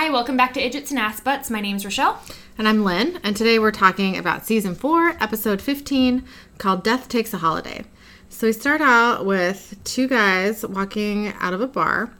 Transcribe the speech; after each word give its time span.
Hi, 0.00 0.08
welcome 0.08 0.34
back 0.34 0.54
to 0.54 0.62
Idgits 0.62 0.88
and 0.88 0.98
Ass 0.98 1.20
Butts. 1.20 1.50
My 1.50 1.60
name's 1.60 1.84
Rochelle. 1.84 2.22
And 2.56 2.66
I'm 2.66 2.84
Lynn, 2.84 3.20
and 3.22 3.36
today 3.36 3.58
we're 3.58 3.70
talking 3.70 4.16
about 4.16 4.46
season 4.46 4.74
four, 4.74 5.10
episode 5.20 5.60
15, 5.60 6.24
called 6.56 6.82
Death 6.82 7.06
Takes 7.06 7.34
a 7.34 7.36
Holiday. 7.36 7.84
So 8.30 8.46
we 8.46 8.54
start 8.54 8.80
out 8.80 9.26
with 9.26 9.78
two 9.84 10.08
guys 10.08 10.64
walking 10.64 11.34
out 11.38 11.52
of 11.52 11.60
a 11.60 11.66
bar. 11.66 12.10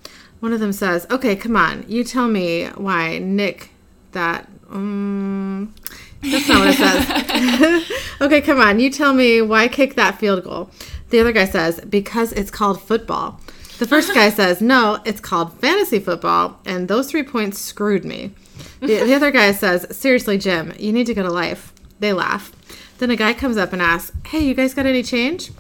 One 0.41 0.53
of 0.53 0.61
them 0.61 0.75
says, 0.75 1.07
Okay, 1.11 1.35
come 1.35 1.57
on, 1.57 1.87
you 1.89 2.05
tell 2.05 2.29
me 2.29 2.67
why 2.67 3.17
Nick, 3.17 3.71
that, 4.13 4.47
um, 4.69 5.75
that's 6.21 6.51
not 6.51 6.59
what 6.59 6.75
it 6.75 6.77
says. 6.77 7.91
okay, 8.21 8.43
come 8.43 8.61
on, 8.61 8.79
you 8.79 8.91
tell 8.91 9.15
me 9.15 9.41
why 9.41 9.69
kick 9.69 9.95
that 9.95 10.19
field 10.19 10.45
goal. 10.45 10.71
The 11.09 11.21
other 11.21 11.33
guy 11.33 11.47
says, 11.47 11.81
Because 11.89 12.35
it's 12.35 12.51
called 12.51 12.83
football. 12.83 13.41
The 13.81 13.87
first 13.87 14.13
guy 14.15 14.29
says, 14.29 14.61
No, 14.61 15.01
it's 15.07 15.21
called 15.21 15.59
fantasy 15.59 15.99
football, 15.99 16.61
and 16.67 16.87
those 16.87 17.11
three 17.11 17.23
points 17.23 17.59
screwed 17.59 18.05
me. 18.05 18.33
The, 18.81 19.05
the 19.05 19.15
other 19.15 19.31
guy 19.31 19.53
says, 19.53 19.87
Seriously, 19.97 20.37
Jim, 20.37 20.75
you 20.79 20.93
need 20.93 21.07
to 21.07 21.15
go 21.15 21.23
to 21.23 21.31
life. 21.31 21.73
They 21.99 22.13
laugh. 22.13 22.53
Then 22.99 23.11
a 23.11 23.17
guy 23.17 23.33
comes 23.33 23.57
up 23.57 23.73
and 23.73 23.81
asks, 23.81 24.15
Hey, 24.27 24.41
you 24.41 24.53
guys 24.53 24.75
got 24.75 24.85
any 24.85 25.03
change? 25.03 25.51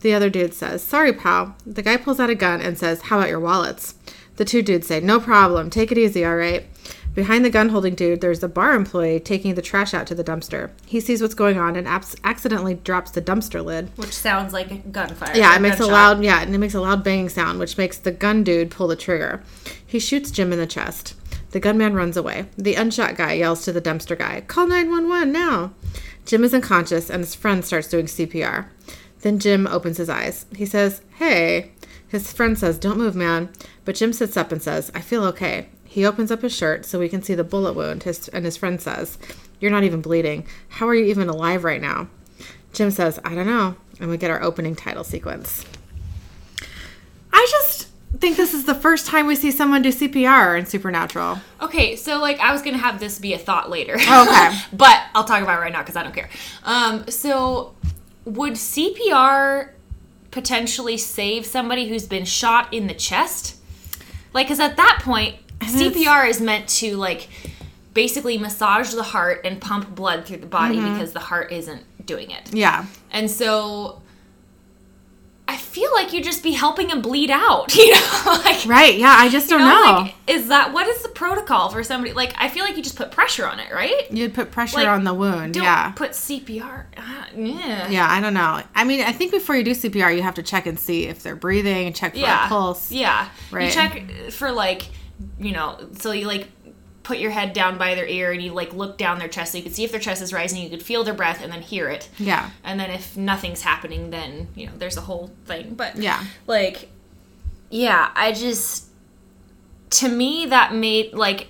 The 0.00 0.12
other 0.12 0.28
dude 0.28 0.54
says, 0.54 0.82
Sorry, 0.82 1.12
pal. 1.12 1.56
The 1.64 1.82
guy 1.82 1.96
pulls 1.96 2.18
out 2.18 2.30
a 2.30 2.34
gun 2.34 2.60
and 2.60 2.76
says, 2.76 3.02
How 3.02 3.18
about 3.18 3.30
your 3.30 3.40
wallets? 3.40 3.94
The 4.36 4.44
two 4.44 4.62
dudes 4.62 4.88
say, 4.88 4.98
No 4.98 5.20
problem. 5.20 5.70
Take 5.70 5.92
it 5.92 5.98
easy, 5.98 6.24
all 6.24 6.36
right? 6.36 6.66
Behind 7.18 7.44
the 7.44 7.50
gun 7.50 7.70
holding 7.70 7.96
dude, 7.96 8.20
there's 8.20 8.44
a 8.44 8.48
bar 8.48 8.74
employee 8.76 9.18
taking 9.18 9.56
the 9.56 9.60
trash 9.60 9.92
out 9.92 10.06
to 10.06 10.14
the 10.14 10.22
dumpster. 10.22 10.70
He 10.86 11.00
sees 11.00 11.20
what's 11.20 11.34
going 11.34 11.58
on 11.58 11.74
and 11.74 11.88
abs- 11.88 12.14
accidentally 12.22 12.74
drops 12.74 13.10
the 13.10 13.20
dumpster 13.20 13.64
lid. 13.64 13.90
Which 13.96 14.12
sounds 14.12 14.52
like 14.52 14.70
a 14.70 14.76
gunfire. 14.76 15.36
Yeah, 15.36 15.56
it 15.56 15.60
makes 15.60 15.80
a 15.80 15.86
loud 15.88 16.22
yeah, 16.22 16.40
and 16.42 16.54
it 16.54 16.58
makes 16.58 16.74
a 16.74 16.80
loud 16.80 17.02
banging 17.02 17.28
sound, 17.28 17.58
which 17.58 17.76
makes 17.76 17.98
the 17.98 18.12
gun 18.12 18.44
dude 18.44 18.70
pull 18.70 18.86
the 18.86 18.94
trigger. 18.94 19.42
He 19.84 19.98
shoots 19.98 20.30
Jim 20.30 20.52
in 20.52 20.60
the 20.60 20.66
chest. 20.68 21.16
The 21.50 21.58
gunman 21.58 21.94
runs 21.94 22.16
away. 22.16 22.46
The 22.56 22.76
unshot 22.76 23.16
guy 23.16 23.32
yells 23.32 23.64
to 23.64 23.72
the 23.72 23.82
dumpster 23.82 24.16
guy, 24.16 24.42
"Call 24.42 24.68
911 24.68 25.32
now!" 25.32 25.72
Jim 26.24 26.44
is 26.44 26.54
unconscious, 26.54 27.10
and 27.10 27.24
his 27.24 27.34
friend 27.34 27.64
starts 27.64 27.88
doing 27.88 28.06
CPR. 28.06 28.66
Then 29.22 29.40
Jim 29.40 29.66
opens 29.66 29.96
his 29.96 30.08
eyes. 30.08 30.46
He 30.54 30.64
says, 30.64 31.00
"Hey." 31.16 31.72
His 32.06 32.32
friend 32.32 32.56
says, 32.56 32.78
"Don't 32.78 32.96
move, 32.96 33.16
man." 33.16 33.48
But 33.84 33.96
Jim 33.96 34.12
sits 34.12 34.36
up 34.36 34.52
and 34.52 34.62
says, 34.62 34.92
"I 34.94 35.00
feel 35.00 35.24
okay." 35.24 35.68
He 35.98 36.06
opens 36.06 36.30
up 36.30 36.42
his 36.42 36.54
shirt 36.54 36.84
so 36.84 37.00
we 37.00 37.08
can 37.08 37.24
see 37.24 37.34
the 37.34 37.42
bullet 37.42 37.72
wound. 37.72 38.04
His 38.04 38.28
and 38.28 38.44
his 38.44 38.56
friend 38.56 38.80
says, 38.80 39.18
"You're 39.58 39.72
not 39.72 39.82
even 39.82 40.00
bleeding. 40.00 40.46
How 40.68 40.86
are 40.86 40.94
you 40.94 41.06
even 41.06 41.28
alive 41.28 41.64
right 41.64 41.80
now?" 41.80 42.06
Jim 42.72 42.92
says, 42.92 43.18
I 43.24 43.34
don't 43.34 43.48
know. 43.48 43.74
And 43.98 44.08
we 44.08 44.16
get 44.16 44.30
our 44.30 44.40
opening 44.40 44.76
title 44.76 45.02
sequence. 45.02 45.64
I 47.32 47.44
just 47.50 47.88
think 48.18 48.36
this 48.36 48.54
is 48.54 48.64
the 48.64 48.76
first 48.76 49.08
time 49.08 49.26
we 49.26 49.34
see 49.34 49.50
someone 49.50 49.82
do 49.82 49.88
CPR 49.88 50.56
in 50.56 50.66
Supernatural. 50.66 51.40
Okay, 51.60 51.96
so 51.96 52.20
like 52.20 52.38
I 52.38 52.52
was 52.52 52.62
gonna 52.62 52.78
have 52.78 53.00
this 53.00 53.18
be 53.18 53.32
a 53.32 53.38
thought 53.38 53.68
later. 53.68 53.94
Okay. 53.94 54.58
but 54.72 55.02
I'll 55.16 55.24
talk 55.24 55.42
about 55.42 55.58
it 55.58 55.62
right 55.62 55.72
now 55.72 55.80
because 55.80 55.96
I 55.96 56.04
don't 56.04 56.14
care. 56.14 56.30
Um, 56.62 57.08
so 57.08 57.74
would 58.24 58.52
CPR 58.52 59.70
potentially 60.30 60.96
save 60.96 61.44
somebody 61.44 61.88
who's 61.88 62.06
been 62.06 62.24
shot 62.24 62.72
in 62.72 62.86
the 62.86 62.94
chest? 62.94 63.56
Like, 64.32 64.46
because 64.46 64.60
at 64.60 64.76
that 64.76 65.00
point, 65.02 65.36
CPR 65.60 66.28
is 66.28 66.40
meant 66.40 66.68
to 66.68 66.96
like 66.96 67.28
basically 67.94 68.38
massage 68.38 68.92
the 68.92 69.02
heart 69.02 69.40
and 69.44 69.60
pump 69.60 69.94
blood 69.94 70.24
through 70.24 70.36
the 70.38 70.46
body 70.46 70.76
Mm-hmm. 70.76 70.94
because 70.94 71.12
the 71.12 71.20
heart 71.20 71.50
isn't 71.52 71.82
doing 72.06 72.30
it. 72.30 72.54
Yeah. 72.54 72.86
And 73.10 73.30
so 73.30 74.00
I 75.50 75.56
feel 75.56 75.90
like 75.94 76.12
you'd 76.12 76.24
just 76.24 76.42
be 76.42 76.52
helping 76.52 76.90
him 76.90 77.00
bleed 77.00 77.30
out, 77.30 77.74
you 77.76 77.90
know? 77.90 78.22
like 78.44 78.64
Right. 78.66 78.96
Yeah. 78.98 79.14
I 79.18 79.28
just 79.30 79.48
don't 79.48 79.60
you 79.60 79.66
know. 79.66 80.00
Like, 80.02 80.14
is 80.26 80.48
that 80.48 80.72
what 80.74 80.86
is 80.86 81.02
the 81.02 81.08
protocol 81.08 81.70
for 81.70 81.82
somebody? 81.82 82.12
Like, 82.12 82.34
I 82.36 82.48
feel 82.50 82.64
like 82.64 82.76
you 82.76 82.82
just 82.82 82.96
put 82.96 83.10
pressure 83.10 83.46
on 83.46 83.58
it, 83.58 83.72
right? 83.72 84.10
You'd 84.12 84.34
put 84.34 84.50
pressure 84.52 84.76
Like, 84.76 84.88
on 84.88 85.04
the 85.04 85.14
wound. 85.14 85.56
Yeah. 85.56 85.90
put 85.92 86.10
CPR. 86.12 86.84
Uh, 86.96 87.24
yeah. 87.34 87.88
Yeah. 87.88 88.06
I 88.08 88.20
don't 88.20 88.34
know. 88.34 88.62
I 88.74 88.84
mean, 88.84 89.00
I 89.00 89.12
think 89.12 89.32
before 89.32 89.56
you 89.56 89.64
do 89.64 89.72
CPR, 89.72 90.14
you 90.14 90.22
have 90.22 90.34
to 90.34 90.42
check 90.42 90.66
and 90.66 90.78
see 90.78 91.06
if 91.06 91.22
they're 91.22 91.34
breathing, 91.36 91.86
and 91.86 91.96
check 91.96 92.12
for 92.12 92.18
Yeah. 92.20 92.44
a 92.44 92.48
pulse. 92.48 92.92
Yeah. 92.92 93.28
Right. 93.50 93.66
You 93.66 93.72
check 93.72 94.10
for 94.30 94.52
like, 94.52 94.90
you 95.38 95.52
know, 95.52 95.78
so 95.98 96.12
you 96.12 96.26
like 96.26 96.48
put 97.02 97.18
your 97.18 97.30
head 97.30 97.52
down 97.54 97.78
by 97.78 97.94
their 97.94 98.06
ear 98.06 98.32
and 98.32 98.42
you 98.42 98.52
like 98.52 98.72
look 98.74 98.98
down 98.98 99.18
their 99.18 99.28
chest 99.28 99.52
so 99.52 99.58
you 99.58 99.64
could 99.64 99.74
see 99.74 99.82
if 99.84 99.90
their 99.90 100.00
chest 100.00 100.20
is 100.20 100.32
rising. 100.32 100.62
You 100.62 100.68
could 100.68 100.82
feel 100.82 101.04
their 101.04 101.14
breath 101.14 101.42
and 101.42 101.50
then 101.52 101.62
hear 101.62 101.88
it. 101.88 102.08
Yeah. 102.18 102.50
And 102.64 102.78
then 102.78 102.90
if 102.90 103.16
nothing's 103.16 103.62
happening, 103.62 104.10
then 104.10 104.48
you 104.54 104.66
know 104.66 104.72
there's 104.76 104.96
a 104.96 105.02
whole 105.02 105.30
thing. 105.46 105.74
But 105.74 105.96
Yeah. 105.96 106.22
like, 106.46 106.90
yeah, 107.70 108.10
I 108.14 108.32
just 108.32 108.86
to 109.90 110.08
me 110.08 110.46
that 110.46 110.74
made 110.74 111.14
like 111.14 111.48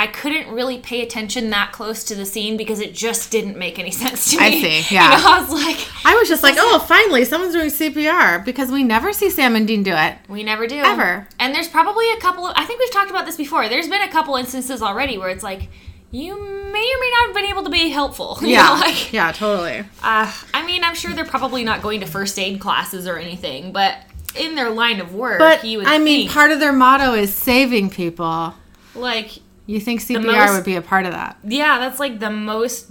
I 0.00 0.06
couldn't 0.06 0.48
really 0.50 0.78
pay 0.78 1.02
attention 1.02 1.50
that 1.50 1.72
close 1.72 2.04
to 2.04 2.14
the 2.14 2.24
scene 2.24 2.56
because 2.56 2.80
it 2.80 2.94
just 2.94 3.30
didn't 3.30 3.58
make 3.58 3.78
any 3.78 3.90
sense 4.02 4.30
to 4.30 4.38
me. 4.38 4.44
I 4.44 4.50
see, 4.80 4.94
yeah. 4.94 5.16
You 5.16 5.22
know, 5.22 5.28
I 5.30 5.40
was 5.40 5.50
like, 5.50 5.88
I 6.06 6.14
was 6.16 6.26
just 6.26 6.42
like, 6.42 6.54
oh, 6.58 6.78
finally, 6.88 7.26
someone's 7.26 7.52
doing 7.52 7.68
CPR 7.68 8.42
because 8.42 8.70
we 8.72 8.82
never 8.82 9.12
see 9.12 9.28
Sam 9.28 9.54
and 9.56 9.66
Dean 9.66 9.82
do 9.82 9.92
it. 9.94 10.16
we 10.28 10.42
never 10.42 10.66
do 10.66 10.78
Ever. 10.78 11.28
And 11.38 11.54
there's 11.54 11.68
probably 11.68 12.10
a 12.12 12.16
couple 12.18 12.46
of 12.46 12.54
I 12.56 12.64
think 12.64 12.80
we've 12.80 12.90
talked 12.92 13.10
about 13.10 13.26
this 13.26 13.36
before. 13.36 13.68
There's 13.68 13.88
been 13.88 14.00
a 14.00 14.10
couple 14.10 14.36
instances 14.36 14.80
already 14.80 15.18
where 15.18 15.28
it's 15.28 15.44
like 15.44 15.68
you 16.10 16.34
may 16.34 16.46
or 16.46 16.98
may 17.00 17.10
not 17.18 17.26
have 17.26 17.34
been 17.34 17.44
able 17.44 17.64
to 17.64 17.70
be 17.70 17.90
helpful. 17.90 18.38
Yeah. 18.42 18.64
know, 18.64 18.80
like 18.80 19.12
yeah. 19.12 19.32
Totally. 19.32 19.80
Uh, 20.02 20.32
I 20.54 20.64
mean, 20.64 20.82
I'm 20.82 20.94
sure 20.94 21.12
they're 21.12 21.24
probably 21.26 21.62
not 21.62 21.82
going 21.82 22.00
to 22.00 22.06
first 22.06 22.38
aid 22.38 22.58
classes 22.58 23.06
or 23.06 23.18
anything, 23.18 23.70
but 23.72 23.98
in 24.34 24.54
their 24.54 24.70
line 24.70 25.00
of 25.00 25.14
work, 25.14 25.38
But 25.40 25.60
I 25.62 25.98
mean, 25.98 26.20
think, 26.22 26.30
part 26.30 26.52
of 26.52 26.58
their 26.60 26.72
motto 26.72 27.12
is 27.14 27.34
saving 27.34 27.90
people. 27.90 28.54
like, 28.94 29.38
You 29.70 29.80
think 29.80 30.00
CPR 30.00 30.22
most- 30.24 30.52
would 30.54 30.64
be 30.64 30.76
a 30.76 30.82
part 30.82 31.06
of 31.06 31.12
that? 31.12 31.36
yeah, 31.44 31.78
that's 31.78 32.00
like 32.00 32.18
the 32.20 32.30
most 32.30 32.90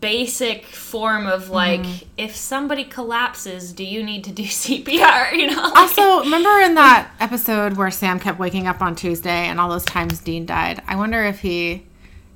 basic 0.00 0.64
form 0.66 1.26
of 1.26 1.48
like, 1.50 1.80
Mm-hmm. 1.80 2.06
if 2.16 2.34
somebody 2.34 2.84
collapses, 2.84 3.72
do 3.72 3.84
you 3.84 4.02
need 4.02 4.24
to 4.24 4.32
do 4.32 4.42
CPR? 4.62 5.32
You 5.32 5.48
know, 5.52 5.62
like, 5.62 5.76
Also, 5.76 6.20
remember 6.24 6.60
in 6.60 6.74
that 6.74 7.10
episode 7.20 7.74
where 7.76 7.90
Sam 7.90 8.18
kept 8.18 8.38
waking 8.38 8.66
up 8.66 8.82
on 8.82 8.96
Tuesday 8.96 9.46
and 9.48 9.60
all 9.60 9.68
those 9.68 9.84
times 9.84 10.20
Dean 10.20 10.44
died? 10.46 10.82
I 10.88 10.96
wonder 10.96 11.22
if 11.24 11.40
he 11.40 11.86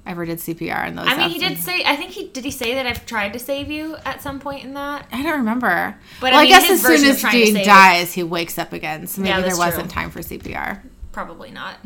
ever 0.07 0.25
did 0.25 0.39
CPR 0.39 0.87
in 0.87 0.95
those. 0.95 1.09
I 1.09 1.17
mean, 1.17 1.31
he 1.31 1.39
did 1.41 1.59
say. 1.59 1.83
I 1.85 1.97
think 1.97 2.13
he 2.13 2.29
did. 2.29 2.45
He 2.45 2.53
say 2.53 2.75
that 2.75 2.87
I've 2.87 3.05
tried 3.07 3.33
to 3.33 3.41
save 3.41 3.69
you 3.73 3.97
at 4.05 4.23
some 4.23 4.39
point 4.39 4.63
in 4.65 4.75
that. 4.75 5.07
I 5.11 5.21
don't 5.25 5.39
remember. 5.39 5.97
But, 6.21 6.31
well, 6.33 6.41
I 6.41 6.45
I, 6.45 6.47
guess 6.47 6.71
as 6.71 6.81
soon 6.83 7.05
as 7.11 7.21
Dean 7.23 7.65
dies, 7.65 8.13
he 8.13 8.23
wakes 8.23 8.57
up 8.59 8.73
again. 8.73 9.09
So 9.09 9.21
maybe 9.23 9.31
Yeah, 9.31 9.41
there 9.41 9.57
wasn't 9.57 9.91
true. 9.91 10.01
time 10.03 10.11
for 10.11 10.21
CPR. 10.21 10.83
Probably 11.11 11.51
not. 11.51 11.79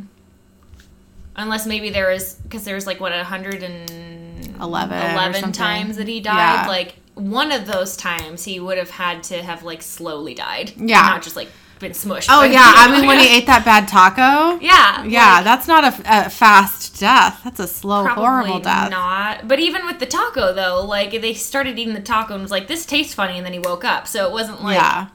Unless 1.36 1.66
maybe 1.66 1.90
there 1.90 2.10
was 2.10 2.34
because 2.34 2.64
there 2.64 2.74
was 2.74 2.86
like 2.86 3.00
what 3.00 3.12
a 3.12 3.24
hundred 3.24 3.62
and 3.62 4.56
11 4.60 4.98
or 4.98 5.10
11 5.12 5.34
something. 5.34 5.52
times 5.52 5.96
that 5.96 6.08
he 6.08 6.20
died. 6.20 6.64
Yeah. 6.64 6.68
Like 6.68 6.96
one 7.14 7.52
of 7.52 7.66
those 7.66 7.96
times 7.96 8.44
he 8.44 8.60
would 8.60 8.78
have 8.78 8.90
had 8.90 9.22
to 9.24 9.42
have 9.42 9.62
like 9.62 9.80
slowly 9.82 10.34
died. 10.34 10.72
Yeah. 10.76 11.02
Not 11.02 11.22
just 11.22 11.36
like 11.36 11.48
been 11.78 11.92
smushed. 11.92 12.26
Oh 12.28 12.42
yeah, 12.42 12.58
I 12.76 12.92
mean 12.92 13.06
when 13.06 13.18
he 13.20 13.34
ate 13.34 13.46
that 13.46 13.64
bad 13.64 13.88
taco. 13.88 14.58
Yeah. 14.60 15.02
Yeah, 15.04 15.36
like, 15.36 15.44
that's 15.44 15.66
not 15.66 15.84
a, 15.84 16.26
a 16.26 16.28
fast 16.28 17.00
death. 17.00 17.40
That's 17.42 17.60
a 17.60 17.66
slow, 17.66 18.04
horrible 18.06 18.60
death. 18.60 18.90
Not. 18.90 19.48
But 19.48 19.60
even 19.60 19.86
with 19.86 19.98
the 19.98 20.06
taco 20.06 20.52
though, 20.52 20.84
like 20.84 21.12
they 21.22 21.32
started 21.32 21.78
eating 21.78 21.94
the 21.94 22.02
taco 22.02 22.34
and 22.34 22.42
was 22.42 22.50
like, 22.50 22.66
this 22.68 22.84
tastes 22.84 23.14
funny, 23.14 23.36
and 23.38 23.46
then 23.46 23.54
he 23.54 23.58
woke 23.60 23.84
up. 23.84 24.06
So 24.06 24.26
it 24.26 24.32
wasn't 24.32 24.62
like. 24.62 24.74
yeah. 24.76 25.08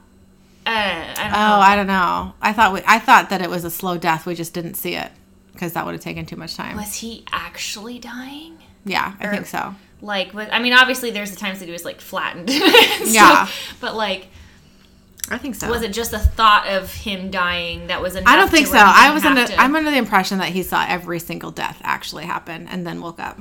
Uh, 0.66 0.70
I 0.70 1.14
don't 1.16 1.26
Oh, 1.26 1.30
know. 1.30 1.60
I 1.60 1.76
don't 1.76 1.86
know. 1.86 2.32
I 2.42 2.52
thought 2.52 2.72
we, 2.72 2.80
I 2.84 2.98
thought 2.98 3.30
that 3.30 3.40
it 3.40 3.48
was 3.48 3.62
a 3.64 3.70
slow 3.70 3.96
death. 3.96 4.26
We 4.26 4.34
just 4.34 4.52
didn't 4.52 4.74
see 4.74 4.96
it 4.96 5.12
because 5.56 5.72
that 5.72 5.84
would 5.86 5.92
have 5.94 6.02
taken 6.02 6.26
too 6.26 6.36
much 6.36 6.54
time. 6.54 6.76
Was 6.76 6.94
he 6.96 7.24
actually 7.32 7.98
dying? 7.98 8.58
Yeah, 8.84 9.14
I 9.18 9.26
Or- 9.26 9.30
think 9.32 9.46
so. 9.46 9.74
Like, 10.02 10.34
with, 10.34 10.48
I 10.52 10.58
mean, 10.58 10.74
obviously 10.74 11.10
there's 11.10 11.30
the 11.30 11.38
times 11.38 11.58
that 11.60 11.64
he 11.66 11.72
was 11.72 11.84
like 11.84 12.00
flattened. 12.00 12.50
Yeah. 13.06 13.48
But 13.80 13.96
like, 13.96 14.28
I 15.30 15.38
think 15.38 15.54
so. 15.54 15.68
was 15.70 15.82
it 15.82 15.92
just 15.92 16.12
a 16.12 16.18
thought 16.18 16.66
of 16.68 16.92
him 16.92 17.30
dying 17.30 17.86
that 17.88 18.00
was 18.02 18.14
enough? 18.14 18.28
I 18.32 18.36
don't 18.36 18.50
think 18.50 18.66
so. 18.66 18.76
I 18.78 19.10
was 19.12 19.24
under 19.24 19.46
to- 19.46 19.56
I'm 19.60 19.74
under 19.74 19.90
the 19.90 19.96
impression 19.96 20.38
that 20.38 20.50
he 20.50 20.62
saw 20.62 20.84
every 20.86 21.18
single 21.18 21.50
death 21.50 21.80
actually 21.82 22.26
happen 22.26 22.68
and 22.68 22.86
then 22.86 23.00
woke 23.00 23.18
up. 23.18 23.40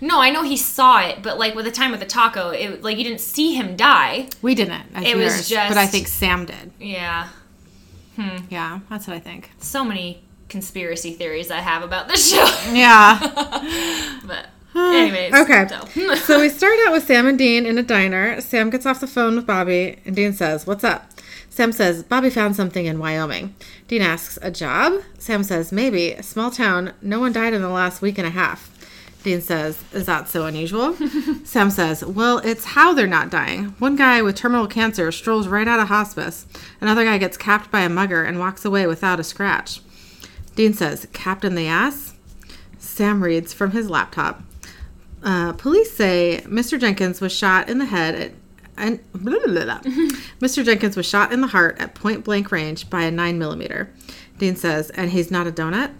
No, 0.00 0.20
I 0.22 0.30
know 0.30 0.42
he 0.42 0.56
saw 0.56 1.00
it, 1.02 1.22
but 1.22 1.36
like 1.38 1.54
with 1.54 1.66
the 1.66 1.70
time 1.72 1.90
with 1.90 2.00
the 2.00 2.06
taco, 2.06 2.50
it 2.50 2.82
like 2.82 2.96
you 2.96 3.04
didn't 3.04 3.20
see 3.20 3.54
him 3.54 3.76
die. 3.76 4.28
We 4.40 4.54
didn't. 4.54 4.84
It 4.96 5.16
was 5.16 5.48
just- 5.48 5.68
but 5.68 5.76
I 5.76 5.86
think 5.86 6.06
Sam 6.08 6.46
did. 6.46 6.72
Yeah. 6.80 7.28
Hmm. 8.16 8.44
Yeah, 8.50 8.80
that's 8.88 9.06
what 9.06 9.16
I 9.16 9.20
think. 9.20 9.50
So 9.58 9.84
many 9.84 10.22
conspiracy 10.52 11.14
theories 11.14 11.50
I 11.50 11.60
have 11.60 11.82
about 11.82 12.06
this 12.06 12.30
show. 12.30 12.46
Yeah. 12.72 13.18
but 14.24 14.46
hmm. 14.72 14.78
anyways. 14.78 15.34
okay. 15.34 15.66
So. 15.66 16.14
so 16.26 16.40
we 16.40 16.50
start 16.50 16.78
out 16.86 16.92
with 16.92 17.06
Sam 17.06 17.26
and 17.26 17.38
Dean 17.38 17.66
in 17.66 17.78
a 17.78 17.82
diner. 17.82 18.40
Sam 18.40 18.70
gets 18.70 18.86
off 18.86 19.00
the 19.00 19.06
phone 19.06 19.34
with 19.34 19.46
Bobby, 19.46 19.98
and 20.04 20.14
Dean 20.14 20.32
says, 20.34 20.66
What's 20.66 20.84
up? 20.84 21.10
Sam 21.48 21.72
says, 21.72 22.02
Bobby 22.02 22.30
found 22.30 22.54
something 22.54 22.86
in 22.86 22.98
Wyoming. 22.98 23.54
Dean 23.88 24.02
asks, 24.02 24.38
A 24.42 24.50
job? 24.50 25.02
Sam 25.18 25.42
says, 25.42 25.72
Maybe. 25.72 26.12
a 26.12 26.22
Small 26.22 26.50
town. 26.50 26.92
No 27.00 27.18
one 27.18 27.32
died 27.32 27.54
in 27.54 27.62
the 27.62 27.68
last 27.68 28.02
week 28.02 28.18
and 28.18 28.26
a 28.26 28.30
half. 28.30 28.68
Dean 29.22 29.40
says, 29.40 29.82
Is 29.92 30.04
that 30.06 30.28
so 30.28 30.44
unusual? 30.44 30.94
Sam 31.44 31.70
says, 31.70 32.04
Well, 32.04 32.38
it's 32.38 32.64
how 32.64 32.92
they're 32.92 33.06
not 33.06 33.30
dying. 33.30 33.74
One 33.78 33.96
guy 33.96 34.20
with 34.20 34.36
terminal 34.36 34.66
cancer 34.66 35.10
strolls 35.12 35.48
right 35.48 35.68
out 35.68 35.80
of 35.80 35.88
hospice. 35.88 36.46
Another 36.80 37.04
guy 37.04 37.16
gets 37.16 37.38
capped 37.38 37.70
by 37.70 37.80
a 37.80 37.88
mugger 37.88 38.22
and 38.22 38.38
walks 38.38 38.66
away 38.66 38.86
without 38.86 39.20
a 39.20 39.24
scratch. 39.24 39.80
Dean 40.54 40.74
says, 40.74 41.06
Captain 41.12 41.52
in 41.52 41.56
the 41.56 41.66
ass? 41.66 42.14
Sam 42.78 43.22
reads 43.22 43.52
from 43.52 43.70
his 43.70 43.88
laptop. 43.88 44.42
Uh, 45.22 45.52
police 45.52 45.92
say 45.92 46.42
Mr. 46.44 46.78
Jenkins 46.78 47.20
was 47.20 47.32
shot 47.32 47.68
in 47.68 47.78
the 47.78 47.84
head 47.84 48.14
at, 48.14 48.32
and 48.76 49.00
blah, 49.12 49.38
blah, 49.44 49.64
blah. 49.64 49.80
Mr. 50.40 50.64
Jenkins 50.64 50.96
was 50.96 51.06
shot 51.06 51.32
in 51.32 51.40
the 51.40 51.46
heart 51.46 51.78
at 51.78 51.94
point 51.94 52.24
blank 52.24 52.50
range 52.50 52.90
by 52.90 53.02
a 53.02 53.10
nine 53.10 53.38
millimeter. 53.38 53.92
Dean 54.38 54.56
says, 54.56 54.90
and 54.90 55.10
he's 55.10 55.30
not 55.30 55.46
a 55.46 55.52
donut. 55.52 55.92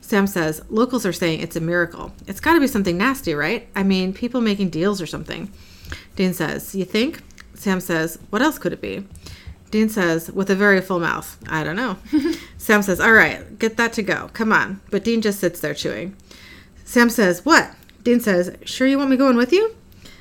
Sam 0.00 0.26
says, 0.26 0.62
locals 0.70 1.04
are 1.04 1.12
saying 1.12 1.40
it's 1.40 1.56
a 1.56 1.60
miracle. 1.60 2.12
It's 2.26 2.40
got 2.40 2.54
to 2.54 2.60
be 2.60 2.66
something 2.66 2.96
nasty, 2.96 3.34
right? 3.34 3.68
I 3.76 3.82
mean, 3.82 4.12
people 4.12 4.40
making 4.40 4.70
deals 4.70 5.00
or 5.00 5.06
something. 5.06 5.52
Dean 6.16 6.32
says, 6.32 6.74
you 6.74 6.84
think? 6.84 7.22
Sam 7.54 7.80
says, 7.80 8.18
what 8.30 8.42
else 8.42 8.58
could 8.58 8.72
it 8.72 8.80
be? 8.80 9.06
Dean 9.70 9.88
says, 9.88 10.30
with 10.30 10.50
a 10.50 10.56
very 10.56 10.80
full 10.80 10.98
mouth, 10.98 11.38
I 11.48 11.62
don't 11.62 11.76
know. 11.76 11.96
Sam 12.58 12.82
says, 12.82 13.00
all 13.00 13.12
right, 13.12 13.58
get 13.58 13.76
that 13.76 13.92
to 13.94 14.02
go. 14.02 14.30
Come 14.32 14.52
on. 14.52 14.80
But 14.90 15.04
Dean 15.04 15.22
just 15.22 15.38
sits 15.38 15.60
there 15.60 15.74
chewing. 15.74 16.16
Sam 16.84 17.08
says, 17.08 17.44
what? 17.44 17.72
Dean 18.02 18.20
says, 18.20 18.56
sure 18.64 18.86
you 18.86 18.98
want 18.98 19.10
me 19.10 19.16
going 19.16 19.36
with 19.36 19.52
you? 19.52 19.74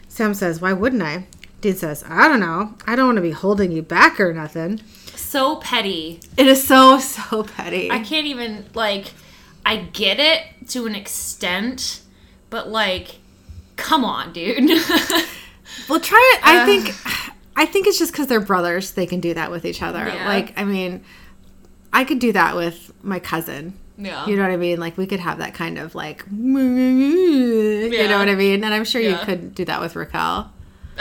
Sam 0.07 0.33
says, 0.33 0.61
why 0.61 0.73
wouldn't 0.73 1.01
I? 1.01 1.25
Dean 1.61 1.75
says, 1.75 2.03
I 2.07 2.27
don't 2.27 2.39
know. 2.39 2.75
I 2.85 2.95
don't 2.95 3.07
want 3.07 3.17
to 3.17 3.21
be 3.21 3.31
holding 3.31 3.71
you 3.71 3.81
back 3.81 4.19
or 4.19 4.33
nothing. 4.33 4.81
So 5.15 5.57
petty. 5.57 6.19
It 6.37 6.47
is 6.47 6.65
so, 6.65 6.99
so 6.99 7.43
petty. 7.43 7.91
I 7.91 7.99
can't 7.99 8.27
even 8.27 8.65
like 8.73 9.13
I 9.65 9.77
get 9.77 10.19
it 10.19 10.69
to 10.69 10.85
an 10.85 10.95
extent, 10.95 12.01
but 12.49 12.69
like 12.69 13.17
come 13.75 14.05
on, 14.05 14.31
dude. 14.31 14.69
Well, 15.87 15.99
try 15.99 16.35
it. 16.35 16.41
I 16.43 16.65
think, 16.65 16.87
I 17.61 17.65
think 17.65 17.87
it's 17.87 17.99
just 17.99 18.11
because 18.13 18.27
they're 18.27 18.39
brothers. 18.39 18.91
They 18.93 19.05
can 19.05 19.19
do 19.19 19.33
that 19.33 19.51
with 19.51 19.65
each 19.65 19.81
other. 19.81 20.07
Yeah. 20.07 20.27
Like, 20.27 20.57
I 20.57 20.63
mean, 20.63 21.03
I 21.91 22.03
could 22.05 22.19
do 22.19 22.31
that 22.31 22.55
with 22.55 22.91
my 23.03 23.19
cousin. 23.19 23.73
yeah. 23.97 24.25
You 24.27 24.35
know 24.37 24.43
what 24.43 24.51
I 24.51 24.57
mean? 24.57 24.79
Like 24.79 24.97
we 24.97 25.05
could 25.05 25.19
have 25.19 25.39
that 25.39 25.53
kind 25.53 25.77
of 25.77 25.93
like, 25.93 26.23
you 26.31 26.37
know 28.07 28.17
what 28.19 28.29
I 28.29 28.35
mean? 28.35 28.63
And 28.63 28.73
I'm 28.73 28.85
sure 28.85 29.01
you 29.01 29.17
could 29.17 29.53
do 29.55 29.65
that 29.65 29.81
with 29.81 29.95
Raquel. 29.95 30.51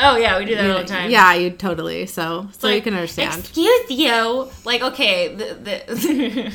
oh 0.01 0.17
yeah, 0.17 0.39
we 0.39 0.45
do 0.47 0.55
that 0.57 0.71
all 0.71 0.79
the 0.79 0.85
time. 0.85 1.11
Yeah, 1.11 1.33
you 1.35 1.51
totally. 1.51 2.07
So, 2.07 2.49
so 2.59 2.69
you 2.69 2.83
can 2.83 2.95
understand. 2.95 3.39
Excuse 3.41 3.91
you. 3.91 4.49
Like, 4.65 4.83
okay, 4.83 5.35
the, 5.35 5.55
the 5.65 6.53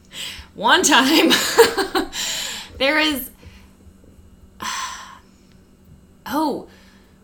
one 0.54 0.82
time 0.82 1.30
there 2.78 2.98
is. 3.00 3.30
Oh, 6.32 6.68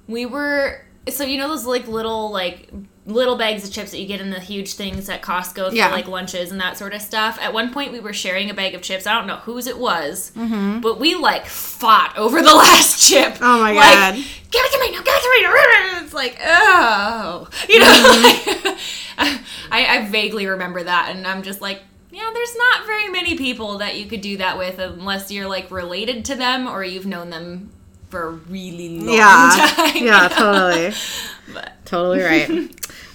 we 0.09 0.27
were. 0.27 0.86
So 1.09 1.25
you 1.25 1.39
know 1.39 1.49
those 1.49 1.65
like 1.67 1.87
little 1.87 2.31
like 2.33 2.69
little 3.07 3.37
bags 3.37 3.65
of 3.67 3.73
chips 3.73 3.93
that 3.93 3.99
you 4.01 4.07
get 4.09 4.21
in 4.21 4.31
the 4.31 4.41
huge 4.41 4.75
things 4.75 5.09
at 5.09 5.23
Costco 5.23 5.69
for 5.69 5.75
Yeah. 5.77 5.91
like 5.91 6.09
lunches 6.09 6.51
and 6.51 6.61
that 6.61 6.77
sort 6.77 6.93
of 6.93 7.01
stuff. 7.01 7.39
At 7.41 7.53
one 7.53 7.73
point, 7.73 7.93
we 7.93 8.01
were 8.01 8.13
sharing 8.13 8.51
a 8.51 8.55
bag 8.55 8.75
of 8.75 8.83
chips. 8.83 9.07
I 9.07 9.15
don't 9.15 9.29
know 9.29 9.37
whose 9.37 9.69
it 9.69 9.79
was, 9.79 10.33
Mm-hmm. 10.37 10.81
but 10.81 10.99
we 10.99 11.15
like 11.15 11.47
fought 11.47 12.15
over 12.19 12.43
the 12.43 12.53
last 12.55 13.09
chip. 13.09 13.37
Oh 13.41 13.61
my 13.61 13.73
Like, 13.73 13.95
God. 13.95 14.15
Give 14.15 14.63
it 14.65 14.73
to 14.73 14.81
me! 14.81 14.91
No, 14.91 14.99
give 15.03 15.15
it 15.15 15.23
to 15.23 16.01
me! 16.01 16.05
It's 16.05 16.13
like, 16.15 16.39
oh, 16.45 17.49
you 17.69 17.79
know. 17.79 17.87
Mm-hmm. 17.87 18.67
like, 19.19 19.41
I, 19.71 19.99
I 19.99 20.09
vaguely 20.09 20.47
remember 20.47 20.83
that, 20.83 21.13
and 21.15 21.27
I'm 21.27 21.43
just 21.45 21.61
like, 21.61 21.83
yeah, 22.11 22.29
there's 22.33 22.57
not 22.57 22.87
very 22.87 23.09
many 23.09 23.37
people 23.37 23.79
that 23.79 23.97
you 23.99 24.07
could 24.07 24.21
do 24.23 24.37
that 24.39 24.57
with 24.59 24.79
unless 24.81 25.31
you're 25.31 25.49
like 25.49 25.71
related 25.71 26.25
to 26.27 26.35
them 26.35 26.67
or 26.67 26.83
you've 26.83 27.07
known 27.07 27.31
them 27.31 27.71
for 28.17 28.29
a 28.29 28.31
really 28.33 28.99
long 29.01 29.15
Yeah, 29.15 29.73
time. 29.77 29.97
yeah, 30.05 30.29
totally, 30.29 30.93
But 31.53 31.73
totally 31.85 32.21
right. 32.23 32.49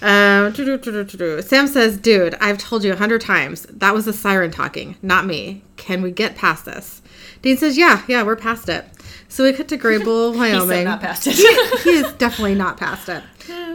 Um. 0.00 0.52
Sam 0.54 1.66
says, 1.68 1.96
"Dude, 1.96 2.34
I've 2.40 2.58
told 2.58 2.82
you 2.84 2.92
a 2.92 2.96
hundred 2.96 3.20
times 3.20 3.62
that 3.70 3.94
was 3.94 4.06
a 4.06 4.12
siren 4.12 4.50
talking, 4.50 4.96
not 5.02 5.26
me. 5.26 5.62
Can 5.76 6.02
we 6.02 6.10
get 6.10 6.34
past 6.36 6.64
this?" 6.64 7.02
Dean 7.42 7.56
says, 7.56 7.76
"Yeah, 7.78 8.02
yeah, 8.08 8.22
we're 8.22 8.36
past 8.36 8.68
it." 8.68 8.84
So 9.28 9.44
we 9.44 9.52
cut 9.52 9.68
to 9.68 9.78
Greybull, 9.78 10.32
he's 10.44 10.54
Wyoming. 10.54 10.84
not 10.84 11.00
past 11.00 11.26
it. 11.26 11.34
he 11.84 11.90
is 11.90 12.12
definitely 12.14 12.54
not 12.54 12.76
past 12.78 13.08
it. 13.08 13.22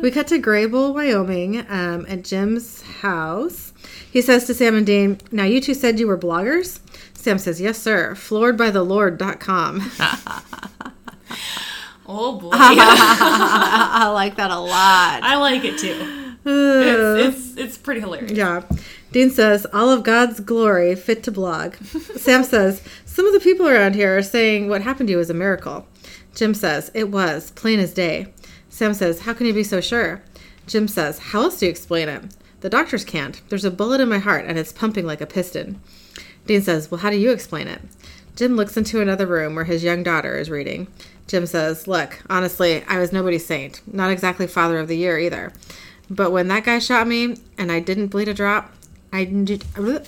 We 0.02 0.12
cut 0.12 0.28
to 0.28 0.40
Greybull, 0.40 0.94
Wyoming, 0.94 1.66
um, 1.70 2.06
at 2.08 2.24
Jim's 2.24 2.82
house. 2.82 3.74
He 4.12 4.22
says 4.22 4.46
to 4.46 4.54
Sam 4.54 4.76
and 4.76 4.86
Dean, 4.86 5.20
Now 5.32 5.44
you 5.46 5.60
two 5.62 5.74
said 5.74 6.00
you 6.00 6.08
were 6.08 6.18
bloggers? 6.18 6.80
Sam 7.14 7.38
says, 7.38 7.60
Yes, 7.60 7.78
sir. 7.78 8.14
Flooredbythelord.com. 8.16 9.92
oh 12.06 12.40
boy, 12.40 12.50
I 12.54 14.10
like 14.14 14.36
that 14.38 14.52
a 14.52 14.60
lot. 14.60 15.24
I 15.24 15.36
like 15.38 15.64
it 15.64 15.78
too. 15.80 16.24
It's, 16.50 17.36
it's 17.48 17.58
it's 17.58 17.78
pretty 17.78 18.00
hilarious. 18.00 18.32
yeah. 18.32 18.62
Dean 19.12 19.30
says, 19.30 19.66
All 19.74 19.90
of 19.90 20.04
God's 20.04 20.40
glory 20.40 20.96
fit 20.96 21.22
to 21.24 21.32
blog. 21.32 21.76
Sam 22.16 22.44
says, 22.46 22.82
Some 23.06 23.26
of 23.26 23.34
the 23.34 23.42
people 23.42 23.68
around 23.68 23.96
here 23.96 24.18
are 24.18 24.24
saying 24.24 24.70
what 24.70 24.82
happened 24.82 25.08
to 25.08 25.12
you 25.12 25.20
is 25.20 25.30
a 25.30 25.34
miracle. 25.34 25.86
Jim 26.36 26.54
says, 26.54 26.90
It 26.94 27.10
was, 27.10 27.52
plain 27.52 27.80
as 27.80 27.94
day. 27.94 28.34
Sam 28.70 28.94
says, 28.94 29.22
How 29.22 29.34
can 29.34 29.46
you 29.46 29.54
be 29.54 29.64
so 29.64 29.82
sure? 29.82 30.22
Jim 30.68 30.88
says, 30.88 31.20
How 31.20 31.44
else 31.44 31.60
do 31.60 31.66
you 31.66 31.70
explain 31.72 32.08
it? 32.08 32.24
The 32.62 32.70
doctors 32.70 33.04
can't. 33.04 33.42
There's 33.50 33.66
a 33.66 33.72
bullet 33.72 34.00
in 34.02 34.08
my 34.08 34.20
heart 34.20 34.46
and 34.46 34.58
it's 34.58 34.72
pumping 34.72 35.06
like 35.06 35.20
a 35.22 35.26
piston. 35.28 35.82
Dean 36.46 36.62
says, 36.62 36.90
Well, 36.90 37.02
how 37.02 37.10
do 37.10 37.18
you 37.18 37.32
explain 37.32 37.68
it? 37.68 37.82
Jim 38.36 38.56
looks 38.56 38.78
into 38.78 39.02
another 39.02 39.26
room 39.26 39.56
where 39.56 39.66
his 39.66 39.84
young 39.84 40.04
daughter 40.04 40.38
is 40.38 40.50
reading. 40.50 40.88
Jim 41.28 41.46
says, 41.46 41.88
Look, 41.88 42.22
honestly, 42.30 42.84
I 42.88 43.00
was 43.00 43.12
nobody's 43.12 43.46
saint. 43.46 43.82
Not 43.92 44.12
exactly 44.12 44.48
father 44.48 44.80
of 44.80 44.88
the 44.88 44.98
year 44.98 45.20
either. 45.20 45.54
But 46.10 46.32
when 46.32 46.48
that 46.48 46.64
guy 46.64 46.80
shot 46.80 47.08
me 47.08 47.38
and 47.58 47.72
I 47.72 47.80
didn't 47.82 48.08
bleed 48.08 48.30
a 48.30 48.34
drop, 48.34 48.72
I, 49.12 49.22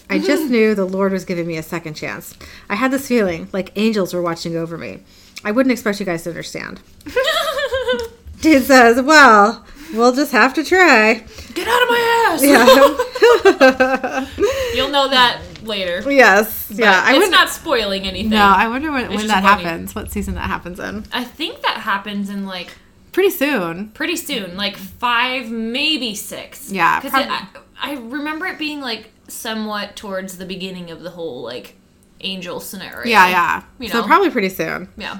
I 0.10 0.20
just 0.20 0.44
knew 0.50 0.76
the 0.76 0.86
Lord 0.86 1.12
was 1.12 1.26
giving 1.26 1.48
me 1.48 1.58
a 1.58 1.64
second 1.64 1.96
chance. 1.96 2.34
I 2.70 2.76
had 2.76 2.92
this 2.92 3.08
feeling 3.08 3.50
like 3.52 3.72
angels 3.76 4.14
were 4.14 4.22
watching 4.22 4.56
over 4.56 4.78
me. 4.78 5.02
I 5.44 5.52
wouldn't 5.52 5.72
expect 5.72 6.00
you 6.00 6.06
guys 6.06 6.24
to 6.24 6.30
understand. 6.30 6.82
Dean 8.42 8.62
says, 8.62 9.02
Well, 9.02 9.66
we'll 9.94 10.14
just 10.14 10.32
have 10.32 10.54
to 10.54 10.64
try. 10.64 11.26
Get 11.54 11.68
out 11.68 11.82
of 11.84 11.90
my 11.90 12.28
ass! 12.30 12.44
Yeah. 12.44 14.26
You'll 14.76 14.92
know 14.92 15.10
that 15.10 15.42
later. 15.64 16.12
yes. 16.12 16.70
Yeah. 16.74 17.02
I 17.06 17.16
it's 17.16 17.28
wouldn't. 17.30 17.50
spoiling 17.50 18.04
anything. 18.08 18.30
no, 18.32 18.44
I 18.44 18.68
wonder 18.68 18.92
when, 18.92 19.10
when 19.10 19.28
that 19.28 19.44
funny. 19.44 19.64
happens. 19.64 19.96
What 19.96 20.12
season 20.12 20.36
that 20.36 20.48
happens 20.48 20.80
in? 20.80 21.06
I 21.12 21.24
think 21.24 21.62
that 21.62 21.78
happens 21.78 22.30
in 22.30 22.46
like 22.46 22.70
Pretty 23.12 23.32
soon. 23.32 23.90
pretty 23.90 24.16
soon, 24.16 24.56
like 24.56 24.78
five, 24.78 25.50
maybe 25.50 26.14
six. 26.16 26.72
Yeah, 26.72 27.00
because 27.02 27.26
I, 27.28 27.48
I 27.82 27.94
remember 27.96 28.46
it 28.46 28.60
being 28.60 28.82
like 28.82 29.10
somewhat 29.28 29.96
towards 29.96 30.38
the 30.38 30.46
beginning 30.46 30.92
of 30.92 31.02
the 31.02 31.10
whole 31.12 31.42
like 31.42 31.76
angel 32.22 32.60
scenario. 32.60 33.08
Yeah, 33.08 33.28
yeah. 33.30 33.64
You 33.80 33.88
know? 33.88 34.02
So 34.02 34.04
probably 34.04 34.30
pretty 34.30 34.50
soon. 34.50 34.90
yeah. 34.98 35.20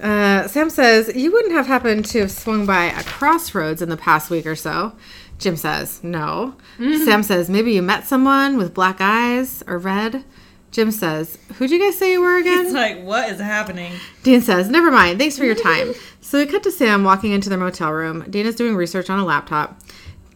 Uh, 0.00 0.48
Sam 0.48 0.70
says, 0.70 1.14
You 1.14 1.30
wouldn't 1.30 1.52
have 1.52 1.66
happened 1.66 2.06
to 2.06 2.20
have 2.20 2.30
swung 2.30 2.64
by 2.64 2.84
a 2.86 3.02
crossroads 3.04 3.82
in 3.82 3.90
the 3.90 3.98
past 3.98 4.30
week 4.30 4.46
or 4.46 4.56
so. 4.56 4.92
Jim 5.40 5.56
says, 5.56 6.04
No. 6.04 6.54
Sam 6.78 7.22
says, 7.22 7.50
Maybe 7.50 7.72
you 7.72 7.82
met 7.82 8.06
someone 8.06 8.56
with 8.56 8.74
black 8.74 9.00
eyes 9.00 9.64
or 9.66 9.78
red. 9.78 10.24
Jim 10.70 10.92
says, 10.92 11.38
Who'd 11.56 11.70
you 11.70 11.80
guys 11.80 11.98
say 11.98 12.12
you 12.12 12.20
were 12.20 12.36
again? 12.38 12.66
It's 12.66 12.74
like, 12.74 13.02
what 13.02 13.28
is 13.30 13.40
happening? 13.40 13.92
Dean 14.22 14.40
says, 14.40 14.68
Never 14.68 14.90
mind. 14.90 15.18
Thanks 15.18 15.36
for 15.36 15.44
your 15.44 15.56
time. 15.56 15.94
so 16.20 16.38
we 16.38 16.46
cut 16.46 16.62
to 16.62 16.70
Sam 16.70 17.02
walking 17.02 17.32
into 17.32 17.48
their 17.48 17.58
motel 17.58 17.90
room. 17.92 18.30
Dean 18.30 18.46
is 18.46 18.54
doing 18.54 18.76
research 18.76 19.10
on 19.10 19.18
a 19.18 19.24
laptop. 19.24 19.80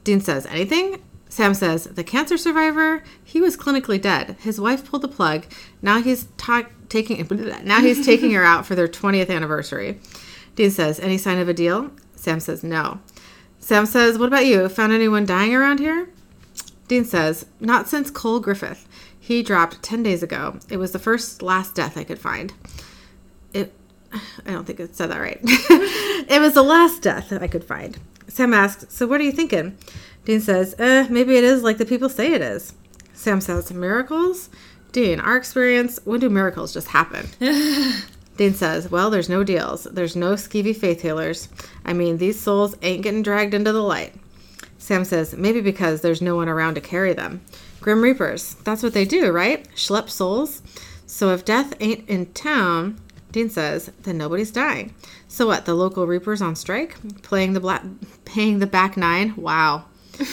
Dean 0.03 0.21
says, 0.21 0.47
Anything? 0.47 1.03
Sam 1.29 1.53
says, 1.55 1.85
The 1.85 2.03
cancer 2.05 2.39
survivor, 2.39 3.05
he 3.23 3.41
was 3.41 3.57
clinically 3.57 4.01
dead. 4.01 4.37
His 4.41 4.61
wife 4.61 4.89
pulled 4.89 5.03
the 5.03 5.09
plug. 5.09 5.45
Now 5.83 6.01
he's 6.01 6.29
ta- 6.37 6.69
taking 6.89 7.27
now 7.65 7.81
he's 7.81 8.05
taking 8.07 8.33
her 8.33 8.43
out 8.43 8.67
for 8.67 8.75
their 8.75 8.89
20th 8.89 9.31
anniversary. 9.31 10.01
Dean 10.57 10.71
says, 10.71 10.99
Any 10.99 11.19
sign 11.19 11.39
of 11.39 11.49
a 11.49 11.55
deal? 11.55 11.91
Sam 12.17 12.41
says, 12.41 12.65
No. 12.65 13.01
Sam 13.65 13.87
says, 13.87 14.19
What 14.19 14.29
about 14.29 14.45
you? 14.45 14.69
Found 14.69 14.93
anyone 14.93 15.25
dying 15.25 15.55
around 15.55 15.79
here? 15.79 16.11
Dean 16.87 17.07
says, 17.07 17.47
Not 17.61 17.89
since 17.89 18.11
Cole 18.11 18.39
Griffith. 18.39 18.87
He 19.19 19.43
dropped 19.43 19.83
10 19.83 20.03
days 20.03 20.23
ago. 20.23 20.59
It 20.69 20.77
was 20.77 20.93
the 20.93 20.99
first 20.99 21.41
last 21.41 21.75
death 21.75 21.97
I 21.97 22.05
could 22.05 22.19
find. 22.19 22.53
It 23.55 23.73
I 24.13 24.51
don't 24.51 24.67
think 24.67 24.81
it 24.81 24.95
said 24.95 25.11
that 25.11 25.19
right. 25.19 25.41
it 25.43 26.43
was 26.43 26.53
the 26.53 26.63
last 26.63 27.01
death 27.01 27.31
that 27.31 27.43
I 27.43 27.49
could 27.49 27.65
find. 27.65 27.99
Sam 28.29 28.53
asks, 28.53 28.85
So 28.91 29.07
what 29.07 29.19
are 29.19 29.25
you 29.25 29.33
thinking? 29.33 29.79
Dean 30.27 30.43
says, 30.43 30.75
eh, 30.79 31.07
maybe 31.09 31.37
it 31.37 31.45
is 31.45 31.63
like 31.63 31.79
the 31.79 31.87
people 31.87 32.11
say 32.11 32.35
it 32.35 32.43
is. 32.43 32.75
Sam 33.15 33.41
says, 33.41 33.73
Miracles? 33.73 34.51
Dean, 34.93 35.21
our 35.21 35.39
experience, 35.39 35.99
when 36.05 36.21
do 36.21 36.29
miracles 36.29 36.75
just 36.75 36.89
happen? 36.89 37.27
Dean 38.37 38.55
says, 38.55 38.91
Well, 38.91 39.11
there's 39.11 39.29
no 39.29 39.45
deals. 39.45 39.85
There's 39.85 40.17
no 40.17 40.33
skeevy 40.33 40.77
faith 40.77 41.03
healers. 41.03 41.49
I 41.85 41.93
mean, 41.93 42.19
these 42.19 42.41
souls 42.41 42.77
ain't 42.83 43.03
getting 43.03 43.23
dragged 43.23 43.55
into 43.55 43.73
the 43.73 43.83
light. 43.83 44.15
Sam 44.79 45.05
says, 45.05 45.35
Maybe 45.35 45.61
because 45.61 46.01
there's 46.01 46.23
no 46.23 46.37
one 46.37 46.49
around 46.49 46.75
to 46.75 46.81
carry 46.81 47.13
them. 47.13 47.41
Grim 47.81 48.03
Reapers, 48.03 48.55
that's 48.65 48.83
what 48.83 48.95
they 48.95 49.05
do, 49.05 49.31
right? 49.31 49.69
Schlep 49.75 50.09
souls. 50.09 50.63
So 51.07 51.33
if 51.33 51.45
death 51.45 51.75
ain't 51.81 52.09
in 52.09 52.33
town, 52.33 52.99
Dean 53.31 53.51
says, 53.51 53.91
then 54.03 54.17
nobody's 54.17 54.51
dying. 54.51 54.95
So 55.29 55.47
what? 55.47 55.65
The 55.65 55.75
local 55.75 56.07
Reapers 56.07 56.41
on 56.41 56.57
strike, 56.57 56.97
playing 57.23 57.53
the 57.53 57.61
black, 57.61 57.83
paying 58.25 58.59
the 58.61 58.67
back 58.67 58.97
nine. 58.97 59.35
Wow, 59.37 59.85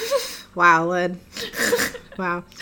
wow, 0.56 0.88
Lid. 0.88 1.20
Wow. 2.18 2.44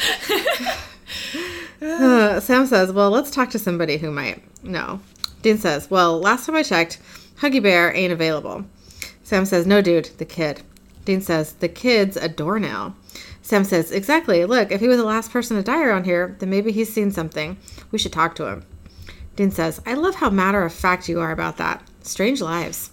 Uh, 1.82 2.42
Sam 2.42 2.68
says, 2.68 2.92
Well, 2.92 3.10
let's 3.10 3.32
talk 3.32 3.52
to 3.52 3.60
somebody 3.60 3.98
who 3.98 4.12
might. 4.12 4.44
No. 4.64 5.00
Dean 5.42 5.58
says, 5.58 5.90
Well, 5.90 6.20
last 6.20 6.46
time 6.46 6.56
I 6.56 6.64
checked, 6.64 7.00
Huggy 7.40 7.62
Bear 7.62 7.96
ain't 7.96 8.14
available. 8.14 8.66
Sam 9.24 9.46
says, 9.46 9.66
No, 9.66 9.82
dude, 9.82 10.12
the 10.18 10.26
kid. 10.26 10.62
Dean 11.06 11.22
says, 11.22 11.54
The 11.54 11.70
kid's 11.70 12.18
a 12.18 12.28
doornail. 12.28 12.96
Sam 13.42 13.64
says, 13.64 13.92
Exactly. 13.92 14.46
Look, 14.46 14.72
if 14.72 14.82
he 14.82 14.88
was 14.88 14.98
the 14.98 15.06
last 15.06 15.32
person 15.32 15.58
to 15.58 15.64
die 15.64 15.84
around 15.84 16.06
here, 16.06 16.36
then 16.40 16.50
maybe 16.50 16.72
he's 16.72 16.94
seen 16.94 17.12
something. 17.12 17.58
We 17.92 18.00
should 18.00 18.14
talk 18.14 18.36
to 18.36 18.48
him. 18.48 18.66
Dean 19.36 19.52
says, 19.52 19.82
I 19.86 19.94
love 19.94 20.16
how 20.16 20.30
matter 20.30 20.64
of 20.64 20.74
fact 20.74 21.08
you 21.08 21.20
are 21.22 21.32
about 21.32 21.58
that. 21.58 21.82
Strange 22.02 22.42
lives. 22.42 22.90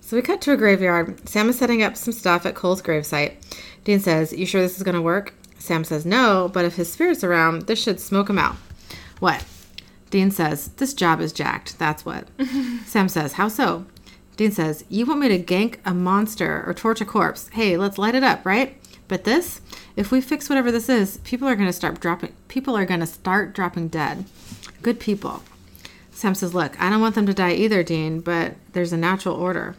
So 0.00 0.16
we 0.16 0.22
cut 0.22 0.40
to 0.42 0.52
a 0.52 0.56
graveyard. 0.56 1.28
Sam 1.28 1.48
is 1.48 1.58
setting 1.58 1.82
up 1.82 1.96
some 1.96 2.12
stuff 2.12 2.46
at 2.46 2.54
Cole's 2.54 2.82
gravesite. 2.82 3.34
Dean 3.82 3.98
says, 3.98 4.32
You 4.32 4.46
sure 4.46 4.62
this 4.62 4.76
is 4.76 4.82
going 4.82 4.94
to 4.94 5.02
work? 5.02 5.34
Sam 5.58 5.82
says, 5.82 6.06
No, 6.06 6.50
but 6.52 6.64
if 6.64 6.76
his 6.76 6.92
spirit's 6.92 7.24
around, 7.24 7.62
this 7.62 7.82
should 7.82 7.98
smoke 7.98 8.30
him 8.30 8.38
out. 8.38 8.56
What? 9.18 9.44
Dean 10.14 10.30
says, 10.30 10.68
This 10.76 10.94
job 10.94 11.20
is 11.20 11.32
jacked. 11.32 11.76
That's 11.80 12.04
what. 12.04 12.28
Sam 12.86 13.08
says, 13.08 13.32
How 13.32 13.48
so? 13.48 13.84
Dean 14.36 14.52
says, 14.52 14.84
You 14.88 15.06
want 15.06 15.18
me 15.18 15.26
to 15.26 15.42
gank 15.42 15.78
a 15.84 15.92
monster 15.92 16.62
or 16.64 16.72
torch 16.72 17.00
a 17.00 17.04
corpse? 17.04 17.48
Hey, 17.48 17.76
let's 17.76 17.98
light 17.98 18.14
it 18.14 18.22
up, 18.22 18.46
right? 18.46 18.78
But 19.08 19.24
this, 19.24 19.60
if 19.96 20.12
we 20.12 20.20
fix 20.20 20.48
whatever 20.48 20.70
this 20.70 20.88
is, 20.88 21.16
people 21.24 21.48
are 21.48 21.56
going 21.56 21.66
to 21.66 21.72
start 21.72 21.98
dropping. 21.98 22.32
People 22.46 22.76
are 22.76 22.84
going 22.84 23.00
to 23.00 23.06
start 23.06 23.56
dropping 23.56 23.88
dead. 23.88 24.26
Good 24.82 25.00
people. 25.00 25.42
Sam 26.12 26.36
says, 26.36 26.54
Look, 26.54 26.80
I 26.80 26.90
don't 26.90 27.00
want 27.00 27.16
them 27.16 27.26
to 27.26 27.34
die 27.34 27.54
either, 27.54 27.82
Dean, 27.82 28.20
but 28.20 28.54
there's 28.72 28.92
a 28.92 28.96
natural 28.96 29.34
order. 29.34 29.74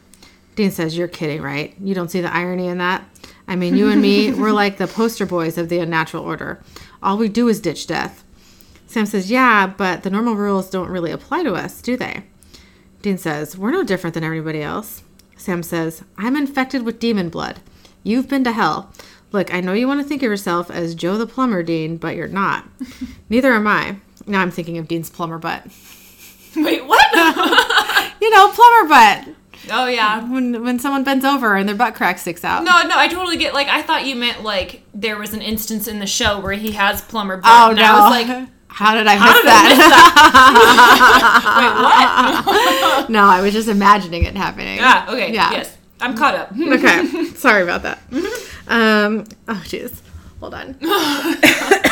Dean 0.55 0.69
says, 0.69 0.97
You're 0.97 1.07
kidding, 1.07 1.41
right? 1.41 1.73
You 1.79 1.95
don't 1.95 2.11
see 2.11 2.19
the 2.19 2.35
irony 2.35 2.67
in 2.67 2.79
that? 2.79 3.05
I 3.47 3.55
mean, 3.55 3.77
you 3.77 3.89
and 3.89 4.01
me, 4.01 4.33
we're 4.37 4.51
like 4.51 4.79
the 4.79 4.87
poster 4.87 5.25
boys 5.25 5.57
of 5.57 5.69
the 5.69 5.79
unnatural 5.79 6.25
order. 6.25 6.61
All 7.01 7.17
we 7.17 7.29
do 7.29 7.47
is 7.47 7.61
ditch 7.61 7.87
death. 7.87 8.24
Sam 8.95 9.05
says, 9.05 9.29
Yeah, 9.29 9.67
but 9.67 10.03
the 10.03 10.09
normal 10.09 10.35
rules 10.35 10.69
don't 10.69 10.87
really 10.87 11.11
apply 11.11 11.43
to 11.43 11.53
us, 11.53 11.81
do 11.81 11.97
they? 11.97 12.23
Dean 13.01 13.17
says, 13.17 13.57
We're 13.57 13.71
no 13.71 13.83
different 13.83 14.13
than 14.13 14.23
everybody 14.23 14.61
else. 14.61 15.03
Sam 15.35 15.63
says, 15.63 16.05
I'm 16.17 16.37
infected 16.37 16.83
with 16.83 17.01
demon 17.01 17.27
blood. 17.27 17.59
You've 18.03 18.29
been 18.29 18.45
to 18.45 18.53
hell. 18.53 18.93
Look, 19.33 19.53
I 19.53 19.59
know 19.59 19.73
you 19.73 19.85
want 19.85 20.01
to 20.01 20.07
think 20.07 20.23
of 20.23 20.29
yourself 20.29 20.71
as 20.71 20.95
Joe 20.95 21.17
the 21.17 21.27
plumber, 21.27 21.61
Dean, 21.61 21.97
but 21.97 22.15
you're 22.15 22.29
not. 22.29 22.69
Neither 23.29 23.51
am 23.51 23.67
I. 23.67 23.97
Now 24.27 24.39
I'm 24.39 24.49
thinking 24.49 24.77
of 24.77 24.87
Dean's 24.87 25.09
plumber 25.09 25.39
butt. 25.39 25.67
Wait, 26.55 26.85
what? 26.85 28.13
You 28.21 28.29
know, 28.29 28.49
plumber 28.53 28.87
butt. 28.87 29.27
oh 29.71 29.87
yeah. 29.87 30.23
When 30.31 30.63
when 30.63 30.79
someone 30.79 31.03
bends 31.03 31.25
over 31.25 31.57
and 31.57 31.67
their 31.67 31.75
butt 31.75 31.95
crack 31.95 32.17
sticks 32.17 32.45
out. 32.45 32.63
No, 32.63 32.81
no, 32.83 32.97
I 32.97 33.09
totally 33.09 33.35
get. 33.35 33.53
Like, 33.53 33.67
I 33.67 33.81
thought 33.81 34.05
you 34.05 34.15
meant 34.15 34.41
like 34.41 34.83
there 34.93 35.19
was 35.19 35.33
an 35.33 35.41
instance 35.41 35.85
in 35.85 35.99
the 35.99 36.07
show 36.07 36.39
where 36.39 36.53
he 36.53 36.71
has 36.71 37.01
plumber 37.01 37.35
butt. 37.35 37.51
Oh 37.51 37.69
and 37.71 37.77
no! 37.77 37.83
I 37.83 37.99
was 37.99 38.27
like, 38.27 38.49
how 38.75 38.93
did 38.93 39.07
I 39.07 39.15
miss 39.15 39.35
did 39.37 39.45
that? 39.45 39.63
I 39.63 39.69
miss 39.69 39.77
that? 39.87 41.55
Wait, 42.99 42.99
what? 42.99 43.09
no, 43.09 43.23
I 43.23 43.39
was 43.41 43.53
just 43.53 43.69
imagining 43.69 44.23
it 44.25 44.35
happening. 44.35 44.79
ah, 44.81 45.09
okay. 45.13 45.33
Yeah. 45.33 45.49
Yes, 45.51 45.77
I'm 46.01 46.13
caught 46.17 46.35
up. 46.35 46.51
Okay. 46.57 47.25
Sorry 47.35 47.63
about 47.63 47.83
that. 47.83 47.99
Um. 48.67 49.23
Oh, 49.47 49.63
jeez. 49.63 50.01
Hold 50.41 50.55
on. 50.55 50.75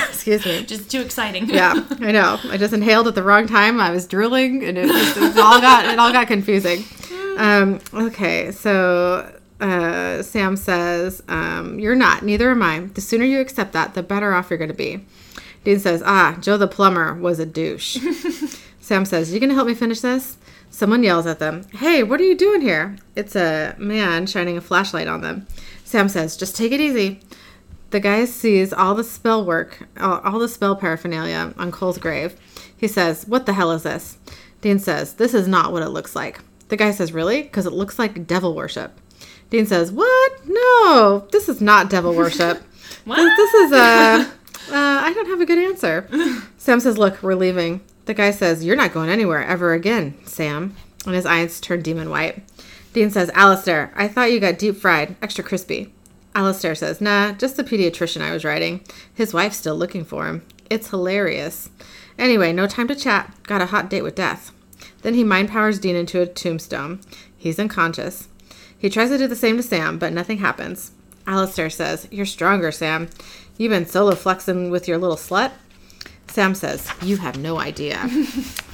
Excuse 0.10 0.46
me. 0.46 0.66
Just 0.66 0.92
too 0.92 1.00
exciting. 1.00 1.50
Yeah, 1.50 1.74
I 2.02 2.12
know. 2.12 2.38
I 2.50 2.58
just 2.58 2.74
inhaled 2.74 3.08
at 3.08 3.16
the 3.16 3.24
wrong 3.24 3.48
time. 3.48 3.80
I 3.80 3.90
was 3.92 4.06
drooling, 4.06 4.66
and 4.66 4.78
it, 4.78 4.88
just, 4.90 5.16
it 5.16 5.38
all 5.38 5.62
got 5.62 5.86
it 5.86 5.98
all 5.98 6.12
got 6.12 6.28
confusing. 6.28 6.84
Um. 7.38 7.80
Okay. 7.94 8.52
So. 8.52 9.40
Uh, 9.62 10.22
Sam 10.22 10.58
says, 10.58 11.24
um, 11.30 11.80
"You're 11.80 11.96
not. 11.96 12.24
Neither 12.24 12.52
am 12.52 12.62
I. 12.62 12.80
The 12.82 13.00
sooner 13.00 13.24
you 13.24 13.40
accept 13.40 13.72
that, 13.72 13.94
the 13.94 14.04
better 14.04 14.34
off 14.34 14.50
you're 14.50 14.58
going 14.60 14.68
to 14.72 14.76
be." 14.76 15.06
Dean 15.64 15.80
says, 15.80 16.04
"Ah, 16.06 16.38
Joe 16.42 16.58
the 16.58 16.68
plumber 16.68 17.14
was 17.14 17.40
a 17.40 17.46
douche." 17.46 17.98
Sam 18.80 19.06
says, 19.06 19.34
"You 19.34 19.40
gonna 19.40 19.54
help 19.54 19.68
me 19.68 19.74
finish 19.74 20.02
this?" 20.02 20.38
Someone 20.70 21.04
yells 21.04 21.26
at 21.26 21.40
them, 21.40 21.64
"Hey, 21.74 22.04
what 22.04 22.20
are 22.20 22.26
you 22.26 22.36
doing 22.36 22.62
here?" 22.62 22.98
It's 23.16 23.36
a 23.36 23.76
man 23.78 24.26
shining 24.26 24.58
a 24.58 24.62
flashlight 24.62 25.08
on 25.08 25.22
them. 25.22 25.48
Sam 25.86 26.10
says, 26.10 26.36
"Just 26.36 26.56
take 26.56 26.72
it 26.72 26.82
easy." 26.82 27.22
The 27.92 28.00
guy 28.00 28.26
sees 28.26 28.74
all 28.74 28.96
the 28.96 29.04
spell 29.04 29.46
work, 29.46 29.88
all, 30.00 30.40
the 30.40 30.48
spell 30.48 30.76
paraphernalia 30.76 31.54
on 31.58 31.72
Cole's 31.72 32.00
grave. 32.00 32.36
He 32.76 32.88
says, 32.88 33.26
"What 33.28 33.46
the 33.46 33.54
hell 33.54 33.72
is 33.72 33.84
this?" 33.84 34.18
Dean 34.62 34.80
says, 34.80 35.14
"This 35.14 35.34
is 35.34 35.48
not 35.48 35.72
what 35.72 35.84
it 35.84 35.90
looks 35.90 36.16
like." 36.16 36.40
The 36.70 36.76
guy 36.78 36.92
says, 36.92 37.14
"Really?" 37.14 37.44
Because 37.44 37.66
it 37.68 37.74
looks 37.74 38.00
like 38.00 38.28
devil 38.28 38.56
worship. 38.56 39.00
Dean 39.50 39.68
says, 39.68 39.92
"What? 39.92 40.32
No, 40.48 41.28
this 41.32 41.48
is 41.48 41.62
not 41.62 41.90
devil 41.90 42.14
worship. 42.14 42.62
What? 43.06 43.18
This, 43.18 43.52
this 43.52 43.54
is 43.54 43.72
a. 43.74 44.32
Uh, 44.70 45.02
I 45.04 45.14
don't 45.14 45.28
have 45.28 45.42
a 45.42 45.46
good 45.46 45.60
answer." 45.60 46.08
Sam 46.58 46.80
says, 46.80 46.98
"Look, 46.98 47.22
we're 47.22 47.36
leaving." 47.36 47.82
The 48.06 48.14
guy 48.14 48.32
says, 48.32 48.64
"You're 48.64 48.76
not 48.76 48.94
going 48.94 49.10
anywhere 49.10 49.44
ever 49.44 49.74
again, 49.74 50.16
Sam." 50.26 50.76
And 51.06 51.16
his 51.16 51.26
eyes 51.26 51.60
turn 51.60 51.82
demon 51.82 52.10
white. 52.10 52.44
Dean 52.94 53.10
says, 53.10 53.32
"Alistair, 53.34 53.92
I 53.96 54.08
thought 54.08 54.32
you 54.32 54.40
got 54.40 54.60
deep 54.60 54.78
fried, 54.78 55.16
extra 55.22 55.44
crispy." 55.44 55.94
Alistair 56.36 56.76
says, 56.76 57.02
"Nah, 57.02 57.34
just 57.34 57.58
the 57.58 57.64
pediatrician 57.64 58.22
I 58.22 58.32
was 58.32 58.46
writing. 58.46 58.82
His 59.14 59.34
wife's 59.34 59.58
still 59.58 59.76
looking 59.76 60.06
for 60.06 60.28
him. 60.28 60.44
It's 60.70 60.90
hilarious." 60.90 61.70
Anyway, 62.18 62.54
no 62.54 62.68
time 62.68 62.88
to 62.88 62.96
chat. 62.96 63.34
Got 63.44 63.62
a 63.62 63.68
hot 63.68 63.90
date 63.90 64.04
with 64.04 64.16
death. 64.16 64.52
Then 65.02 65.14
he 65.14 65.24
mind 65.24 65.50
powers 65.50 65.80
Dean 65.80 65.96
into 65.96 66.22
a 66.22 66.26
tombstone. 66.26 67.02
He's 67.36 67.60
unconscious. 67.60 68.28
He 68.78 68.90
tries 68.90 69.10
to 69.10 69.18
do 69.18 69.28
the 69.28 69.36
same 69.36 69.58
to 69.58 69.64
Sam, 69.64 69.98
but 69.98 70.14
nothing 70.14 70.40
happens. 70.40 70.92
Alistair 71.26 71.70
says, 71.70 72.08
You're 72.12 72.26
stronger, 72.26 72.72
Sam. 72.72 73.10
You've 73.58 73.70
been 73.72 73.86
solo 73.86 74.16
flexing 74.16 74.70
with 74.72 74.88
your 74.88 74.98
little 74.98 75.16
slut? 75.18 75.52
Sam 76.28 76.56
says, 76.56 76.90
You 77.02 77.18
have 77.18 77.38
no 77.38 77.60
idea. 77.60 78.00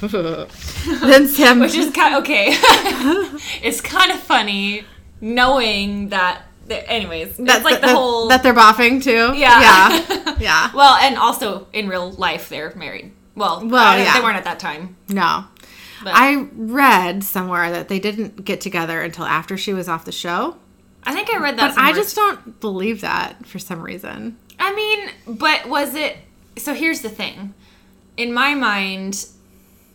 then 0.00 1.28
Sam. 1.28 1.60
Which 1.60 1.74
is 1.74 1.90
kind 1.92 2.14
of 2.14 2.22
okay. 2.22 2.48
it's 3.62 3.80
kind 3.80 4.10
of 4.10 4.18
funny 4.20 4.84
knowing 5.20 6.08
that. 6.10 6.42
anyways, 6.68 7.36
that- 7.36 7.56
it's 7.56 7.64
like 7.64 7.80
the 7.80 7.88
that- 7.88 7.94
whole. 7.96 8.28
That 8.28 8.42
they're 8.42 8.54
boffing 8.54 9.02
too? 9.02 9.36
Yeah. 9.36 9.60
Yeah. 9.90 10.16
Yeah. 10.40 10.70
well, 10.74 10.94
and 10.96 11.18
also 11.18 11.66
in 11.74 11.86
real 11.88 12.12
life, 12.12 12.48
they're 12.48 12.72
married. 12.74 13.12
Well, 13.34 13.60
Well, 13.66 13.98
yeah. 13.98 14.14
they 14.14 14.20
weren't 14.22 14.38
at 14.38 14.44
that 14.44 14.58
time. 14.58 14.96
No. 15.10 15.44
But- 16.02 16.14
I 16.14 16.46
read 16.54 17.22
somewhere 17.24 17.70
that 17.70 17.88
they 17.88 17.98
didn't 17.98 18.42
get 18.44 18.62
together 18.62 19.02
until 19.02 19.26
after 19.26 19.58
she 19.58 19.74
was 19.74 19.86
off 19.86 20.06
the 20.06 20.12
show. 20.12 20.56
I 21.04 21.12
think 21.12 21.28
I 21.30 21.36
read 21.38 21.58
that. 21.58 21.74
But 21.74 21.82
I 21.82 21.92
just 21.92 22.16
don't 22.16 22.58
believe 22.60 23.02
that 23.02 23.44
for 23.46 23.58
some 23.58 23.82
reason. 23.82 24.38
I 24.60 24.74
mean, 24.74 25.10
but 25.38 25.68
was 25.68 25.94
it? 25.94 26.16
So 26.58 26.74
here's 26.74 27.00
the 27.00 27.08
thing. 27.08 27.54
In 28.16 28.32
my 28.32 28.54
mind, 28.54 29.26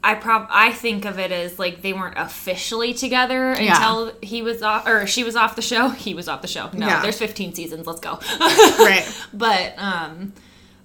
I 0.03 0.15
prob 0.15 0.47
I 0.49 0.71
think 0.71 1.05
of 1.05 1.19
it 1.19 1.31
as 1.31 1.57
like 1.59 1.81
they 1.81 1.93
weren't 1.93 2.17
officially 2.17 2.93
together 2.93 3.55
Yeah. 3.59 3.75
until 3.75 4.13
he 4.21 4.41
was 4.41 4.61
off 4.63 4.87
or 4.87 5.05
she 5.07 5.23
was 5.23 5.35
off 5.35 5.55
the 5.55 5.61
show. 5.61 5.89
He 6.07 6.13
was 6.13 6.27
off 6.27 6.41
the 6.41 6.47
show. 6.47 6.69
No, 6.73 6.87
Yeah. 6.87 7.01
there's 7.01 7.17
15 7.19 7.53
seasons. 7.53 7.85
Let's 7.87 7.99
go. 8.01 8.19
Right. 8.39 9.05
But 9.33 9.73
um, 9.77 10.33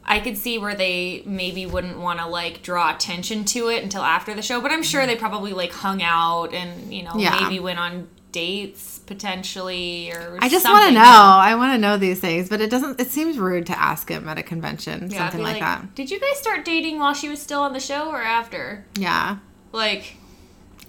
I 0.04 0.20
could 0.20 0.36
see 0.36 0.58
where 0.58 0.74
they 0.74 1.22
maybe 1.24 1.66
wouldn't 1.66 1.98
want 1.98 2.18
to 2.20 2.26
like 2.26 2.62
draw 2.62 2.94
attention 2.94 3.44
to 3.46 3.68
it 3.68 3.82
until 3.82 4.02
after 4.02 4.34
the 4.34 4.42
show. 4.42 4.60
But 4.60 4.72
I'm 4.72 4.82
sure 4.82 5.06
they 5.06 5.16
probably 5.16 5.52
like 5.52 5.72
hung 5.72 6.02
out 6.02 6.52
and 6.52 6.92
you 6.92 7.02
know 7.02 7.12
Yeah. 7.16 7.38
maybe 7.40 7.60
went 7.60 7.78
on 7.78 8.08
dates 8.32 8.98
potentially 9.00 10.10
or. 10.12 10.38
I 10.40 10.48
just 10.48 10.64
want 10.64 10.86
to 10.88 10.92
know. 10.92 11.00
I 11.00 11.54
want 11.56 11.72
to 11.74 11.78
know 11.78 11.96
these 11.96 12.20
things, 12.20 12.48
but 12.48 12.60
it 12.60 12.70
doesn't. 12.70 13.00
It 13.00 13.08
seems 13.10 13.38
rude 13.38 13.66
to 13.66 13.78
ask 13.78 14.08
him 14.08 14.28
at 14.28 14.38
a 14.38 14.42
convention, 14.42 15.10
Yeah, 15.10 15.18
something 15.18 15.38
be 15.40 15.44
like, 15.44 15.60
that. 15.60 15.94
Did 15.94 16.10
you 16.10 16.20
guys 16.20 16.38
start 16.38 16.64
dating 16.64 16.98
while 16.98 17.14
she 17.14 17.28
was 17.28 17.40
still 17.40 17.60
on 17.62 17.72
the 17.72 17.80
show 17.80 18.08
or 18.10 18.22
after? 18.22 18.84
Yeah. 18.96 19.38
Like, 19.72 20.16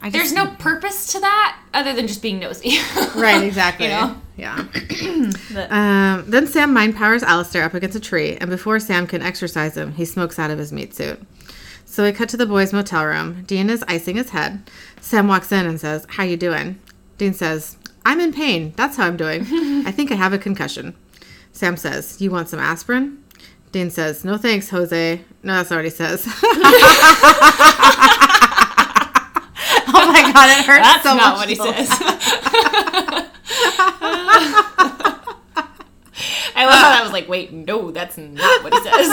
I 0.01 0.09
there's 0.09 0.33
no 0.33 0.47
purpose 0.57 1.11
to 1.13 1.19
that 1.19 1.59
other 1.73 1.93
than 1.93 2.07
just 2.07 2.21
being 2.21 2.39
nosy. 2.39 2.77
right. 3.15 3.43
Exactly. 3.43 3.85
you 3.85 3.91
know? 3.91 4.15
Yeah. 4.37 4.65
But- 5.53 5.71
Um, 5.71 6.25
then 6.27 6.47
Sam 6.47 6.73
mind 6.73 6.95
powers 6.95 7.21
Alistair 7.23 7.63
up 7.63 7.73
against 7.73 7.95
a 7.95 7.99
tree, 7.99 8.37
and 8.37 8.49
before 8.49 8.79
Sam 8.79 9.05
can 9.05 9.21
exorcise 9.21 9.75
him, 9.77 9.93
he 9.93 10.05
smokes 10.05 10.39
out 10.39 10.49
of 10.49 10.57
his 10.57 10.71
meat 10.71 10.95
suit. 10.95 11.21
So 11.85 12.03
we 12.03 12.11
cut 12.13 12.29
to 12.29 12.37
the 12.37 12.45
boys' 12.45 12.71
motel 12.73 13.05
room. 13.05 13.43
Dean 13.43 13.69
is 13.69 13.83
icing 13.87 14.15
his 14.15 14.29
head. 14.29 14.69
Sam 15.01 15.27
walks 15.27 15.51
in 15.51 15.65
and 15.65 15.77
says, 15.79 16.05
"How 16.09 16.23
you 16.23 16.37
doing?" 16.37 16.79
Dean 17.21 17.33
says, 17.35 17.77
"I'm 18.03 18.19
in 18.19 18.33
pain. 18.33 18.73
That's 18.75 18.97
how 18.97 19.05
I'm 19.05 19.15
doing. 19.15 19.41
I 19.85 19.91
think 19.91 20.11
I 20.11 20.15
have 20.15 20.33
a 20.33 20.39
concussion." 20.39 20.95
Sam 21.51 21.77
says, 21.77 22.19
"You 22.19 22.31
want 22.31 22.49
some 22.49 22.59
aspirin?" 22.59 23.23
Dean 23.71 23.91
says, 23.91 24.25
"No 24.25 24.37
thanks, 24.37 24.71
Jose." 24.71 25.21
No, 25.43 25.53
that's 25.53 25.69
he 25.83 25.91
says. 25.91 26.25
oh 26.27 26.31
my 29.93 30.31
god, 30.33 30.49
it 30.49 30.65
hurts 30.65 30.81
That's 30.81 31.03
so 31.03 31.15
not 31.15 31.37
much. 31.37 31.41
what 31.41 31.49
he 31.49 31.53
says. 31.63 31.89
I 36.55 36.65
love 36.65 36.73
how 36.73 36.89
that 36.89 37.03
was 37.03 37.11
like, 37.13 37.29
wait, 37.29 37.53
no, 37.53 37.91
that's 37.91 38.17
not 38.17 38.63
what 38.63 38.73
he 38.73 38.79
says. 38.81 39.09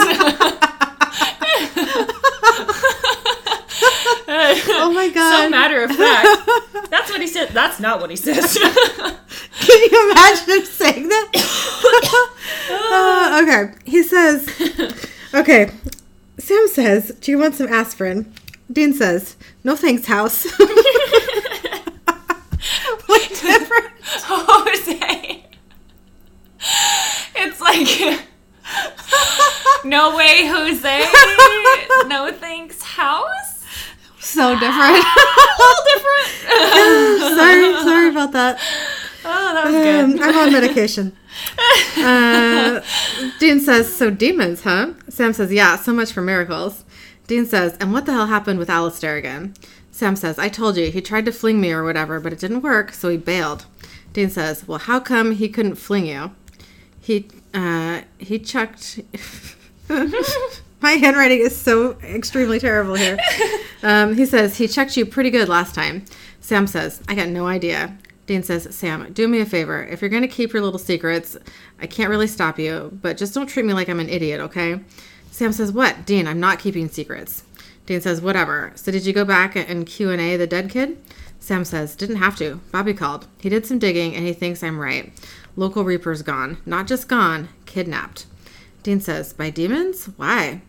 Oh 4.81 4.91
my 4.93 5.09
god. 5.09 5.43
so 5.43 5.49
matter 5.49 5.83
of 5.83 5.91
fact. 5.91 6.49
That's 6.89 7.09
what 7.09 7.21
he 7.21 7.27
said. 7.27 7.49
That's 7.49 7.79
not 7.79 7.99
what 8.01 8.09
he 8.09 8.15
says. 8.15 8.57
Can 8.57 9.79
you 9.91 10.11
imagine 10.11 10.49
him 10.49 10.65
saying 10.65 11.07
that? 11.09 12.35
Uh, 12.71 13.41
okay. 13.43 13.73
He 13.85 14.03
says, 14.03 14.47
okay. 15.33 15.71
Sam 16.37 16.67
says, 16.67 17.09
Do 17.19 17.31
you 17.31 17.37
want 17.39 17.55
some 17.55 17.67
aspirin? 17.67 18.31
Dean 18.71 18.93
says, 18.93 19.35
"No 19.63 19.75
thanks, 19.75 20.05
house." 20.05 20.43
what 23.07 23.27
different? 23.29 23.89
Jose. 24.03 25.43
It's 27.35 27.59
like 27.59 28.19
no 29.83 30.15
way, 30.15 30.45
Jose. 30.45 30.99
No 32.07 32.31
thanks, 32.31 32.81
house. 32.83 33.48
So 34.19 34.53
different. 34.59 35.05
A 35.59 35.61
little 35.61 35.83
different. 35.93 37.37
sorry, 37.37 37.73
sorry 37.83 38.09
about 38.09 38.31
that. 38.33 38.59
Oh, 39.25 39.53
that 39.53 39.65
was 39.65 39.73
good. 39.73 40.21
Um, 40.21 40.29
I'm 40.29 40.37
on 40.37 40.53
medication. 40.53 41.15
Uh, 41.97 42.81
Dean 43.39 43.59
says, 43.59 43.93
"So 43.93 44.09
demons, 44.09 44.63
huh?" 44.63 44.93
Sam 45.09 45.33
says, 45.33 45.51
"Yeah, 45.51 45.75
so 45.75 45.93
much 45.93 46.11
for 46.11 46.21
miracles." 46.21 46.85
Dean 47.27 47.45
says, 47.45 47.77
"And 47.79 47.93
what 47.93 48.05
the 48.05 48.13
hell 48.13 48.27
happened 48.27 48.59
with 48.59 48.69
Alistair 48.69 49.17
again?" 49.17 49.53
Sam 49.91 50.15
says, 50.15 50.39
"I 50.39 50.49
told 50.49 50.77
you 50.77 50.89
he 50.91 51.01
tried 51.01 51.25
to 51.25 51.31
fling 51.31 51.59
me 51.59 51.71
or 51.71 51.83
whatever, 51.83 52.19
but 52.19 52.33
it 52.33 52.39
didn't 52.39 52.61
work, 52.61 52.93
so 52.93 53.09
he 53.09 53.17
bailed." 53.17 53.65
Dean 54.13 54.29
says, 54.29 54.67
"Well, 54.67 54.79
how 54.79 54.99
come 54.99 55.33
he 55.33 55.49
couldn't 55.49 55.75
fling 55.75 56.05
you?" 56.05 56.31
He 57.01 57.27
uh, 57.53 58.01
he 58.17 58.39
chucked. 58.39 58.99
My 60.81 60.91
handwriting 60.91 61.39
is 61.39 61.59
so 61.59 61.97
extremely 62.03 62.59
terrible 62.59 62.95
here. 62.95 63.17
Um, 63.81 64.17
he 64.17 64.25
says 64.25 64.57
he 64.57 64.67
checked 64.67 64.97
you 64.97 65.05
pretty 65.05 65.29
good 65.29 65.47
last 65.47 65.73
time. 65.73 66.03
Sam 66.41 66.67
says, 66.67 67.01
"I 67.07 67.15
got 67.15 67.29
no 67.29 67.47
idea." 67.47 67.97
Dean 68.29 68.43
says, 68.43 68.67
Sam, 68.75 69.11
do 69.11 69.27
me 69.27 69.39
a 69.39 69.45
favor. 69.45 69.83
If 69.85 70.01
you're 70.01 70.09
going 70.11 70.21
to 70.21 70.27
keep 70.27 70.53
your 70.53 70.61
little 70.61 70.77
secrets, 70.77 71.35
I 71.81 71.87
can't 71.87 72.11
really 72.11 72.27
stop 72.27 72.59
you, 72.59 72.95
but 73.01 73.17
just 73.17 73.33
don't 73.33 73.47
treat 73.47 73.65
me 73.65 73.73
like 73.73 73.89
I'm 73.89 73.99
an 73.99 74.07
idiot, 74.07 74.39
okay? 74.39 74.81
Sam 75.31 75.51
says, 75.51 75.71
What? 75.71 76.05
Dean, 76.05 76.27
I'm 76.27 76.39
not 76.39 76.59
keeping 76.59 76.89
secrets. 76.89 77.43
Dean 77.87 78.01
says, 78.01 78.21
Whatever. 78.21 78.71
So 78.75 78.91
did 78.91 79.03
you 79.07 79.13
go 79.13 79.25
back 79.25 79.55
and 79.55 79.83
Q&A 79.83 80.37
the 80.37 80.45
dead 80.45 80.69
kid? 80.69 81.01
Sam 81.39 81.65
says, 81.65 81.95
Didn't 81.95 82.17
have 82.17 82.35
to. 82.35 82.61
Bobby 82.71 82.93
called. 82.93 83.25
He 83.39 83.49
did 83.49 83.65
some 83.65 83.79
digging 83.79 84.13
and 84.13 84.27
he 84.27 84.33
thinks 84.33 84.61
I'm 84.61 84.77
right. 84.77 85.11
Local 85.55 85.83
Reaper's 85.83 86.21
gone. 86.21 86.59
Not 86.67 86.85
just 86.85 87.07
gone, 87.07 87.49
kidnapped. 87.65 88.27
Dean 88.83 89.01
says, 89.01 89.33
By 89.33 89.49
demons? 89.49 90.05
Why? 90.17 90.61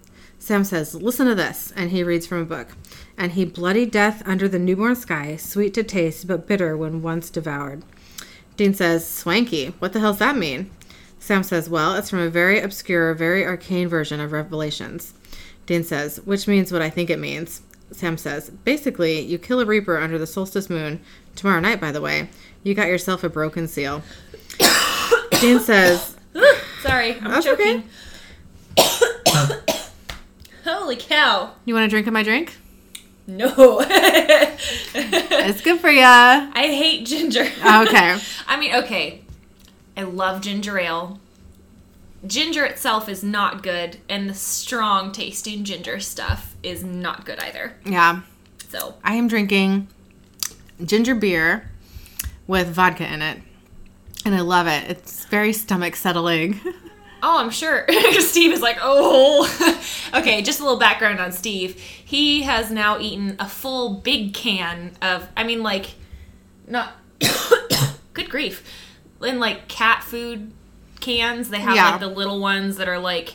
Sam 0.50 0.64
says, 0.64 0.97
Listen 0.97 1.28
to 1.28 1.37
this. 1.37 1.73
And 1.76 1.92
he 1.92 2.02
reads 2.02 2.26
from 2.26 2.38
a 2.38 2.45
book. 2.45 2.71
And 3.16 3.30
he 3.30 3.45
bloody 3.45 3.87
death 3.87 4.21
under 4.26 4.49
the 4.49 4.59
newborn 4.59 4.97
sky, 4.97 5.37
sweet 5.37 5.73
to 5.75 5.85
taste, 5.85 6.26
but 6.26 6.49
bitter 6.49 6.76
when 6.76 7.02
once 7.02 7.30
devoured. 7.30 7.85
Dean 8.57 8.75
says, 8.75 9.07
Swanky. 9.07 9.66
What 9.78 9.92
the 9.92 10.00
hell's 10.00 10.19
that 10.19 10.37
mean? 10.37 10.69
Sam 11.21 11.45
says, 11.45 11.71
Well, 11.71 11.95
it's 11.95 12.11
from 12.11 12.19
a 12.19 12.28
very 12.28 12.59
obscure, 12.59 13.14
very 13.14 13.47
arcane 13.47 13.87
version 13.87 14.19
of 14.19 14.33
Revelations. 14.33 15.14
Dean 15.66 15.85
says, 15.85 16.16
Which 16.25 16.49
means 16.49 16.73
what 16.73 16.83
I 16.83 16.90
think 16.90 17.11
it 17.11 17.21
means. 17.21 17.62
Sam 17.92 18.19
says, 18.19 18.50
Basically, 18.50 19.21
you 19.21 19.38
kill 19.38 19.61
a 19.61 19.64
reaper 19.64 19.99
under 19.99 20.19
the 20.19 20.26
solstice 20.26 20.69
moon, 20.69 21.00
tomorrow 21.37 21.61
night, 21.61 21.80
by 21.80 21.92
the 21.92 22.00
way, 22.00 22.28
you 22.64 22.75
got 22.75 22.88
yourself 22.88 23.23
a 23.23 23.28
broken 23.28 23.69
seal. 23.69 24.02
Dean 25.40 25.61
says, 25.61 26.16
Sorry, 26.83 27.14
I'm 27.21 27.30
That's 27.30 27.47
okay. 27.47 27.85
Holy 30.72 30.96
cow. 30.96 31.52
You 31.64 31.74
want 31.74 31.84
to 31.84 31.88
drink 31.88 32.06
of 32.06 32.12
my 32.12 32.22
drink? 32.22 32.56
No. 33.26 33.84
It's 35.52 35.60
good 35.62 35.80
for 35.80 35.90
ya. 35.90 36.50
I 36.52 36.66
hate 36.68 37.06
ginger. 37.06 37.46
Oh, 37.62 37.84
okay. 37.86 38.18
I 38.46 38.58
mean, 38.58 38.74
okay. 38.76 39.22
I 39.96 40.02
love 40.02 40.42
ginger 40.42 40.78
ale. 40.78 41.18
Ginger 42.26 42.64
itself 42.64 43.08
is 43.08 43.24
not 43.24 43.62
good, 43.62 43.98
and 44.08 44.28
the 44.28 44.34
strong 44.34 45.10
tasting 45.10 45.64
ginger 45.64 46.00
stuff 46.00 46.54
is 46.62 46.84
not 46.84 47.24
good 47.24 47.40
either. 47.40 47.74
Yeah. 47.84 48.20
So, 48.68 48.94
I 49.02 49.14
am 49.14 49.26
drinking 49.26 49.88
ginger 50.84 51.14
beer 51.14 51.71
with 52.47 52.68
vodka 52.68 53.12
in 53.12 53.23
it. 53.23 53.40
And 54.25 54.34
I 54.34 54.40
love 54.40 54.66
it. 54.66 54.90
It's 54.90 55.25
very 55.26 55.52
stomach 55.52 55.97
settling. 55.97 56.60
oh, 57.23 57.38
I'm 57.38 57.50
sure. 57.50 57.86
Steve 58.18 58.52
is 58.52 58.60
like, 58.60 58.78
oh. 58.82 59.49
Okay, 60.14 60.42
just 60.42 60.60
a 60.60 60.62
little 60.62 60.78
background 60.78 61.20
on 61.20 61.32
Steve. 61.32 61.76
He 61.78 62.42
has 62.42 62.70
now 62.70 62.99
eaten 62.99 63.36
a 63.38 63.49
full 63.49 63.94
big 63.94 64.34
can 64.34 64.92
of, 65.02 65.28
I 65.36 65.44
mean, 65.44 65.62
like, 65.62 65.94
not, 66.66 66.92
good 68.14 68.30
grief. 68.30 68.64
In 69.23 69.38
like 69.38 69.68
cat 69.68 70.02
food 70.02 70.52
cans, 71.00 71.50
they 71.50 71.58
have 71.60 71.76
Yeah. 71.76 71.90
like 71.90 72.00
the 72.00 72.06
little 72.08 72.40
ones 72.40 72.76
that 72.78 72.88
are 72.88 72.99
like, 72.99 73.34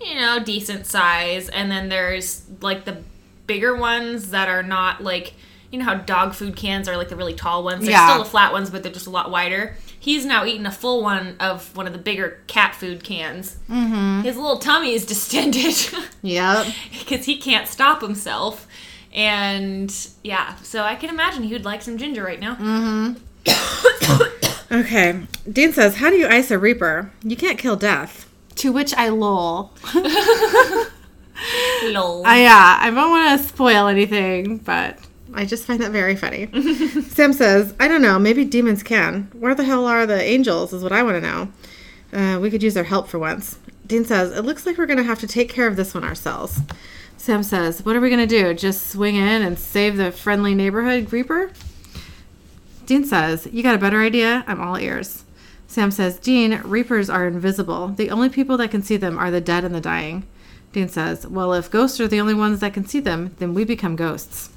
you 0.00 0.14
know, 0.14 0.38
decent 0.42 0.86
size. 0.86 1.48
And 1.48 1.70
then 1.70 1.88
there's 1.88 2.44
like 2.60 2.84
the 2.84 2.98
bigger 3.46 3.74
ones 3.76 4.30
that 4.30 4.48
are 4.48 4.62
not 4.62 5.02
like, 5.02 5.34
you 5.70 5.78
know 5.78 5.84
how 5.84 5.94
dog 5.94 6.34
food 6.34 6.54
cans 6.56 6.88
are 6.88 6.96
like 6.96 7.08
the 7.08 7.16
really 7.16 7.34
tall 7.34 7.64
ones? 7.64 7.82
They're 7.82 7.92
Yeah. 7.92 8.08
still 8.10 8.24
the 8.24 8.30
flat 8.30 8.52
ones, 8.52 8.70
but 8.70 8.82
they're 8.82 8.92
just 8.92 9.06
a 9.06 9.10
lot 9.10 9.30
wider. 9.30 9.76
He's 10.06 10.24
now 10.24 10.44
eaten 10.44 10.66
a 10.66 10.70
full 10.70 11.02
one 11.02 11.34
of 11.40 11.76
one 11.76 11.88
of 11.88 11.92
the 11.92 11.98
bigger 11.98 12.38
cat 12.46 12.76
food 12.76 13.02
cans. 13.02 13.56
Mm-hmm. 13.68 14.20
His 14.20 14.36
little 14.36 14.60
tummy 14.60 14.94
is 14.94 15.04
distended 15.04 15.74
yep. 16.22 16.68
because 16.92 17.24
he 17.26 17.38
can't 17.38 17.66
stop 17.66 18.02
himself. 18.02 18.68
And 19.12 19.92
yeah, 20.22 20.54
so 20.62 20.84
I 20.84 20.94
can 20.94 21.10
imagine 21.10 21.42
he 21.42 21.54
would 21.54 21.64
like 21.64 21.82
some 21.82 21.98
ginger 21.98 22.22
right 22.22 22.38
now. 22.38 23.16
Okay. 24.68 25.22
Dean 25.50 25.72
says, 25.72 25.96
How 25.96 26.10
do 26.10 26.16
you 26.16 26.26
ice 26.26 26.50
a 26.50 26.58
reaper? 26.58 27.12
You 27.22 27.36
can't 27.36 27.56
kill 27.56 27.76
death. 27.76 28.28
To 28.56 28.72
which 28.72 28.92
I 28.94 29.08
lol. 29.10 29.72
Lol. 31.84 32.26
I, 32.26 32.42
yeah, 32.42 32.78
I 32.80 32.90
don't 32.90 33.10
want 33.10 33.40
to 33.40 33.46
spoil 33.46 33.86
anything, 33.86 34.58
but 34.58 34.98
I 35.34 35.44
just 35.44 35.64
find 35.64 35.80
that 35.80 35.92
very 35.92 36.16
funny. 36.16 36.48
Sam 37.08 37.32
says, 37.32 37.74
I 37.78 37.88
don't 37.88 38.02
know, 38.02 38.18
maybe 38.18 38.44
demons 38.44 38.82
can. 38.82 39.30
Where 39.32 39.54
the 39.54 39.64
hell 39.64 39.86
are 39.86 40.06
the 40.06 40.20
angels, 40.20 40.72
is 40.72 40.82
what 40.82 40.92
I 40.92 41.02
want 41.02 41.16
to 41.16 41.20
know. 41.20 41.52
Uh, 42.12 42.38
we 42.40 42.50
could 42.50 42.62
use 42.62 42.74
their 42.74 42.84
help 42.84 43.08
for 43.08 43.18
once. 43.18 43.58
Dean 43.86 44.04
says, 44.04 44.36
It 44.36 44.42
looks 44.42 44.66
like 44.66 44.78
we're 44.78 44.86
going 44.86 44.98
to 44.98 45.04
have 45.04 45.20
to 45.20 45.26
take 45.26 45.48
care 45.48 45.66
of 45.66 45.76
this 45.76 45.94
one 45.94 46.04
ourselves. 46.04 46.60
Sam 47.16 47.42
says, 47.42 47.84
What 47.84 47.96
are 47.96 48.00
we 48.00 48.08
going 48.08 48.26
to 48.26 48.42
do? 48.42 48.54
Just 48.54 48.88
swing 48.88 49.16
in 49.16 49.42
and 49.42 49.58
save 49.58 49.96
the 49.96 50.12
friendly 50.12 50.54
neighborhood 50.54 51.12
Reaper? 51.12 51.52
Dean 52.86 53.04
says, 53.04 53.48
You 53.50 53.62
got 53.62 53.74
a 53.74 53.78
better 53.78 54.02
idea? 54.02 54.44
I'm 54.46 54.60
all 54.60 54.78
ears. 54.78 55.24
Sam 55.66 55.90
says, 55.90 56.18
Dean, 56.18 56.60
Reapers 56.64 57.10
are 57.10 57.26
invisible. 57.26 57.88
The 57.88 58.10
only 58.10 58.28
people 58.28 58.56
that 58.58 58.70
can 58.70 58.82
see 58.82 58.96
them 58.96 59.18
are 59.18 59.30
the 59.30 59.40
dead 59.40 59.64
and 59.64 59.74
the 59.74 59.80
dying. 59.80 60.26
Dean 60.72 60.88
says, 60.88 61.26
Well, 61.26 61.52
if 61.52 61.70
ghosts 61.70 62.00
are 62.00 62.08
the 62.08 62.20
only 62.20 62.34
ones 62.34 62.60
that 62.60 62.74
can 62.74 62.86
see 62.86 63.00
them, 63.00 63.34
then 63.38 63.54
we 63.54 63.64
become 63.64 63.96
ghosts. 63.96 64.50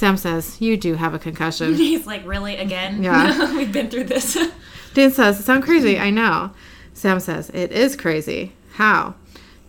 Sam 0.00 0.16
says, 0.16 0.62
You 0.62 0.78
do 0.78 0.94
have 0.94 1.12
a 1.12 1.18
concussion. 1.18 1.74
He's 1.76 2.06
like, 2.06 2.26
really 2.26 2.56
again? 2.56 3.02
Yeah. 3.02 3.54
We've 3.56 3.70
been 3.70 3.90
through 3.90 4.04
this. 4.04 4.34
Dean 4.94 5.10
says, 5.10 5.44
Sound 5.44 5.62
crazy, 5.62 5.98
I 5.98 6.08
know. 6.08 6.52
Sam 6.94 7.20
says, 7.20 7.50
It 7.50 7.70
is 7.70 7.96
crazy. 7.96 8.54
How? 8.72 9.14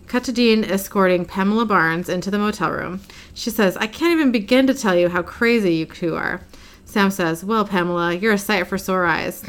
Cut 0.08 0.24
to 0.24 0.32
Dean 0.32 0.64
escorting 0.64 1.26
Pamela 1.26 1.66
Barnes 1.66 2.08
into 2.08 2.32
the 2.32 2.38
motel 2.38 2.72
room. 2.72 3.02
She 3.34 3.50
says, 3.50 3.76
I 3.76 3.88
can't 3.88 4.14
even 4.14 4.32
begin 4.32 4.68
to 4.68 4.74
tell 4.74 4.96
you 4.96 5.10
how 5.10 5.22
crazy 5.22 5.74
you 5.74 5.86
two 5.86 6.16
are. 6.16 6.40
Sam 6.86 7.12
says, 7.12 7.44
Well, 7.44 7.66
Pamela, 7.66 8.14
you're 8.14 8.32
a 8.32 8.38
sight 8.38 8.68
for 8.68 8.78
sore 8.78 9.06
eyes. 9.06 9.44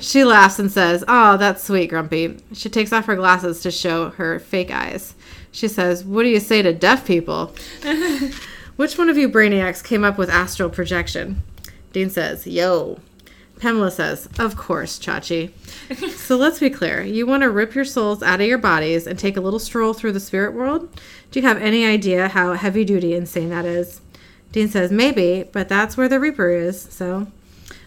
She 0.00 0.24
laughs 0.24 0.58
and 0.58 0.68
says, 0.68 1.04
Oh, 1.06 1.36
that's 1.36 1.62
sweet, 1.62 1.90
Grumpy. 1.90 2.38
She 2.52 2.68
takes 2.68 2.92
off 2.92 3.06
her 3.06 3.14
glasses 3.14 3.62
to 3.62 3.70
show 3.70 4.10
her 4.10 4.40
fake 4.40 4.72
eyes. 4.72 5.14
She 5.52 5.68
says, 5.68 6.02
What 6.02 6.24
do 6.24 6.28
you 6.28 6.40
say 6.40 6.60
to 6.60 6.72
deaf 6.72 7.06
people? 7.06 7.54
Which 8.76 8.98
one 8.98 9.08
of 9.08 9.16
you 9.16 9.28
brainiacs 9.28 9.84
came 9.84 10.02
up 10.02 10.18
with 10.18 10.28
astral 10.28 10.68
projection? 10.68 11.42
Dean 11.92 12.10
says, 12.10 12.44
Yo. 12.44 12.98
Pamela 13.60 13.92
says, 13.92 14.28
Of 14.36 14.56
course, 14.56 14.98
Chachi. 14.98 15.52
so 16.16 16.36
let's 16.36 16.58
be 16.58 16.70
clear. 16.70 17.02
You 17.02 17.24
want 17.24 17.44
to 17.44 17.50
rip 17.50 17.76
your 17.76 17.84
souls 17.84 18.20
out 18.20 18.40
of 18.40 18.48
your 18.48 18.58
bodies 18.58 19.06
and 19.06 19.16
take 19.16 19.36
a 19.36 19.40
little 19.40 19.60
stroll 19.60 19.92
through 19.92 20.10
the 20.10 20.18
spirit 20.18 20.54
world? 20.54 20.92
Do 21.30 21.40
you 21.40 21.46
have 21.46 21.62
any 21.62 21.86
idea 21.86 22.28
how 22.28 22.54
heavy 22.54 22.84
duty 22.84 23.14
insane 23.14 23.50
that 23.50 23.64
is? 23.64 24.00
Dean 24.50 24.68
says, 24.68 24.90
Maybe, 24.90 25.44
but 25.52 25.68
that's 25.68 25.96
where 25.96 26.08
the 26.08 26.18
Reaper 26.18 26.50
is, 26.50 26.82
so. 26.82 27.28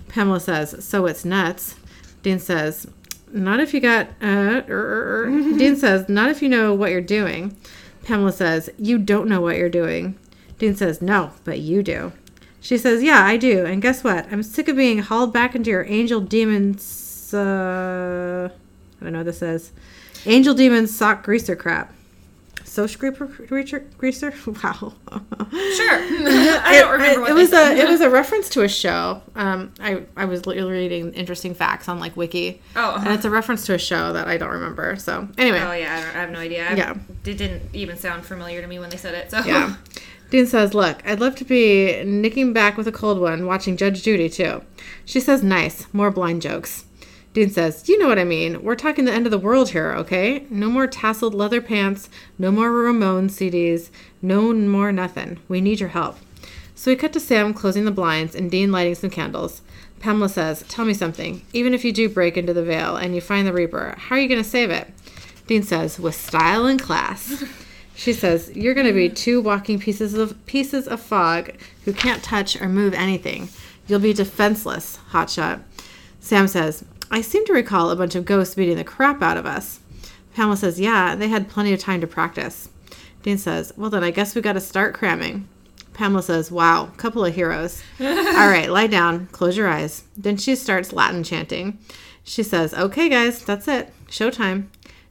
Pamela 0.07 0.39
says, 0.39 0.85
So 0.85 1.05
it's 1.05 1.25
nuts. 1.25 1.75
Dean 2.23 2.39
says, 2.39 2.87
Not 3.33 3.59
if 3.59 3.73
you 3.73 3.81
got. 3.81 4.07
Uh, 4.21 4.63
er, 4.67 4.69
er, 4.69 5.23
er." 5.25 5.57
Dean 5.57 5.75
says, 5.75 6.07
Not 6.07 6.29
if 6.29 6.41
you 6.41 6.47
know 6.47 6.73
what 6.73 6.91
you're 6.91 7.01
doing. 7.01 7.57
Pamela 8.03 8.31
says, 8.31 8.69
You 8.77 8.97
don't 8.97 9.27
know 9.27 9.41
what 9.41 9.57
you're 9.57 9.67
doing. 9.67 10.17
Dean 10.57 10.75
says, 10.75 11.01
No, 11.01 11.31
but 11.43 11.59
you 11.59 11.83
do. 11.83 12.11
She 12.61 12.77
says, 12.77 13.03
Yeah, 13.03 13.23
I 13.23 13.37
do. 13.37 13.65
And 13.65 13.81
guess 13.81 14.03
what? 14.03 14.31
I'm 14.31 14.43
sick 14.43 14.67
of 14.67 14.75
being 14.75 14.99
hauled 14.99 15.33
back 15.33 15.55
into 15.55 15.69
your 15.69 15.85
angel 15.85 16.21
demons. 16.21 17.33
Uh, 17.33 18.49
I 18.99 19.03
don't 19.03 19.13
know 19.13 19.19
what 19.19 19.25
this 19.25 19.39
says. 19.39 19.71
Angel 20.25 20.53
demon 20.53 20.87
sock 20.87 21.23
greaser 21.23 21.55
crap. 21.55 21.93
So 22.77 22.87
greaser? 22.87 23.79
Greaser? 23.97 24.33
Wow. 24.45 24.73
sure. 24.83 24.91
I 25.49 26.77
don't 26.79 26.91
remember 26.91 27.21
what 27.21 27.31
it 27.31 27.33
was 27.33 27.51
a 27.51 27.75
it 27.75 27.87
was 27.89 28.01
a 28.01 28.09
reference 28.09 28.49
to 28.49 28.61
a 28.61 28.67
show. 28.69 29.21
Um, 29.35 29.73
I 29.79 30.03
I 30.15 30.25
was 30.25 30.45
reading 30.45 31.11
interesting 31.13 31.55
facts 31.55 31.89
on 31.89 31.99
like 31.99 32.15
Wiki, 32.15 32.61
Oh, 32.75 32.95
and 32.95 33.07
uh-huh. 33.07 33.13
it's 33.13 33.25
a 33.25 33.31
reference 33.31 33.65
to 33.65 33.73
a 33.73 33.79
show 33.79 34.13
that 34.13 34.27
I 34.27 34.37
don't 34.37 34.51
remember. 34.51 34.95
So 34.97 35.27
anyway, 35.39 35.59
Oh 35.59 35.71
yeah, 35.71 35.95
I, 35.95 36.01
don't, 36.03 36.15
I 36.15 36.19
have 36.19 36.29
no 36.29 36.39
idea. 36.39 36.69
I, 36.69 36.73
Yeah. 36.75 36.93
It 37.25 37.37
didn't 37.37 37.63
even 37.73 37.97
sound 37.97 38.25
familiar 38.25 38.61
to 38.61 38.67
me 38.67 38.77
when 38.77 38.89
they 38.91 38.97
said 38.97 39.15
it. 39.15 39.31
So 39.31 39.39
yeah. 39.39 39.75
Dean 40.29 40.45
says, 40.45 40.73
Look, 40.73 41.01
I'd 41.05 41.19
love 41.19 41.35
to 41.35 41.45
be 41.45 42.03
nicking 42.03 42.51
back 42.51 42.77
with 42.77 42.87
a 42.87 42.91
cold 42.91 43.19
one, 43.19 43.45
watching 43.45 43.77
Judge 43.77 44.03
Judy, 44.03 44.29
too. 44.29 44.61
She 45.05 45.19
says, 45.19 45.43
Nice. 45.43 45.91
More 45.93 46.11
blind 46.11 46.41
jokes. 46.41 46.85
Dean 47.33 47.49
says, 47.49 47.87
You 47.87 47.97
know 47.97 48.07
what 48.07 48.19
I 48.19 48.23
mean. 48.23 48.61
We're 48.61 48.75
talking 48.75 49.05
the 49.05 49.13
end 49.13 49.25
of 49.25 49.31
the 49.31 49.37
world 49.37 49.69
here, 49.69 49.93
okay? 49.93 50.45
No 50.49 50.69
more 50.69 50.87
tasseled 50.87 51.33
leather 51.33 51.61
pants, 51.61 52.09
no 52.37 52.51
more 52.51 52.71
Ramones 52.71 53.31
CDs, 53.31 53.89
no 54.21 54.53
more 54.53 54.91
nothing. 54.91 55.39
We 55.47 55.61
need 55.61 55.79
your 55.79 55.89
help. 55.89 56.17
So 56.75 56.91
we 56.91 56.95
cut 56.95 57.13
to 57.13 57.19
Sam 57.19 57.53
closing 57.53 57.85
the 57.85 57.91
blinds 57.91 58.35
and 58.35 58.51
Dean 58.51 58.71
lighting 58.71 58.95
some 58.95 59.09
candles. 59.09 59.61
Pamela 59.99 60.29
says, 60.29 60.63
Tell 60.67 60.83
me 60.83 60.93
something. 60.93 61.41
Even 61.53 61.73
if 61.73 61.85
you 61.85 61.93
do 61.93 62.09
break 62.09 62.37
into 62.37 62.53
the 62.53 62.63
veil 62.63 62.97
and 62.97 63.15
you 63.15 63.21
find 63.21 63.47
the 63.47 63.53
Reaper, 63.53 63.95
how 63.97 64.15
are 64.15 64.19
you 64.19 64.27
going 64.27 64.43
to 64.43 64.49
save 64.49 64.71
it? 64.71 64.93
Dean 65.47 65.63
says, 65.63 65.99
With 65.99 66.15
style 66.15 66.65
and 66.65 66.81
class. 66.81 67.43
She 67.97 68.13
says, 68.13 68.51
You're 68.55 68.75
going 68.75 68.85
to 68.85 68.93
be 68.93 69.09
two 69.09 69.41
walking 69.41 69.79
pieces 69.79 70.13
of 70.13 70.45
pieces 70.45 70.87
of 70.87 71.01
fog 71.01 71.51
who 71.83 71.91
can't 71.91 72.23
touch 72.23 72.61
or 72.61 72.69
move 72.69 72.93
anything. 72.93 73.49
You'll 73.87 73.99
be 73.99 74.13
defenseless, 74.13 74.99
hotshot. 75.09 75.63
Sam 76.19 76.47
says, 76.47 76.85
I 77.09 77.21
seem 77.21 77.43
to 77.47 77.53
recall 77.53 77.89
a 77.89 77.95
bunch 77.95 78.13
of 78.13 78.23
ghosts 78.23 78.53
beating 78.53 78.77
the 78.77 78.83
crap 78.83 79.23
out 79.23 79.35
of 79.35 79.47
us. 79.47 79.79
Pamela 80.35 80.57
says, 80.57 80.79
Yeah, 80.79 81.15
they 81.15 81.27
had 81.27 81.49
plenty 81.49 81.73
of 81.73 81.79
time 81.79 81.99
to 82.01 82.07
practice. 82.07 82.69
Dean 83.23 83.39
says, 83.39 83.73
Well, 83.75 83.89
then 83.89 84.03
I 84.03 84.11
guess 84.11 84.35
we 84.35 84.41
got 84.41 84.53
to 84.53 84.61
start 84.61 84.93
cramming. 84.93 85.47
Pamela 85.93 86.21
says, 86.21 86.51
Wow, 86.51 86.91
couple 86.97 87.25
of 87.25 87.33
heroes. 87.33 87.81
All 87.99 88.05
right, 88.05 88.69
lie 88.69 88.85
down, 88.85 89.25
close 89.31 89.57
your 89.57 89.67
eyes. 89.67 90.03
Then 90.15 90.37
she 90.37 90.55
starts 90.55 90.93
Latin 90.93 91.23
chanting. 91.23 91.79
She 92.23 92.43
says, 92.43 92.75
Okay, 92.75 93.09
guys, 93.09 93.43
that's 93.43 93.67
it. 93.67 93.91
Showtime. 94.07 94.67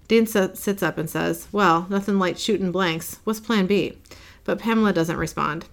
Dean 0.08 0.26
sits 0.26 0.82
up 0.82 0.98
and 0.98 1.10
says, 1.10 1.48
Well, 1.52 1.86
nothing 1.90 2.18
like 2.18 2.38
shooting 2.38 2.70
blanks. 2.72 3.18
What's 3.24 3.40
plan 3.40 3.66
B? 3.66 3.98
But 4.44 4.58
Pamela 4.60 4.92
doesn't 4.92 5.16
respond. 5.16 5.66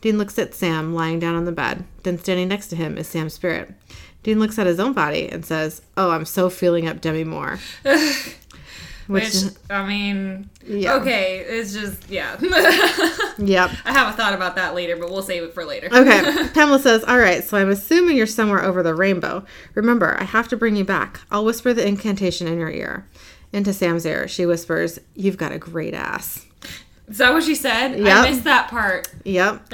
Dean 0.00 0.18
looks 0.18 0.38
at 0.38 0.54
Sam 0.54 0.94
lying 0.94 1.18
down 1.18 1.34
on 1.34 1.44
the 1.44 1.52
bed. 1.52 1.84
Then 2.02 2.18
standing 2.18 2.48
next 2.48 2.68
to 2.68 2.76
him 2.76 2.96
is 2.98 3.06
Sam's 3.08 3.34
spirit. 3.34 3.72
Dean 4.22 4.38
looks 4.38 4.58
at 4.58 4.66
his 4.66 4.78
own 4.80 4.92
body 4.92 5.28
and 5.28 5.44
says, 5.44 5.82
Oh, 5.96 6.10
I'm 6.10 6.24
so 6.24 6.48
feeling 6.50 6.86
up 6.88 7.00
Demi 7.00 7.24
Moore. 7.24 7.58
Which, 9.08 9.34
I 9.68 9.84
mean, 9.84 10.48
Yeah. 10.64 10.94
okay, 10.94 11.38
it's 11.40 11.72
just, 11.74 12.08
yeah. 12.08 12.36
Yep. 13.38 13.70
I 13.84 13.92
have 13.92 14.12
a 14.12 14.16
thought 14.16 14.32
about 14.34 14.54
that 14.56 14.74
later, 14.74 14.96
but 14.96 15.10
we'll 15.10 15.22
save 15.22 15.42
it 15.42 15.54
for 15.54 15.64
later. 15.64 15.88
Okay. 15.92 16.48
Pamela 16.54 16.78
says, 16.78 17.02
All 17.04 17.18
right, 17.18 17.42
so 17.42 17.56
I'm 17.56 17.70
assuming 17.70 18.16
you're 18.16 18.26
somewhere 18.26 18.62
over 18.62 18.82
the 18.82 18.94
rainbow. 18.94 19.44
Remember, 19.74 20.16
I 20.20 20.24
have 20.24 20.48
to 20.48 20.56
bring 20.56 20.76
you 20.76 20.84
back. 20.84 21.20
I'll 21.30 21.44
whisper 21.44 21.74
the 21.74 21.86
incantation 21.86 22.46
in 22.46 22.58
your 22.60 22.70
ear. 22.70 23.08
Into 23.52 23.72
Sam's 23.72 24.06
ear, 24.06 24.26
she 24.28 24.46
whispers, 24.46 24.98
You've 25.14 25.36
got 25.36 25.52
a 25.52 25.58
great 25.58 25.94
ass. 25.94 26.46
Is 27.08 27.18
that 27.18 27.34
what 27.34 27.42
she 27.44 27.54
said? 27.54 27.98
Yep. 27.98 28.16
I 28.16 28.30
missed 28.30 28.44
that 28.44 28.68
part. 28.70 29.12
Yep. 29.24 29.66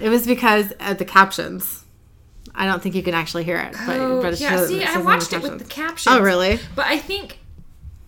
it 0.00 0.08
was 0.08 0.26
because 0.26 0.72
of 0.80 0.96
the 0.98 1.04
captions. 1.04 1.84
I 2.54 2.66
don't 2.66 2.82
think 2.82 2.94
you 2.94 3.02
can 3.02 3.14
actually 3.14 3.44
hear 3.44 3.58
it, 3.58 3.72
but, 3.86 3.96
Oh, 4.00 4.22
but 4.22 4.40
yeah, 4.40 4.64
see, 4.64 4.82
I 4.82 4.98
watched 5.00 5.32
it 5.32 5.42
with 5.42 5.58
the 5.58 5.64
captions. 5.64 6.16
Oh, 6.16 6.20
really? 6.20 6.58
But 6.74 6.86
I 6.86 6.98
think 6.98 7.38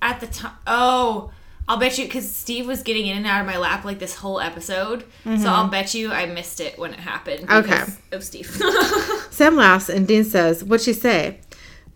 at 0.03 0.21
the 0.21 0.27
time, 0.27 0.53
oh, 0.67 1.31
I'll 1.69 1.77
bet 1.77 1.99
you 1.99 2.05
because 2.07 2.35
Steve 2.35 2.67
was 2.67 2.83
getting 2.83 3.07
in 3.07 3.17
and 3.19 3.27
out 3.27 3.43
of 3.43 3.47
my 3.47 3.59
lap 3.59 3.85
like 3.85 3.99
this 4.01 4.17
whole 4.17 4.41
episode, 4.41 5.05
so 5.25 5.49
I'll 5.49 5.69
bet 5.69 5.95
you 5.95 6.11
I 6.11 6.27
missed 6.27 6.59
it 6.61 6.77
when 6.79 6.93
it 6.93 6.99
happened. 6.99 7.47
Mm-hmm. 7.47 7.73
Okay. 7.73 7.85
Of 8.11 8.25
Steve. 8.25 8.47
Sam 9.31 9.55
laughs 9.55 9.89
and 9.89 10.09
Dean 10.09 10.25
says, 10.25 10.65
What'd 10.65 10.85
she 10.85 10.95
say? 10.95 11.39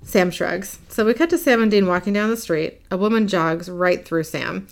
Sam 0.04 0.30
shrugs. 0.30 0.78
So 0.88 1.04
we 1.04 1.14
cut 1.14 1.30
to 1.30 1.38
Sam 1.38 1.62
and 1.62 1.70
Dean 1.70 1.86
walking 1.86 2.12
down 2.12 2.30
the 2.30 2.36
street. 2.36 2.80
A 2.90 2.96
woman 2.96 3.26
jogs 3.26 3.68
right 3.68 4.04
through 4.04 4.24
Sam. 4.24 4.68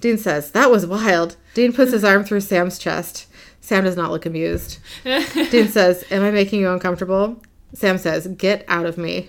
Dean 0.00 0.16
says, 0.16 0.52
That 0.52 0.70
was 0.70 0.86
wild. 0.86 1.36
Dean 1.54 1.72
puts 1.72 1.92
his 1.92 2.04
arm 2.04 2.24
through 2.24 2.40
Sam's 2.40 2.78
chest. 2.78 3.26
Sam 3.60 3.84
does 3.84 3.96
not 3.96 4.10
look 4.10 4.24
amused. 4.26 4.78
Dean 5.04 5.68
says, 5.68 6.04
Am 6.10 6.22
I 6.22 6.30
making 6.30 6.60
you 6.60 6.70
uncomfortable? 6.70 7.40
Sam 7.74 7.98
says, 7.98 8.26
Get 8.26 8.64
out 8.68 8.86
of 8.86 8.96
me. 8.96 9.28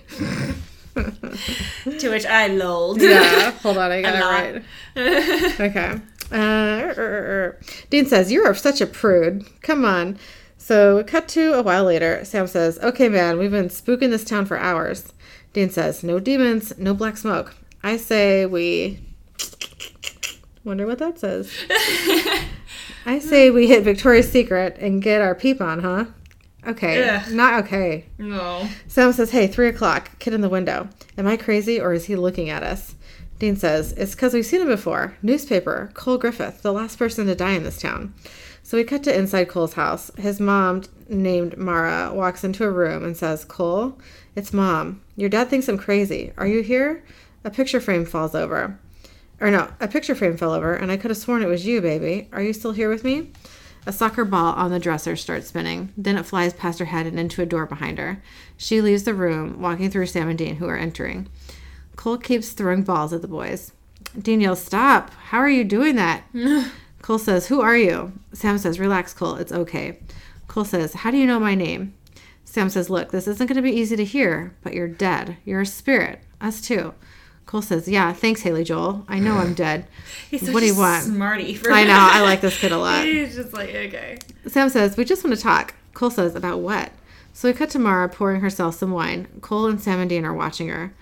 to 0.94 2.10
which 2.10 2.26
I 2.26 2.46
lolled. 2.48 3.00
Yeah, 3.00 3.50
hold 3.50 3.78
on, 3.78 3.90
I 3.90 4.02
got 4.02 4.14
it 4.14 4.62
right. 4.96 5.60
Okay. 5.60 6.00
Uh, 6.30 6.36
er, 6.36 6.94
er, 6.96 7.02
er. 7.02 7.60
Dean 7.90 8.06
says, 8.06 8.32
You're 8.32 8.54
such 8.54 8.80
a 8.80 8.86
prude. 8.86 9.44
Come 9.60 9.84
on. 9.84 10.18
So, 10.56 11.02
cut 11.04 11.28
to 11.28 11.54
a 11.54 11.62
while 11.62 11.84
later. 11.84 12.24
Sam 12.24 12.46
says, 12.46 12.78
Okay, 12.78 13.08
man, 13.08 13.38
we've 13.38 13.50
been 13.50 13.68
spooking 13.68 14.10
this 14.10 14.24
town 14.24 14.46
for 14.46 14.56
hours. 14.58 15.12
Dean 15.52 15.70
says, 15.70 16.02
No 16.02 16.18
demons, 16.18 16.76
no 16.78 16.94
black 16.94 17.16
smoke. 17.16 17.54
I 17.82 17.96
say 17.96 18.46
we. 18.46 19.00
Wonder 20.64 20.86
what 20.86 20.98
that 20.98 21.18
says. 21.18 21.52
I 23.06 23.18
say 23.18 23.50
we 23.50 23.66
hit 23.66 23.82
Victoria's 23.82 24.30
Secret 24.30 24.76
and 24.78 25.02
get 25.02 25.20
our 25.20 25.34
peep 25.34 25.60
on, 25.60 25.80
huh? 25.80 26.04
Okay. 26.66 27.08
Ugh. 27.08 27.32
Not 27.32 27.64
okay. 27.64 28.06
No. 28.18 28.68
Sam 28.86 29.12
says, 29.12 29.30
Hey, 29.30 29.48
three 29.48 29.68
o'clock, 29.68 30.18
kid 30.20 30.32
in 30.32 30.40
the 30.40 30.48
window. 30.48 30.88
Am 31.18 31.26
I 31.26 31.36
crazy 31.36 31.80
or 31.80 31.92
is 31.92 32.04
he 32.04 32.14
looking 32.14 32.48
at 32.48 32.62
us? 32.62 32.94
Dean 33.40 33.56
says, 33.56 33.92
It's 33.92 34.14
because 34.14 34.34
we've 34.34 34.46
seen 34.46 34.62
him 34.62 34.68
before. 34.68 35.16
Newspaper, 35.20 35.90
Cole 35.94 36.18
Griffith, 36.18 36.62
the 36.62 36.72
last 36.72 36.96
person 36.98 37.26
to 37.26 37.34
die 37.34 37.52
in 37.52 37.64
this 37.64 37.80
town. 37.80 38.14
So 38.62 38.76
we 38.76 38.84
cut 38.84 39.02
to 39.04 39.16
inside 39.18 39.48
Cole's 39.48 39.72
house. 39.72 40.12
His 40.16 40.38
mom, 40.38 40.84
named 41.08 41.58
Mara, 41.58 42.14
walks 42.14 42.44
into 42.44 42.64
a 42.64 42.70
room 42.70 43.04
and 43.04 43.16
says, 43.16 43.44
Cole, 43.44 43.98
it's 44.36 44.52
mom. 44.52 45.02
Your 45.16 45.28
dad 45.28 45.48
thinks 45.48 45.68
I'm 45.68 45.78
crazy. 45.78 46.32
Are 46.36 46.46
you 46.46 46.62
here? 46.62 47.04
A 47.44 47.50
picture 47.50 47.80
frame 47.80 48.04
falls 48.04 48.34
over. 48.34 48.78
Or 49.40 49.50
no, 49.50 49.68
a 49.80 49.88
picture 49.88 50.14
frame 50.14 50.36
fell 50.36 50.52
over, 50.52 50.74
and 50.74 50.90
I 50.90 50.96
could 50.96 51.10
have 51.10 51.18
sworn 51.18 51.42
it 51.42 51.48
was 51.48 51.66
you, 51.66 51.80
baby. 51.80 52.28
Are 52.32 52.42
you 52.42 52.52
still 52.52 52.72
here 52.72 52.88
with 52.88 53.04
me? 53.04 53.32
A 53.84 53.92
soccer 53.92 54.24
ball 54.24 54.54
on 54.54 54.70
the 54.70 54.78
dresser 54.78 55.16
starts 55.16 55.48
spinning. 55.48 55.92
Then 55.96 56.16
it 56.16 56.24
flies 56.24 56.54
past 56.54 56.78
her 56.78 56.84
head 56.84 57.06
and 57.06 57.18
into 57.18 57.42
a 57.42 57.46
door 57.46 57.66
behind 57.66 57.98
her. 57.98 58.22
She 58.56 58.80
leaves 58.80 59.02
the 59.02 59.14
room, 59.14 59.60
walking 59.60 59.90
through 59.90 60.06
Sam 60.06 60.28
and 60.28 60.38
Dean, 60.38 60.56
who 60.56 60.68
are 60.68 60.76
entering. 60.78 61.28
Cole 61.96 62.18
keeps 62.18 62.52
throwing 62.52 62.84
balls 62.84 63.12
at 63.12 63.22
the 63.22 63.28
boys. 63.28 63.72
Dean 64.20 64.40
yells, 64.40 64.62
Stop! 64.62 65.10
How 65.14 65.38
are 65.38 65.50
you 65.50 65.64
doing 65.64 65.96
that? 65.96 66.22
Cole 67.02 67.18
says, 67.18 67.48
Who 67.48 67.60
are 67.60 67.76
you? 67.76 68.12
Sam 68.32 68.58
says, 68.58 68.78
Relax, 68.78 69.12
Cole. 69.12 69.34
It's 69.34 69.52
okay. 69.52 69.98
Cole 70.46 70.64
says, 70.64 70.94
How 70.94 71.10
do 71.10 71.16
you 71.16 71.26
know 71.26 71.40
my 71.40 71.56
name? 71.56 71.94
Sam 72.52 72.68
says, 72.68 72.90
Look, 72.90 73.12
this 73.12 73.26
isn't 73.26 73.46
going 73.46 73.56
to 73.56 73.62
be 73.62 73.70
easy 73.72 73.96
to 73.96 74.04
hear, 74.04 74.54
but 74.62 74.74
you're 74.74 74.86
dead. 74.86 75.38
You're 75.46 75.62
a 75.62 75.66
spirit. 75.66 76.20
Us 76.38 76.60
too. 76.60 76.92
Cole 77.46 77.62
says, 77.62 77.88
Yeah, 77.88 78.12
thanks, 78.12 78.42
Haley 78.42 78.62
Joel. 78.62 79.06
I 79.08 79.20
know 79.20 79.36
I'm 79.38 79.54
dead. 79.54 79.86
He's 80.30 80.50
What 80.50 80.60
do 80.60 80.66
you 80.66 80.76
want? 80.76 81.02
Smarty. 81.04 81.58
I 81.70 81.84
know. 81.84 81.96
I 81.96 82.20
like 82.20 82.42
this 82.42 82.60
kid 82.60 82.70
a 82.70 82.76
lot. 82.78 83.06
He's 83.06 83.36
just 83.36 83.54
like, 83.54 83.70
okay. 83.70 84.18
Sam 84.48 84.68
says, 84.68 84.98
We 84.98 85.06
just 85.06 85.24
want 85.24 85.34
to 85.34 85.42
talk. 85.42 85.72
Cole 85.94 86.10
says, 86.10 86.34
About 86.34 86.60
what? 86.60 86.92
So 87.32 87.48
we 87.48 87.54
cut 87.54 87.70
to 87.70 87.78
Mara 87.78 88.10
pouring 88.10 88.42
herself 88.42 88.74
some 88.74 88.90
wine. 88.90 89.28
Cole 89.40 89.64
and 89.66 89.80
Sam 89.80 89.98
and 90.00 90.10
Dean 90.10 90.26
are 90.26 90.34
watching 90.34 90.68
her. 90.68 90.92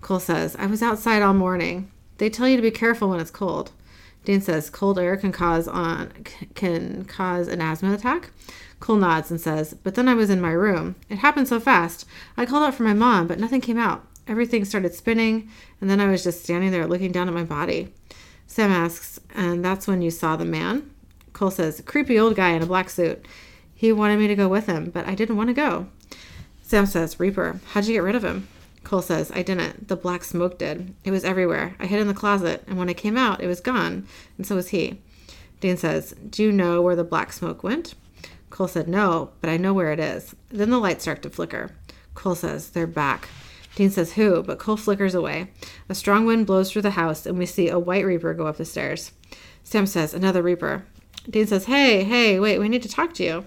Cole 0.00 0.18
says, 0.18 0.56
I 0.56 0.66
was 0.66 0.82
outside 0.82 1.22
all 1.22 1.34
morning. 1.34 1.88
They 2.18 2.30
tell 2.30 2.48
you 2.48 2.56
to 2.56 2.62
be 2.62 2.72
careful 2.72 3.10
when 3.10 3.20
it's 3.20 3.30
cold. 3.30 3.70
Dean 4.24 4.40
says, 4.40 4.70
Cold 4.70 4.98
air 4.98 5.16
can 5.16 5.30
cause 5.30 5.68
on 5.68 6.10
can 6.56 7.04
cause 7.04 7.46
an 7.46 7.60
asthma 7.60 7.94
attack. 7.94 8.30
Cole 8.86 8.94
nods 8.94 9.32
and 9.32 9.40
says, 9.40 9.74
But 9.74 9.96
then 9.96 10.08
I 10.08 10.14
was 10.14 10.30
in 10.30 10.40
my 10.40 10.52
room. 10.52 10.94
It 11.10 11.18
happened 11.18 11.48
so 11.48 11.58
fast. 11.58 12.06
I 12.36 12.46
called 12.46 12.62
out 12.62 12.74
for 12.76 12.84
my 12.84 12.94
mom, 12.94 13.26
but 13.26 13.40
nothing 13.40 13.60
came 13.60 13.78
out. 13.78 14.06
Everything 14.28 14.64
started 14.64 14.94
spinning, 14.94 15.50
and 15.80 15.90
then 15.90 15.98
I 15.98 16.06
was 16.06 16.22
just 16.22 16.44
standing 16.44 16.70
there 16.70 16.86
looking 16.86 17.10
down 17.10 17.26
at 17.26 17.34
my 17.34 17.42
body. 17.42 17.92
Sam 18.46 18.70
asks, 18.70 19.18
And 19.34 19.64
that's 19.64 19.88
when 19.88 20.02
you 20.02 20.12
saw 20.12 20.36
the 20.36 20.44
man? 20.44 20.88
Cole 21.32 21.50
says, 21.50 21.82
Creepy 21.84 22.16
old 22.16 22.36
guy 22.36 22.50
in 22.50 22.62
a 22.62 22.66
black 22.66 22.88
suit. 22.88 23.26
He 23.74 23.90
wanted 23.90 24.20
me 24.20 24.28
to 24.28 24.36
go 24.36 24.46
with 24.46 24.66
him, 24.66 24.90
but 24.90 25.04
I 25.04 25.16
didn't 25.16 25.36
want 25.36 25.48
to 25.48 25.54
go. 25.54 25.88
Sam 26.62 26.86
says, 26.86 27.18
Reaper, 27.18 27.58
how'd 27.72 27.86
you 27.86 27.94
get 27.94 28.04
rid 28.04 28.14
of 28.14 28.24
him? 28.24 28.46
Cole 28.84 29.02
says, 29.02 29.32
I 29.32 29.42
didn't. 29.42 29.88
The 29.88 29.96
black 29.96 30.22
smoke 30.22 30.60
did. 30.60 30.94
It 31.02 31.10
was 31.10 31.24
everywhere. 31.24 31.74
I 31.80 31.86
hid 31.86 31.98
in 31.98 32.06
the 32.06 32.14
closet, 32.14 32.62
and 32.68 32.78
when 32.78 32.88
I 32.88 32.94
came 32.94 33.16
out, 33.16 33.42
it 33.42 33.48
was 33.48 33.58
gone, 33.58 34.06
and 34.38 34.46
so 34.46 34.54
was 34.54 34.68
he. 34.68 35.00
Dean 35.58 35.76
says, 35.76 36.14
Do 36.30 36.44
you 36.44 36.52
know 36.52 36.80
where 36.82 36.94
the 36.94 37.02
black 37.02 37.32
smoke 37.32 37.64
went? 37.64 37.96
Cole 38.56 38.68
said, 38.68 38.88
No, 38.88 39.32
but 39.42 39.50
I 39.50 39.58
know 39.58 39.74
where 39.74 39.92
it 39.92 40.00
is. 40.00 40.34
Then 40.48 40.70
the 40.70 40.78
lights 40.78 41.02
start 41.02 41.20
to 41.22 41.28
flicker. 41.30 41.72
Cole 42.14 42.34
says, 42.34 42.70
They're 42.70 42.86
back. 42.86 43.28
Dean 43.74 43.90
says, 43.90 44.14
Who? 44.14 44.42
But 44.42 44.58
Cole 44.58 44.78
flickers 44.78 45.14
away. 45.14 45.48
A 45.90 45.94
strong 45.94 46.24
wind 46.24 46.46
blows 46.46 46.72
through 46.72 46.80
the 46.80 46.92
house, 46.92 47.26
and 47.26 47.36
we 47.38 47.44
see 47.44 47.68
a 47.68 47.78
white 47.78 48.06
reaper 48.06 48.32
go 48.32 48.46
up 48.46 48.56
the 48.56 48.64
stairs. 48.64 49.12
Sam 49.62 49.84
says, 49.84 50.14
Another 50.14 50.40
reaper. 50.42 50.86
Dean 51.28 51.46
says, 51.46 51.66
Hey, 51.66 52.02
hey, 52.04 52.40
wait, 52.40 52.58
we 52.58 52.70
need 52.70 52.82
to 52.82 52.88
talk 52.88 53.12
to 53.14 53.24
you. 53.24 53.44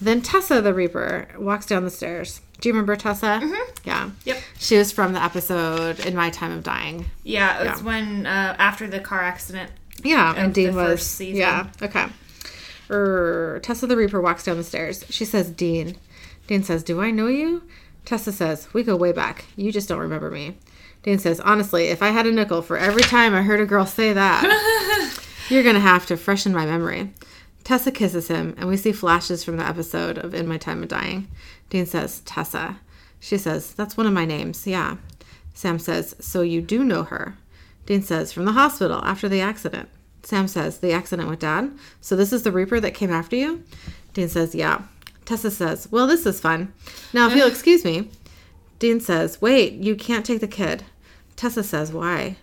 Then 0.00 0.22
Tessa 0.22 0.62
the 0.62 0.72
Reaper 0.72 1.28
walks 1.38 1.66
down 1.66 1.84
the 1.84 1.90
stairs. 1.90 2.40
Do 2.60 2.68
you 2.70 2.72
remember 2.74 2.96
Tessa? 2.96 3.40
Mm-hmm. 3.42 3.70
Yeah. 3.84 4.10
Yep. 4.24 4.38
She 4.58 4.76
was 4.78 4.90
from 4.92 5.12
the 5.12 5.22
episode 5.22 6.00
In 6.06 6.14
My 6.16 6.30
Time 6.30 6.52
of 6.52 6.62
Dying. 6.62 7.06
Yeah, 7.24 7.62
it's 7.62 7.80
Yeah. 7.80 7.86
when 7.86 8.26
uh, 8.26 8.56
after 8.58 8.86
the 8.86 9.00
car 9.00 9.20
accident. 9.22 9.70
Yeah, 10.02 10.32
and 10.34 10.54
Dean 10.54 10.70
the 10.72 10.76
was. 10.76 10.86
first 11.00 11.12
season. 11.12 11.36
Yeah, 11.40 11.68
okay. 11.82 12.06
Er, 12.90 13.60
Tessa 13.62 13.86
the 13.86 13.96
Reaper 13.96 14.20
walks 14.20 14.44
down 14.44 14.56
the 14.56 14.64
stairs. 14.64 15.04
She 15.10 15.24
says, 15.24 15.50
Dean. 15.50 15.96
Dean 16.46 16.62
says, 16.62 16.82
Do 16.82 17.00
I 17.00 17.10
know 17.10 17.26
you? 17.26 17.62
Tessa 18.04 18.32
says, 18.32 18.72
We 18.72 18.82
go 18.82 18.96
way 18.96 19.12
back. 19.12 19.46
You 19.56 19.72
just 19.72 19.88
don't 19.88 19.98
remember 19.98 20.30
me. 20.30 20.56
Dean 21.02 21.18
says, 21.18 21.40
Honestly, 21.40 21.88
if 21.88 22.02
I 22.02 22.08
had 22.08 22.26
a 22.26 22.32
nickel 22.32 22.62
for 22.62 22.76
every 22.76 23.02
time 23.02 23.34
I 23.34 23.42
heard 23.42 23.60
a 23.60 23.66
girl 23.66 23.86
say 23.86 24.12
that, 24.12 25.18
you're 25.48 25.62
going 25.62 25.74
to 25.74 25.80
have 25.80 26.06
to 26.06 26.16
freshen 26.16 26.52
my 26.52 26.66
memory. 26.66 27.12
Tessa 27.64 27.90
kisses 27.90 28.28
him, 28.28 28.54
and 28.56 28.68
we 28.68 28.76
see 28.76 28.92
flashes 28.92 29.42
from 29.42 29.56
the 29.56 29.66
episode 29.66 30.18
of 30.18 30.34
In 30.34 30.46
My 30.46 30.56
Time 30.56 30.84
of 30.84 30.88
Dying. 30.88 31.26
Dean 31.68 31.86
says, 31.86 32.20
Tessa. 32.20 32.78
She 33.18 33.36
says, 33.36 33.74
That's 33.74 33.96
one 33.96 34.06
of 34.06 34.12
my 34.12 34.24
names, 34.24 34.66
yeah. 34.66 34.98
Sam 35.52 35.80
says, 35.80 36.14
So 36.20 36.42
you 36.42 36.60
do 36.60 36.84
know 36.84 37.02
her. 37.02 37.36
Dean 37.86 38.02
says, 38.02 38.32
From 38.32 38.44
the 38.44 38.52
hospital 38.52 39.04
after 39.04 39.28
the 39.28 39.40
accident. 39.40 39.88
Sam 40.26 40.48
says, 40.48 40.78
The 40.78 40.90
accident 40.90 41.28
with 41.28 41.38
Dad? 41.38 41.70
So 42.00 42.16
this 42.16 42.32
is 42.32 42.42
the 42.42 42.50
Reaper 42.50 42.80
that 42.80 42.94
came 42.94 43.12
after 43.12 43.36
you? 43.36 43.62
Dean 44.12 44.28
says, 44.28 44.56
Yeah. 44.56 44.82
Tessa 45.24 45.52
says, 45.52 45.86
Well, 45.92 46.08
this 46.08 46.26
is 46.26 46.40
fun. 46.40 46.72
Now, 47.12 47.28
if 47.28 47.34
you'll 47.34 47.42
uh-huh. 47.44 47.52
excuse 47.52 47.84
me. 47.84 48.10
Dean 48.80 48.98
says, 48.98 49.40
Wait, 49.40 49.74
you 49.74 49.94
can't 49.94 50.26
take 50.26 50.40
the 50.40 50.48
kid. 50.48 50.82
Tessa 51.36 51.62
says, 51.62 51.92
Why? 51.92 52.38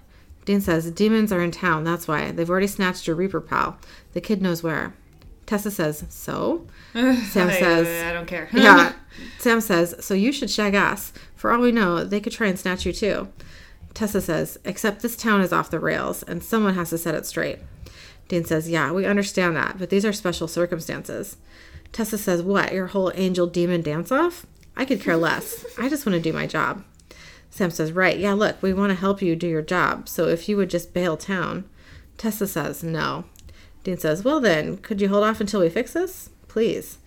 Dean 0.46 0.62
says, 0.62 0.92
Demons 0.92 1.34
are 1.34 1.42
in 1.42 1.52
town, 1.52 1.84
that's 1.84 2.08
why. 2.08 2.32
They've 2.32 2.50
already 2.50 2.68
snatched 2.68 3.06
your 3.06 3.18
Reaper 3.18 3.42
pal. 3.42 3.78
The 4.14 4.22
kid 4.22 4.42
knows 4.42 4.64
where. 4.64 4.94
Tessa 5.46 5.70
says, 5.70 6.06
So? 6.08 6.66
Sam 6.94 7.50
I- 7.50 7.60
says, 7.60 8.04
I 8.06 8.14
don't 8.14 8.28
care. 8.28 8.48
yeah. 8.54 8.94
Sam 9.40 9.60
says, 9.60 9.94
so 10.00 10.14
you 10.14 10.32
should 10.32 10.50
shag 10.50 10.74
ass. 10.74 11.12
For 11.36 11.52
all 11.52 11.60
we 11.60 11.74
know, 11.74 12.06
they 12.06 12.22
could 12.22 12.32
try 12.32 12.48
and 12.48 12.58
snatch 12.58 12.86
you 12.86 12.94
too. 12.94 13.28
Tessa 13.94 14.22
says, 14.22 14.58
except 14.64 15.02
this 15.02 15.18
town 15.18 15.42
is 15.42 15.52
off 15.52 15.70
the 15.70 15.82
rails 15.82 16.24
and 16.24 16.42
someone 16.42 16.76
has 16.76 16.90
to 16.92 16.98
set 16.98 17.14
it 17.14 17.26
straight. 17.26 17.60
Dean 18.28 18.46
says, 18.46 18.70
yeah, 18.70 18.92
we 18.92 19.06
understand 19.06 19.56
that, 19.56 19.78
but 19.78 19.90
these 19.90 20.06
are 20.06 20.14
special 20.14 20.48
circumstances. 20.48 21.38
Tessa 21.92 22.18
says, 22.18 22.42
what, 22.42 22.74
your 22.74 22.88
whole 22.88 23.12
angel 23.16 23.48
demon 23.48 23.82
dance 23.82 24.12
off? 24.12 24.46
I 24.76 24.86
could 24.86 25.02
care 25.02 25.18
less. 25.18 25.66
I 25.78 25.90
just 25.90 26.06
want 26.06 26.16
to 26.16 26.22
do 26.22 26.34
my 26.34 26.48
job. 26.48 26.84
Sam 27.50 27.70
says, 27.70 27.92
right, 27.92 28.18
yeah, 28.18 28.34
look, 28.34 28.62
we 28.62 28.74
want 28.74 28.90
to 28.90 28.96
help 28.96 29.22
you 29.22 29.36
do 29.36 29.48
your 29.48 29.62
job, 29.62 30.10
so 30.10 30.28
if 30.28 30.50
you 30.50 30.58
would 30.58 30.70
just 30.70 30.94
bail 30.94 31.18
town. 31.18 31.70
Tessa 32.18 32.48
says, 32.48 32.84
no. 32.84 33.26
Dean 33.84 33.98
says, 33.98 34.24
well 34.24 34.40
then, 34.40 34.78
could 34.78 35.02
you 35.02 35.10
hold 35.10 35.24
off 35.24 35.42
until 35.42 35.60
we 35.60 35.70
fix 35.70 35.94
this? 35.94 36.30
Please. 36.48 36.98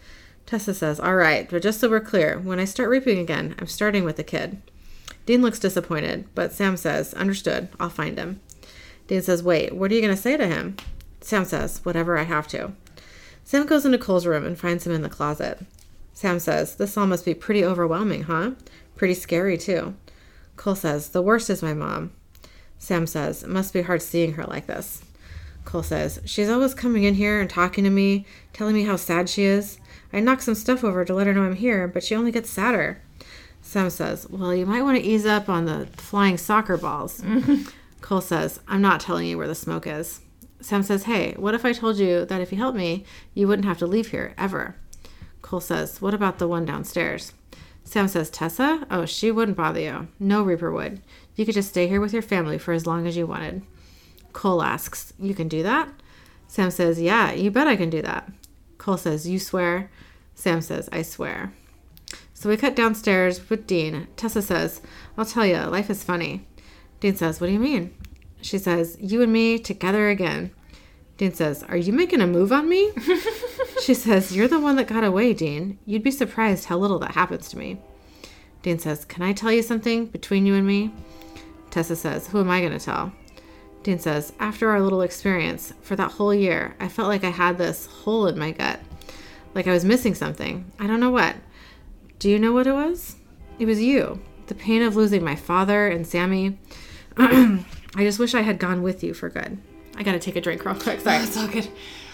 Tessa 0.46 0.72
says, 0.72 1.00
All 1.00 1.16
right, 1.16 1.50
but 1.50 1.62
just 1.62 1.80
so 1.80 1.90
we're 1.90 2.00
clear, 2.00 2.38
when 2.38 2.60
I 2.60 2.64
start 2.64 2.88
reaping 2.88 3.18
again, 3.18 3.56
I'm 3.58 3.66
starting 3.66 4.04
with 4.04 4.16
the 4.16 4.24
kid. 4.24 4.62
Dean 5.26 5.42
looks 5.42 5.58
disappointed, 5.58 6.28
but 6.36 6.52
Sam 6.52 6.76
says, 6.76 7.12
Understood, 7.14 7.68
I'll 7.80 7.90
find 7.90 8.16
him. 8.16 8.40
Dean 9.08 9.22
says, 9.22 9.42
Wait, 9.42 9.74
what 9.74 9.90
are 9.90 9.94
you 9.94 10.00
going 10.00 10.14
to 10.14 10.20
say 10.20 10.36
to 10.36 10.46
him? 10.46 10.76
Sam 11.26 11.44
says, 11.44 11.80
Whatever 11.82 12.16
I 12.16 12.22
have 12.22 12.46
to. 12.48 12.70
Sam 13.42 13.66
goes 13.66 13.84
into 13.84 13.98
Cole's 13.98 14.26
room 14.26 14.46
and 14.46 14.56
finds 14.56 14.86
him 14.86 14.92
in 14.92 15.02
the 15.02 15.08
closet. 15.08 15.58
Sam 16.12 16.38
says, 16.38 16.76
This 16.76 16.96
all 16.96 17.08
must 17.08 17.24
be 17.24 17.34
pretty 17.34 17.64
overwhelming, 17.64 18.22
huh? 18.22 18.52
Pretty 18.94 19.14
scary, 19.14 19.58
too. 19.58 19.96
Cole 20.54 20.76
says, 20.76 21.08
The 21.08 21.20
worst 21.20 21.50
is 21.50 21.64
my 21.64 21.74
mom. 21.74 22.12
Sam 22.78 23.08
says, 23.08 23.42
It 23.42 23.48
must 23.48 23.72
be 23.72 23.82
hard 23.82 24.02
seeing 24.02 24.34
her 24.34 24.44
like 24.44 24.68
this. 24.68 25.02
Cole 25.64 25.82
says, 25.82 26.20
She's 26.26 26.48
always 26.48 26.74
coming 26.74 27.02
in 27.02 27.14
here 27.14 27.40
and 27.40 27.50
talking 27.50 27.82
to 27.82 27.90
me, 27.90 28.24
telling 28.52 28.76
me 28.76 28.84
how 28.84 28.94
sad 28.94 29.28
she 29.28 29.42
is. 29.42 29.80
I 30.12 30.20
knock 30.20 30.42
some 30.42 30.54
stuff 30.54 30.84
over 30.84 31.04
to 31.04 31.12
let 31.12 31.26
her 31.26 31.34
know 31.34 31.42
I'm 31.42 31.56
here, 31.56 31.88
but 31.88 32.04
she 32.04 32.14
only 32.14 32.30
gets 32.30 32.50
sadder. 32.50 33.02
Sam 33.62 33.90
says, 33.90 34.28
Well, 34.30 34.54
you 34.54 34.64
might 34.64 34.82
want 34.82 34.96
to 34.96 35.04
ease 35.04 35.26
up 35.26 35.48
on 35.48 35.64
the 35.64 35.88
flying 35.96 36.38
soccer 36.38 36.76
balls. 36.76 37.20
Cole 38.00 38.20
says, 38.20 38.60
I'm 38.68 38.80
not 38.80 39.00
telling 39.00 39.26
you 39.26 39.36
where 39.36 39.48
the 39.48 39.56
smoke 39.56 39.88
is. 39.88 40.20
Sam 40.60 40.82
says, 40.82 41.04
Hey, 41.04 41.34
what 41.36 41.54
if 41.54 41.64
I 41.64 41.72
told 41.72 41.98
you 41.98 42.24
that 42.24 42.40
if 42.40 42.52
you 42.52 42.58
helped 42.58 42.78
me, 42.78 43.04
you 43.34 43.46
wouldn't 43.48 43.66
have 43.66 43.78
to 43.78 43.86
leave 43.86 44.10
here 44.10 44.34
ever? 44.38 44.76
Cole 45.42 45.60
says, 45.60 46.00
What 46.00 46.14
about 46.14 46.38
the 46.38 46.48
one 46.48 46.64
downstairs? 46.64 47.32
Sam 47.84 48.08
says, 48.08 48.30
Tessa? 48.30 48.84
Oh, 48.90 49.06
she 49.06 49.30
wouldn't 49.30 49.56
bother 49.56 49.80
you. 49.80 50.08
No 50.18 50.42
Reaper 50.42 50.72
would. 50.72 51.00
You 51.36 51.46
could 51.46 51.54
just 51.54 51.68
stay 51.68 51.86
here 51.86 52.00
with 52.00 52.12
your 52.12 52.22
family 52.22 52.58
for 52.58 52.72
as 52.72 52.86
long 52.86 53.06
as 53.06 53.16
you 53.16 53.26
wanted. 53.26 53.62
Cole 54.32 54.62
asks, 54.62 55.12
You 55.18 55.34
can 55.34 55.46
do 55.48 55.62
that? 55.62 55.88
Sam 56.48 56.70
says, 56.70 57.00
Yeah, 57.00 57.32
you 57.32 57.50
bet 57.50 57.68
I 57.68 57.76
can 57.76 57.90
do 57.90 58.02
that. 58.02 58.30
Cole 58.78 58.96
says, 58.96 59.28
You 59.28 59.38
swear? 59.38 59.90
Sam 60.34 60.60
says, 60.60 60.88
I 60.92 61.02
swear. 61.02 61.52
So 62.34 62.48
we 62.48 62.56
cut 62.56 62.76
downstairs 62.76 63.48
with 63.48 63.66
Dean. 63.66 64.08
Tessa 64.16 64.42
says, 64.42 64.82
I'll 65.16 65.24
tell 65.24 65.46
you, 65.46 65.58
life 65.58 65.88
is 65.88 66.04
funny. 66.04 66.46
Dean 67.00 67.14
says, 67.14 67.40
What 67.40 67.46
do 67.46 67.52
you 67.52 67.58
mean? 67.58 67.94
She 68.46 68.58
says, 68.58 68.96
You 69.00 69.22
and 69.22 69.32
me 69.32 69.58
together 69.58 70.08
again. 70.08 70.52
Dean 71.16 71.34
says, 71.34 71.64
Are 71.64 71.76
you 71.76 71.92
making 71.92 72.20
a 72.20 72.28
move 72.28 72.52
on 72.52 72.68
me? 72.68 72.92
she 73.82 73.92
says, 73.92 74.36
You're 74.36 74.46
the 74.46 74.60
one 74.60 74.76
that 74.76 74.86
got 74.86 75.02
away, 75.02 75.34
Dean. 75.34 75.80
You'd 75.84 76.04
be 76.04 76.12
surprised 76.12 76.66
how 76.66 76.78
little 76.78 77.00
that 77.00 77.10
happens 77.10 77.48
to 77.48 77.58
me. 77.58 77.80
Dean 78.62 78.78
says, 78.78 79.04
Can 79.04 79.24
I 79.24 79.32
tell 79.32 79.50
you 79.50 79.62
something 79.62 80.06
between 80.06 80.46
you 80.46 80.54
and 80.54 80.64
me? 80.64 80.92
Tessa 81.70 81.96
says, 81.96 82.28
Who 82.28 82.38
am 82.38 82.48
I 82.48 82.60
going 82.60 82.78
to 82.78 82.84
tell? 82.84 83.12
Dean 83.82 83.98
says, 83.98 84.32
After 84.38 84.70
our 84.70 84.80
little 84.80 85.02
experience, 85.02 85.72
for 85.82 85.96
that 85.96 86.12
whole 86.12 86.32
year, 86.32 86.76
I 86.78 86.86
felt 86.86 87.08
like 87.08 87.24
I 87.24 87.30
had 87.30 87.58
this 87.58 87.86
hole 87.86 88.28
in 88.28 88.38
my 88.38 88.52
gut. 88.52 88.78
Like 89.54 89.66
I 89.66 89.72
was 89.72 89.84
missing 89.84 90.14
something. 90.14 90.70
I 90.78 90.86
don't 90.86 91.00
know 91.00 91.10
what. 91.10 91.34
Do 92.20 92.30
you 92.30 92.38
know 92.38 92.52
what 92.52 92.68
it 92.68 92.74
was? 92.74 93.16
It 93.58 93.66
was 93.66 93.82
you. 93.82 94.22
The 94.46 94.54
pain 94.54 94.82
of 94.82 94.94
losing 94.94 95.24
my 95.24 95.34
father 95.34 95.88
and 95.88 96.06
Sammy. 96.06 96.60
I 97.96 98.04
just 98.04 98.18
wish 98.18 98.34
I 98.34 98.42
had 98.42 98.58
gone 98.58 98.82
with 98.82 99.02
you 99.02 99.14
for 99.14 99.30
good. 99.30 99.58
I 99.96 100.02
gotta 100.02 100.18
take 100.18 100.36
a 100.36 100.40
drink 100.40 100.64
real 100.64 100.74
quick. 100.74 101.00
Sorry. 101.00 101.18
That's 101.18 101.36
all 101.36 101.48
good. 101.48 101.68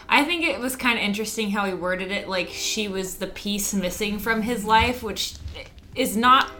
I 0.09 0.25
think 0.25 0.45
it 0.45 0.61
was 0.61 0.77
kind 0.77 0.99
of 0.99 1.05
interesting 1.05 1.51
how 1.51 1.67
he 1.67 1.75
worded 1.75 2.13
it 2.13 2.29
like 2.29 2.49
she 2.49 2.87
was 2.87 3.17
the 3.17 3.27
piece 3.27 3.75
missing 3.75 4.19
from 4.19 4.43
his 4.43 4.65
life, 4.65 5.03
which 5.03 5.35
is 5.97 6.17
not. 6.17 6.51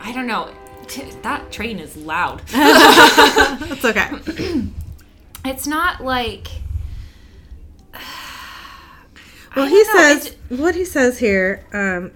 I 0.00 0.12
don't 0.12 0.28
know. 0.28 0.54
T- 0.86 1.10
that 1.22 1.50
train 1.50 1.80
is 1.80 1.96
loud. 1.96 2.42
It's 2.52 3.84
okay. 3.84 4.62
It's 5.44 5.66
not 5.66 6.02
like. 6.02 6.48
Well, 9.56 9.66
he 9.66 9.82
know, 9.82 9.92
says 9.92 10.36
what 10.50 10.74
he 10.76 10.84
says 10.84 11.18
here. 11.18 11.64
Um, 11.72 12.12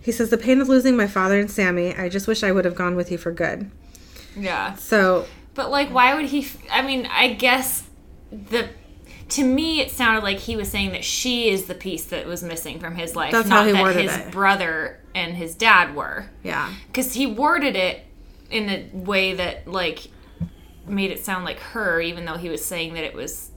he 0.00 0.12
says 0.12 0.30
the 0.30 0.36
pain 0.38 0.60
of 0.60 0.68
losing 0.68 0.96
my 0.96 1.06
father 1.08 1.40
and 1.40 1.50
Sammy. 1.50 1.94
I 1.94 2.08
just 2.08 2.28
wish 2.28 2.44
I 2.44 2.52
would 2.52 2.64
have 2.64 2.74
gone 2.76 2.94
with 2.94 3.10
you 3.10 3.18
for 3.18 3.32
good. 3.32 3.70
Yeah. 4.36 4.74
So 4.74 5.26
But 5.54 5.70
like, 5.70 5.90
why 5.90 6.14
would 6.14 6.26
he? 6.26 6.40
f- 6.40 6.58
I 6.70 6.82
mean, 6.82 7.06
I 7.06 7.32
guess 7.34 7.88
the. 8.30 8.68
To 9.30 9.44
me, 9.44 9.80
it 9.80 9.90
sounded 9.90 10.22
like 10.22 10.38
he 10.38 10.56
was 10.56 10.70
saying 10.70 10.92
that 10.92 11.04
she 11.04 11.48
is 11.48 11.64
the 11.64 11.74
piece 11.74 12.04
that 12.06 12.26
was 12.26 12.42
missing 12.42 12.78
from 12.80 12.96
his 12.96 13.16
life, 13.16 13.32
That's 13.32 13.48
not 13.48 13.60
how 13.60 13.64
he 13.64 13.72
that 13.72 13.96
his 13.96 14.14
it. 14.26 14.30
brother 14.30 15.00
and 15.14 15.34
his 15.34 15.54
dad 15.54 15.94
were. 15.96 16.28
yeah, 16.42 16.70
Because 16.88 17.14
he 17.14 17.26
worded 17.26 17.74
it 17.74 18.04
in 18.50 18.68
a 18.68 18.90
way 18.92 19.32
that 19.34 19.66
like 19.66 20.08
made 20.86 21.10
it 21.12 21.24
sound 21.24 21.46
like 21.46 21.60
her, 21.60 21.98
even 22.02 22.26
though 22.26 22.36
he 22.36 22.50
was 22.50 22.62
saying 22.62 22.92
that 22.92 23.04
it 23.04 23.14
was 23.14 23.50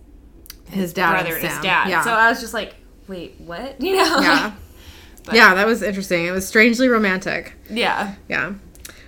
his 0.70 0.94
dad 0.94 1.12
brother 1.12 1.36
and 1.36 1.44
and 1.44 1.54
his 1.54 1.62
dad. 1.62 1.90
Yeah. 1.90 2.04
So 2.06 2.12
I 2.12 2.30
was 2.30 2.40
just 2.40 2.54
like, 2.54 2.76
wait, 3.10 3.36
what? 3.40 3.82
You 3.82 3.98
know? 3.98 4.20
yeah. 4.22 4.54
yeah, 5.34 5.56
that 5.56 5.68
was 5.68 5.82
interesting. 5.82 6.26
It 6.26 6.32
was 6.32 6.48
strangely 6.48 6.88
romantic. 6.88 7.54
yeah. 7.70 8.16
Yeah. 8.30 8.54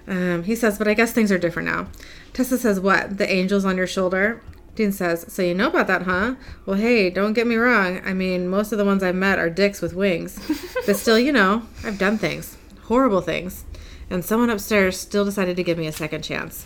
Um, 0.07 0.43
he 0.43 0.55
says, 0.55 0.77
but 0.77 0.87
I 0.87 0.93
guess 0.93 1.11
things 1.11 1.31
are 1.31 1.37
different 1.37 1.67
now. 1.67 1.87
Tessa 2.33 2.57
says, 2.57 2.79
what? 2.79 3.17
The 3.17 3.29
angel's 3.29 3.65
on 3.65 3.77
your 3.77 3.87
shoulder? 3.87 4.41
Dean 4.75 4.91
says, 4.91 5.25
so 5.27 5.41
you 5.41 5.55
know 5.55 5.69
about 5.69 5.87
that, 5.87 6.03
huh? 6.03 6.35
Well, 6.65 6.77
hey, 6.77 7.09
don't 7.09 7.33
get 7.33 7.47
me 7.47 7.55
wrong. 7.55 7.99
I 8.05 8.13
mean, 8.13 8.47
most 8.47 8.71
of 8.71 8.77
the 8.77 8.85
ones 8.85 9.01
I've 9.01 9.15
met 9.15 9.39
are 9.39 9.49
dicks 9.49 9.81
with 9.81 9.95
wings. 9.95 10.39
but 10.85 10.95
still, 10.95 11.17
you 11.17 11.31
know, 11.31 11.63
I've 11.83 11.97
done 11.97 12.17
things. 12.17 12.57
Horrible 12.83 13.21
things. 13.21 13.65
And 14.09 14.23
someone 14.23 14.51
upstairs 14.51 14.97
still 14.97 15.25
decided 15.25 15.55
to 15.57 15.63
give 15.63 15.79
me 15.79 15.87
a 15.87 15.91
second 15.91 16.21
chance. 16.21 16.65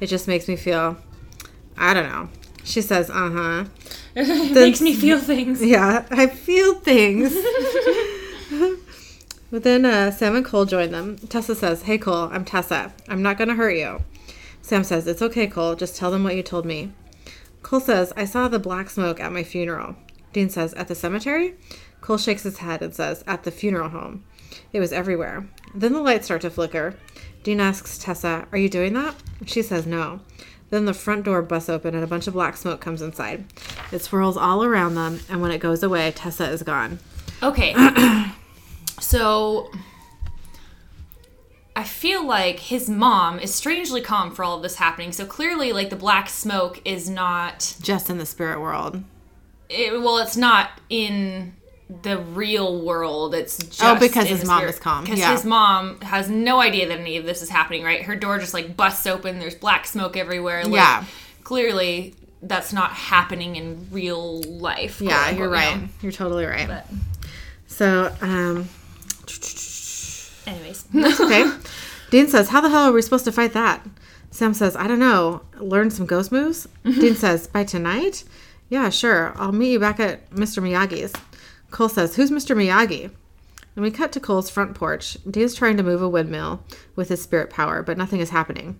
It 0.00 0.06
just 0.06 0.26
makes 0.26 0.48
me 0.48 0.56
feel, 0.56 0.96
I 1.76 1.92
don't 1.92 2.08
know. 2.08 2.30
She 2.64 2.80
says, 2.80 3.10
uh 3.10 3.30
huh. 3.30 3.64
It 4.16 4.54
makes 4.54 4.80
me 4.80 4.94
feel 4.94 5.20
things. 5.20 5.62
Yeah, 5.62 6.06
I 6.10 6.26
feel 6.26 6.76
things. 6.76 7.34
but 9.50 9.62
then 9.62 9.84
uh, 9.84 10.10
Sam 10.10 10.36
and 10.36 10.44
Cole 10.44 10.64
join 10.64 10.90
them. 10.90 11.16
Tessa 11.16 11.54
says, 11.54 11.82
Hey, 11.82 11.98
Cole, 11.98 12.28
I'm 12.32 12.44
Tessa. 12.44 12.92
I'm 13.08 13.22
not 13.22 13.38
going 13.38 13.48
to 13.48 13.54
hurt 13.54 13.76
you. 13.76 14.02
Sam 14.62 14.84
says, 14.84 15.06
It's 15.06 15.22
okay, 15.22 15.46
Cole. 15.46 15.74
Just 15.74 15.96
tell 15.96 16.10
them 16.10 16.24
what 16.24 16.36
you 16.36 16.42
told 16.42 16.64
me. 16.64 16.92
Cole 17.62 17.80
says, 17.80 18.12
I 18.16 18.24
saw 18.24 18.48
the 18.48 18.58
black 18.58 18.90
smoke 18.90 19.20
at 19.20 19.32
my 19.32 19.42
funeral. 19.42 19.96
Dean 20.32 20.48
says, 20.48 20.74
At 20.74 20.88
the 20.88 20.94
cemetery? 20.94 21.54
Cole 22.00 22.18
shakes 22.18 22.44
his 22.44 22.58
head 22.58 22.82
and 22.82 22.94
says, 22.94 23.24
At 23.26 23.44
the 23.44 23.50
funeral 23.50 23.90
home. 23.90 24.24
It 24.72 24.80
was 24.80 24.92
everywhere. 24.92 25.48
Then 25.74 25.92
the 25.92 26.00
lights 26.00 26.26
start 26.26 26.42
to 26.42 26.50
flicker. 26.50 26.94
Dean 27.42 27.60
asks 27.60 27.98
Tessa, 27.98 28.46
Are 28.52 28.58
you 28.58 28.68
doing 28.68 28.92
that? 28.94 29.14
She 29.46 29.62
says, 29.62 29.86
No. 29.86 30.20
Then 30.70 30.84
the 30.84 30.94
front 30.94 31.24
door 31.24 31.42
busts 31.42 31.68
open 31.68 31.94
and 31.94 32.04
a 32.04 32.06
bunch 32.06 32.28
of 32.28 32.34
black 32.34 32.56
smoke 32.56 32.80
comes 32.80 33.02
inside. 33.02 33.44
It 33.90 34.02
swirls 34.02 34.36
all 34.36 34.64
around 34.64 34.94
them, 34.94 35.18
and 35.28 35.42
when 35.42 35.50
it 35.50 35.58
goes 35.58 35.82
away, 35.82 36.12
Tessa 36.12 36.48
is 36.48 36.62
gone. 36.62 37.00
Okay. 37.42 37.74
so 39.00 39.70
I 41.74 41.84
feel 41.84 42.24
like 42.26 42.58
his 42.60 42.88
mom 42.88 43.38
is 43.38 43.54
strangely 43.54 44.00
calm 44.00 44.32
for 44.34 44.44
all 44.44 44.56
of 44.56 44.62
this 44.62 44.76
happening. 44.76 45.12
So 45.12 45.24
clearly, 45.26 45.72
like 45.72 45.90
the 45.90 45.96
black 45.96 46.28
smoke 46.28 46.80
is 46.84 47.08
not. 47.08 47.74
Just 47.80 48.10
in 48.10 48.18
the 48.18 48.26
spirit 48.26 48.60
world. 48.60 49.02
It, 49.68 49.92
well, 50.00 50.18
it's 50.18 50.36
not 50.36 50.70
in 50.88 51.54
the 52.02 52.18
real 52.18 52.80
world. 52.84 53.34
It's 53.34 53.56
just 53.58 53.82
Oh, 53.82 53.98
because 53.98 54.28
his 54.28 54.44
mom 54.44 54.58
spirit- 54.58 54.74
is 54.74 54.80
calm. 54.80 55.04
Because 55.04 55.18
Yeah. 55.20 55.32
his 55.32 55.44
mom 55.44 56.00
has 56.02 56.28
no 56.28 56.60
idea 56.60 56.86
that 56.88 56.98
any 56.98 57.16
of 57.16 57.24
this 57.24 57.40
is 57.42 57.48
happening. 57.48 57.82
Right? 57.82 58.02
Her 58.02 58.16
door 58.16 58.38
just 58.38 58.54
like 58.54 58.76
busts 58.76 59.06
open. 59.06 59.38
There's 59.38 59.54
black 59.54 59.86
smoke 59.86 60.16
everywhere. 60.16 60.64
Like, 60.64 60.74
Yeah. 60.74 61.04
Clearly, 61.44 62.14
that's 62.42 62.72
not 62.72 62.92
happening 62.92 63.56
in 63.56 63.88
real 63.90 64.40
life. 64.42 65.00
Yeah, 65.00 65.30
you're 65.30 65.48
right. 65.48 65.80
know? 65.82 65.88
You're 66.02 66.12
totally 66.12 66.46
right. 66.46 66.66
But 66.68 66.86
So, 67.66 68.12
um, 68.20 68.68
anyways, 70.46 70.86
okay. 71.20 71.50
Dean 72.10 72.28
says, 72.28 72.48
How 72.48 72.60
the 72.60 72.68
hell 72.68 72.84
are 72.84 72.92
we 72.92 73.02
supposed 73.02 73.24
to 73.24 73.32
fight 73.32 73.52
that? 73.52 73.86
Sam 74.30 74.54
says, 74.54 74.76
I 74.76 74.86
don't 74.86 74.98
know. 74.98 75.42
Learn 75.58 75.90
some 75.90 76.06
ghost 76.06 76.30
moves? 76.30 76.68
Dean 76.84 77.14
says, 77.14 77.46
By 77.46 77.64
tonight? 77.64 78.24
Yeah, 78.68 78.90
sure. 78.90 79.32
I'll 79.36 79.52
meet 79.52 79.72
you 79.72 79.80
back 79.80 79.98
at 79.98 80.30
Mr. 80.30 80.62
Miyagi's. 80.62 81.12
Cole 81.70 81.88
says, 81.88 82.16
Who's 82.16 82.30
Mr. 82.30 82.56
Miyagi? 82.56 83.10
And 83.76 83.84
we 83.84 83.90
cut 83.90 84.12
to 84.12 84.20
Cole's 84.20 84.50
front 84.50 84.74
porch. 84.74 85.16
Dean's 85.28 85.54
trying 85.54 85.76
to 85.76 85.82
move 85.82 86.02
a 86.02 86.08
windmill 86.08 86.64
with 86.96 87.08
his 87.08 87.22
spirit 87.22 87.50
power, 87.50 87.82
but 87.82 87.96
nothing 87.98 88.20
is 88.20 88.30
happening. 88.30 88.78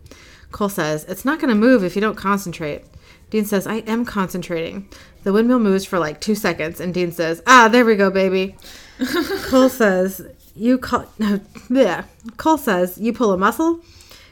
Cole 0.51 0.69
says, 0.69 1.05
It's 1.05 1.25
not 1.25 1.41
going 1.41 1.51
to 1.51 1.55
move 1.55 1.85
if 1.85 1.95
you 1.95 2.01
don't 2.01 2.17
concentrate. 2.17 2.85
Dean 3.31 3.45
says, 3.45 3.67
I 3.67 3.77
am 3.77 4.05
concentrating. 4.05 4.89
The 5.23 5.33
windmill 5.33 5.61
moves 5.61 5.85
for 5.85 5.99
like 5.99 6.21
two 6.21 6.35
seconds, 6.35 6.81
and 6.81 6.93
Dean 6.93 7.13
says, 7.13 7.43
Ah, 7.47 7.69
there 7.69 7.85
we 7.85 7.95
go, 7.95 8.11
baby. 8.11 8.57
Cole 9.45 9.69
says, 9.69 10.27
You 10.55 10.79
call. 10.79 11.07
No, 11.19 11.39
bleh. 11.69 12.05
Cole 12.37 12.59
says, 12.59 12.99
You 12.99 13.13
pull 13.13 13.33
a 13.33 13.39
muscle? 13.39 13.81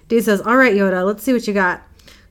Dean 0.08 0.22
says, 0.22 0.40
All 0.40 0.56
right, 0.56 0.74
Yoda, 0.74 1.06
let's 1.06 1.22
see 1.22 1.32
what 1.32 1.46
you 1.46 1.54
got. 1.54 1.82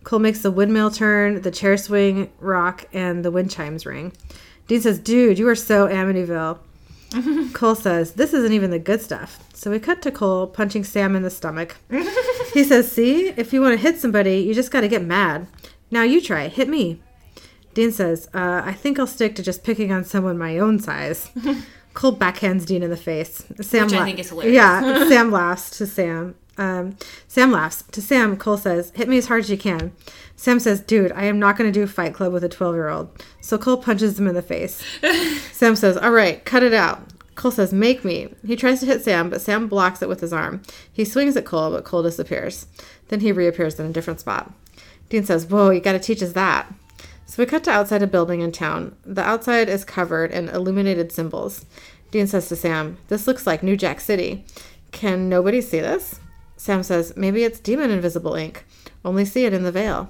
Cole 0.04 0.20
makes 0.20 0.42
the 0.42 0.52
windmill 0.52 0.92
turn, 0.92 1.42
the 1.42 1.52
chair 1.52 1.78
swing 1.78 2.32
rock, 2.40 2.86
and 2.94 3.26
the 3.26 3.32
wind 3.32 3.52
chimes 3.52 3.86
ring. 3.86 4.14
Dean 4.68 4.82
says, 4.82 5.00
Dude, 5.00 5.40
you 5.40 5.48
are 5.48 5.56
so 5.56 5.88
Amityville. 5.88 6.60
Cole 7.54 7.76
says, 7.76 8.14
This 8.14 8.34
isn't 8.34 8.54
even 8.54 8.72
the 8.72 8.80
good 8.80 9.02
stuff. 9.02 9.40
So 9.54 9.72
we 9.72 9.80
cut 9.80 10.02
to 10.04 10.12
Cole 10.12 10.48
punching 10.48 10.84
Sam 10.84 11.16
in 11.16 11.24
the 11.24 11.30
stomach. 11.30 11.78
he 12.54 12.64
says, 12.64 12.92
See, 12.92 13.30
if 13.30 13.54
you 13.54 13.62
want 13.62 13.74
to 13.74 13.82
hit 13.82 14.00
somebody, 14.00 14.40
you 14.40 14.54
just 14.54 14.72
got 14.72 14.82
to 14.82 14.88
get 14.88 15.04
mad. 15.04 15.48
Now 15.92 16.04
you 16.04 16.22
try. 16.22 16.48
Hit 16.48 16.68
me. 16.68 17.02
Dean 17.74 17.92
says, 17.92 18.28
uh, 18.34 18.64
I 18.66 18.74
think 18.74 18.98
I'll 18.98 19.06
stick 19.06 19.36
to 19.36 19.44
just 19.44 19.64
picking 19.64 19.92
on 19.92 20.04
someone 20.04 20.36
my 20.36 20.58
own 20.58 20.80
size. 20.80 21.30
Cole 21.98 22.16
backhands 22.16 22.68
Dean 22.68 22.84
in 22.84 22.92
the 22.92 22.96
face. 22.96 23.44
Sam 23.60 23.88
Which 23.88 23.94
I 23.96 24.06
think 24.06 24.20
is 24.20 24.30
hilarious. 24.30 24.54
Yeah, 24.54 24.82
Sam 25.10 25.32
laughs 25.32 25.76
to 25.80 25.88
Sam. 25.88 26.36
Um, 26.56 26.96
Sam 27.28 27.52
laughs. 27.52 27.82
To 27.92 28.04
Sam, 28.04 28.38
Cole 28.38 28.58
says, 28.58 28.92
Hit 28.94 29.10
me 29.10 29.18
as 29.18 29.26
hard 29.26 29.40
as 29.40 29.50
you 29.50 29.58
can. 29.58 29.94
Sam 30.36 30.60
says, 30.60 30.80
Dude, 30.80 31.12
I 31.14 31.24
am 31.24 31.40
not 31.40 31.58
going 31.58 31.74
to 31.74 31.80
do 31.80 31.88
Fight 31.88 32.14
Club 32.14 32.34
with 32.34 32.44
a 32.44 32.50
12 32.50 32.76
year 32.76 32.90
old. 32.90 33.10
So 33.42 33.58
Cole 33.58 33.78
punches 33.78 34.20
him 34.20 34.28
in 34.28 34.36
the 34.36 34.44
face. 34.44 34.84
Sam 35.52 35.76
says, 35.76 35.98
All 35.98 36.12
right, 36.12 36.46
cut 36.46 36.62
it 36.62 36.72
out. 36.72 37.02
Cole 37.34 37.50
says, 37.50 37.74
Make 37.74 38.06
me. 38.06 38.32
He 38.46 38.56
tries 38.56 38.80
to 38.82 38.86
hit 38.86 39.04
Sam, 39.04 39.32
but 39.32 39.42
Sam 39.42 39.68
blocks 39.68 40.04
it 40.04 40.08
with 40.08 40.22
his 40.22 40.32
arm. 40.32 40.62
He 40.94 41.04
swings 41.04 41.36
at 41.36 41.46
Cole, 41.46 41.72
but 41.72 41.84
Cole 41.84 42.04
disappears. 42.04 42.68
Then 43.08 43.22
he 43.22 43.32
reappears 43.32 43.80
in 43.80 43.88
a 43.88 43.92
different 43.92 44.20
spot. 44.20 44.54
Dean 45.10 45.24
says, 45.24 45.48
Whoa, 45.48 45.72
you 45.72 45.82
got 45.82 45.94
to 45.94 46.00
teach 46.00 46.22
us 46.22 46.34
that. 46.34 46.72
So 47.28 47.44
we 47.44 47.46
cut 47.46 47.66
to 47.66 47.72
outside 47.72 48.02
a 48.02 48.08
building 48.08 48.40
in 48.40 48.54
town. 48.54 48.96
The 49.06 49.22
outside 49.22 49.68
is 49.68 49.84
covered 49.84 50.32
in 50.32 50.48
illuminated 50.48 51.12
symbols. 51.12 51.66
Dean 52.10 52.26
says 52.26 52.48
to 52.48 52.56
Sam, 52.56 52.98
This 53.10 53.28
looks 53.28 53.46
like 53.46 53.62
New 53.62 53.76
Jack 53.76 54.00
City. 54.00 54.46
Can 54.92 55.28
nobody 55.28 55.60
see 55.60 55.82
this? 55.82 56.22
Sam 56.56 56.84
says, 56.84 57.14
Maybe 57.18 57.44
it's 57.44 57.60
demon 57.60 57.92
invisible 57.92 58.36
ink. 58.36 58.66
Only 59.04 59.26
see 59.26 59.46
it 59.46 59.54
in 59.54 59.64
the 59.64 59.74
veil. 59.74 60.10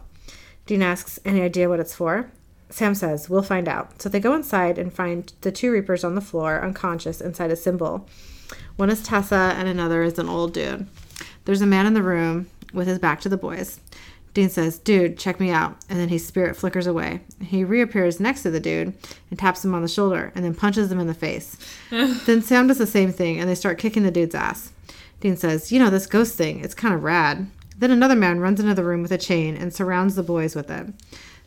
Dean 0.67 0.83
asks, 0.83 1.19
Any 1.25 1.41
idea 1.41 1.67
what 1.67 1.79
it's 1.79 1.95
for? 1.95 2.31
Sam 2.69 2.93
says, 2.93 3.29
We'll 3.31 3.41
find 3.41 3.67
out. 3.67 3.99
So 3.99 4.09
they 4.09 4.19
go 4.19 4.35
inside 4.35 4.77
and 4.77 4.93
find 4.93 5.33
the 5.41 5.51
two 5.51 5.71
Reapers 5.71 6.03
on 6.03 6.13
the 6.13 6.21
floor, 6.21 6.61
unconscious, 6.63 7.19
inside 7.19 7.49
a 7.49 7.55
symbol. 7.55 8.07
One 8.75 8.91
is 8.91 9.01
Tessa, 9.01 9.55
and 9.57 9.67
another 9.67 10.03
is 10.03 10.19
an 10.19 10.29
old 10.29 10.53
dude. 10.53 10.87
There's 11.45 11.61
a 11.61 11.65
man 11.65 11.87
in 11.87 11.95
the 11.95 12.03
room 12.03 12.47
with 12.73 12.87
his 12.87 12.99
back 12.99 13.21
to 13.21 13.29
the 13.29 13.37
boys. 13.37 13.79
Dean 14.33 14.49
says, 14.49 14.77
Dude, 14.77 15.17
check 15.17 15.39
me 15.39 15.49
out. 15.49 15.77
And 15.89 15.99
then 15.99 16.09
his 16.09 16.25
spirit 16.25 16.55
flickers 16.55 16.87
away. 16.87 17.21
He 17.41 17.63
reappears 17.63 18.19
next 18.19 18.43
to 18.43 18.51
the 18.51 18.59
dude 18.59 18.93
and 19.29 19.39
taps 19.39 19.65
him 19.65 19.73
on 19.73 19.81
the 19.81 19.87
shoulder 19.87 20.31
and 20.35 20.45
then 20.45 20.53
punches 20.53 20.91
him 20.91 20.99
in 20.99 21.07
the 21.07 21.13
face. 21.13 21.57
then 21.89 22.41
Sam 22.41 22.67
does 22.67 22.77
the 22.77 22.85
same 22.85 23.11
thing 23.11 23.39
and 23.39 23.49
they 23.49 23.55
start 23.55 23.79
kicking 23.79 24.03
the 24.03 24.11
dude's 24.11 24.35
ass. 24.35 24.71
Dean 25.19 25.35
says, 25.35 25.71
You 25.71 25.79
know, 25.79 25.89
this 25.89 26.05
ghost 26.05 26.35
thing, 26.35 26.63
it's 26.63 26.75
kind 26.75 26.93
of 26.93 27.03
rad. 27.03 27.49
Then 27.77 27.91
another 27.91 28.15
man 28.15 28.39
runs 28.39 28.59
into 28.59 28.73
the 28.73 28.83
room 28.83 29.01
with 29.01 29.11
a 29.11 29.17
chain 29.17 29.55
and 29.55 29.73
surrounds 29.73 30.15
the 30.15 30.23
boys 30.23 30.55
with 30.55 30.69
it. 30.69 30.87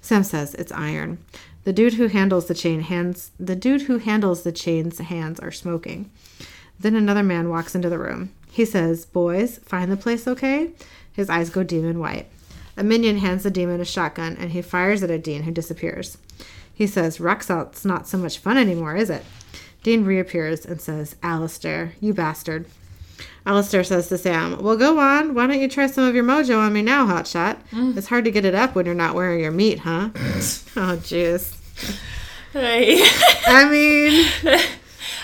Sam 0.01 0.25
says, 0.25 0.55
It's 0.55 0.73
iron. 0.73 1.19
The 1.65 1.73
dude 1.73 1.95
who 1.95 2.07
handles 2.07 2.47
the 2.47 2.55
chain 2.55 2.81
hands 2.81 3.33
the 3.39 3.55
dude 3.57 3.83
who 3.83 3.99
handles 3.99 4.43
the 4.43 4.53
chain's 4.53 4.99
hands 4.99 5.39
are 5.41 5.53
smoking. 5.53 6.11
Then 6.79 6.97
another 6.97 7.23
man 7.23 7.51
walks 7.51 7.75
into 7.75 7.91
the 7.91 7.99
room. 7.99 8.33
He 8.51 8.65
says, 8.65 9.05
Boys, 9.05 9.59
find 9.59 9.93
the 9.93 9.97
place 9.97 10.27
okay? 10.27 10.71
His 11.13 11.29
eyes 11.29 11.51
go 11.51 11.63
demon 11.63 11.99
white. 11.99 12.29
A 12.81 12.83
minion 12.83 13.19
hands 13.19 13.43
the 13.43 13.51
demon 13.51 13.79
a 13.83 13.85
shotgun 13.85 14.39
and 14.41 14.53
he 14.53 14.63
fires 14.63 15.03
it 15.03 15.11
at 15.11 15.23
Dean, 15.23 15.43
who 15.43 15.51
disappears. 15.51 16.17
He 16.73 16.87
says, 16.87 17.21
Rocksalt's 17.21 17.85
not 17.85 18.09
so 18.09 18.17
much 18.17 18.39
fun 18.39 18.57
anymore, 18.57 18.97
is 18.97 19.11
it? 19.11 19.23
Dean 19.83 20.07
reappears 20.07 20.65
and 20.65 20.81
says, 20.81 21.15
Alistair, 21.23 21.93
you 22.01 22.15
bastard. 22.15 22.65
Alistair 23.45 23.85
says 23.85 24.09
to 24.09 24.17
Sam, 24.17 24.63
Well, 24.63 24.79
go 24.79 24.99
on. 24.99 25.35
Why 25.35 25.47
don't 25.47 25.61
you 25.61 25.69
try 25.69 25.89
some 25.89 26.05
of 26.05 26.15
your 26.15 26.25
mojo 26.25 26.57
on 26.57 26.73
me 26.73 26.81
now, 26.81 27.07
Hotshot? 27.07 27.59
Mm. 27.71 27.99
It's 27.99 28.07
hard 28.07 28.25
to 28.25 28.31
get 28.31 28.47
it 28.47 28.55
up 28.55 28.75
when 28.75 28.87
you're 28.87 28.95
not 28.95 29.15
wearing 29.15 29.41
your 29.41 29.51
meat, 29.51 29.81
huh? 29.81 30.09
oh, 30.15 30.97
jeez. 31.03 31.55
Hey. 32.55 33.03
I 33.47 33.69
mean, 33.69 34.27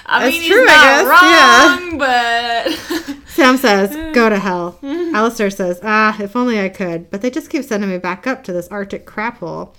I 0.05 0.25
mean, 0.25 0.43
he's 0.43 0.47
true, 0.47 0.67
I 0.69 1.81
not 1.89 1.89
wrong, 1.89 1.99
but 1.99 3.17
Sam 3.37 3.59
says, 3.59 3.95
Go 4.15 4.31
to 4.31 4.39
hell. 4.39 4.79
Alistair 4.83 5.51
says, 5.51 5.79
Ah, 5.83 6.19
if 6.19 6.35
only 6.35 6.59
I 6.59 6.71
could. 6.71 7.11
But 7.11 7.21
they 7.21 7.31
just 7.31 7.51
keep 7.51 7.65
sending 7.65 7.91
me 7.91 7.99
back 7.99 8.27
up 8.27 8.43
to 8.45 8.53
this 8.53 8.67
Arctic 8.69 9.05
crap 9.05 9.41
hole. 9.41 9.75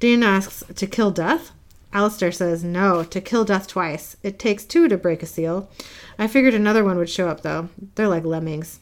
Dean 0.00 0.24
asks, 0.24 0.64
To 0.74 0.86
kill 0.88 1.12
death? 1.12 1.52
Alistair 1.92 2.32
says, 2.32 2.64
No, 2.64 3.04
to 3.04 3.20
kill 3.20 3.44
death 3.44 3.68
twice. 3.68 4.16
It 4.24 4.40
takes 4.40 4.64
two 4.64 4.88
to 4.88 4.96
break 4.96 5.22
a 5.22 5.26
seal. 5.26 5.70
I 6.18 6.26
figured 6.26 6.52
another 6.52 6.82
one 6.82 6.98
would 6.98 7.08
show 7.08 7.28
up, 7.28 7.42
though. 7.42 7.68
They're 7.94 8.08
like 8.08 8.24
lemmings. 8.24 8.80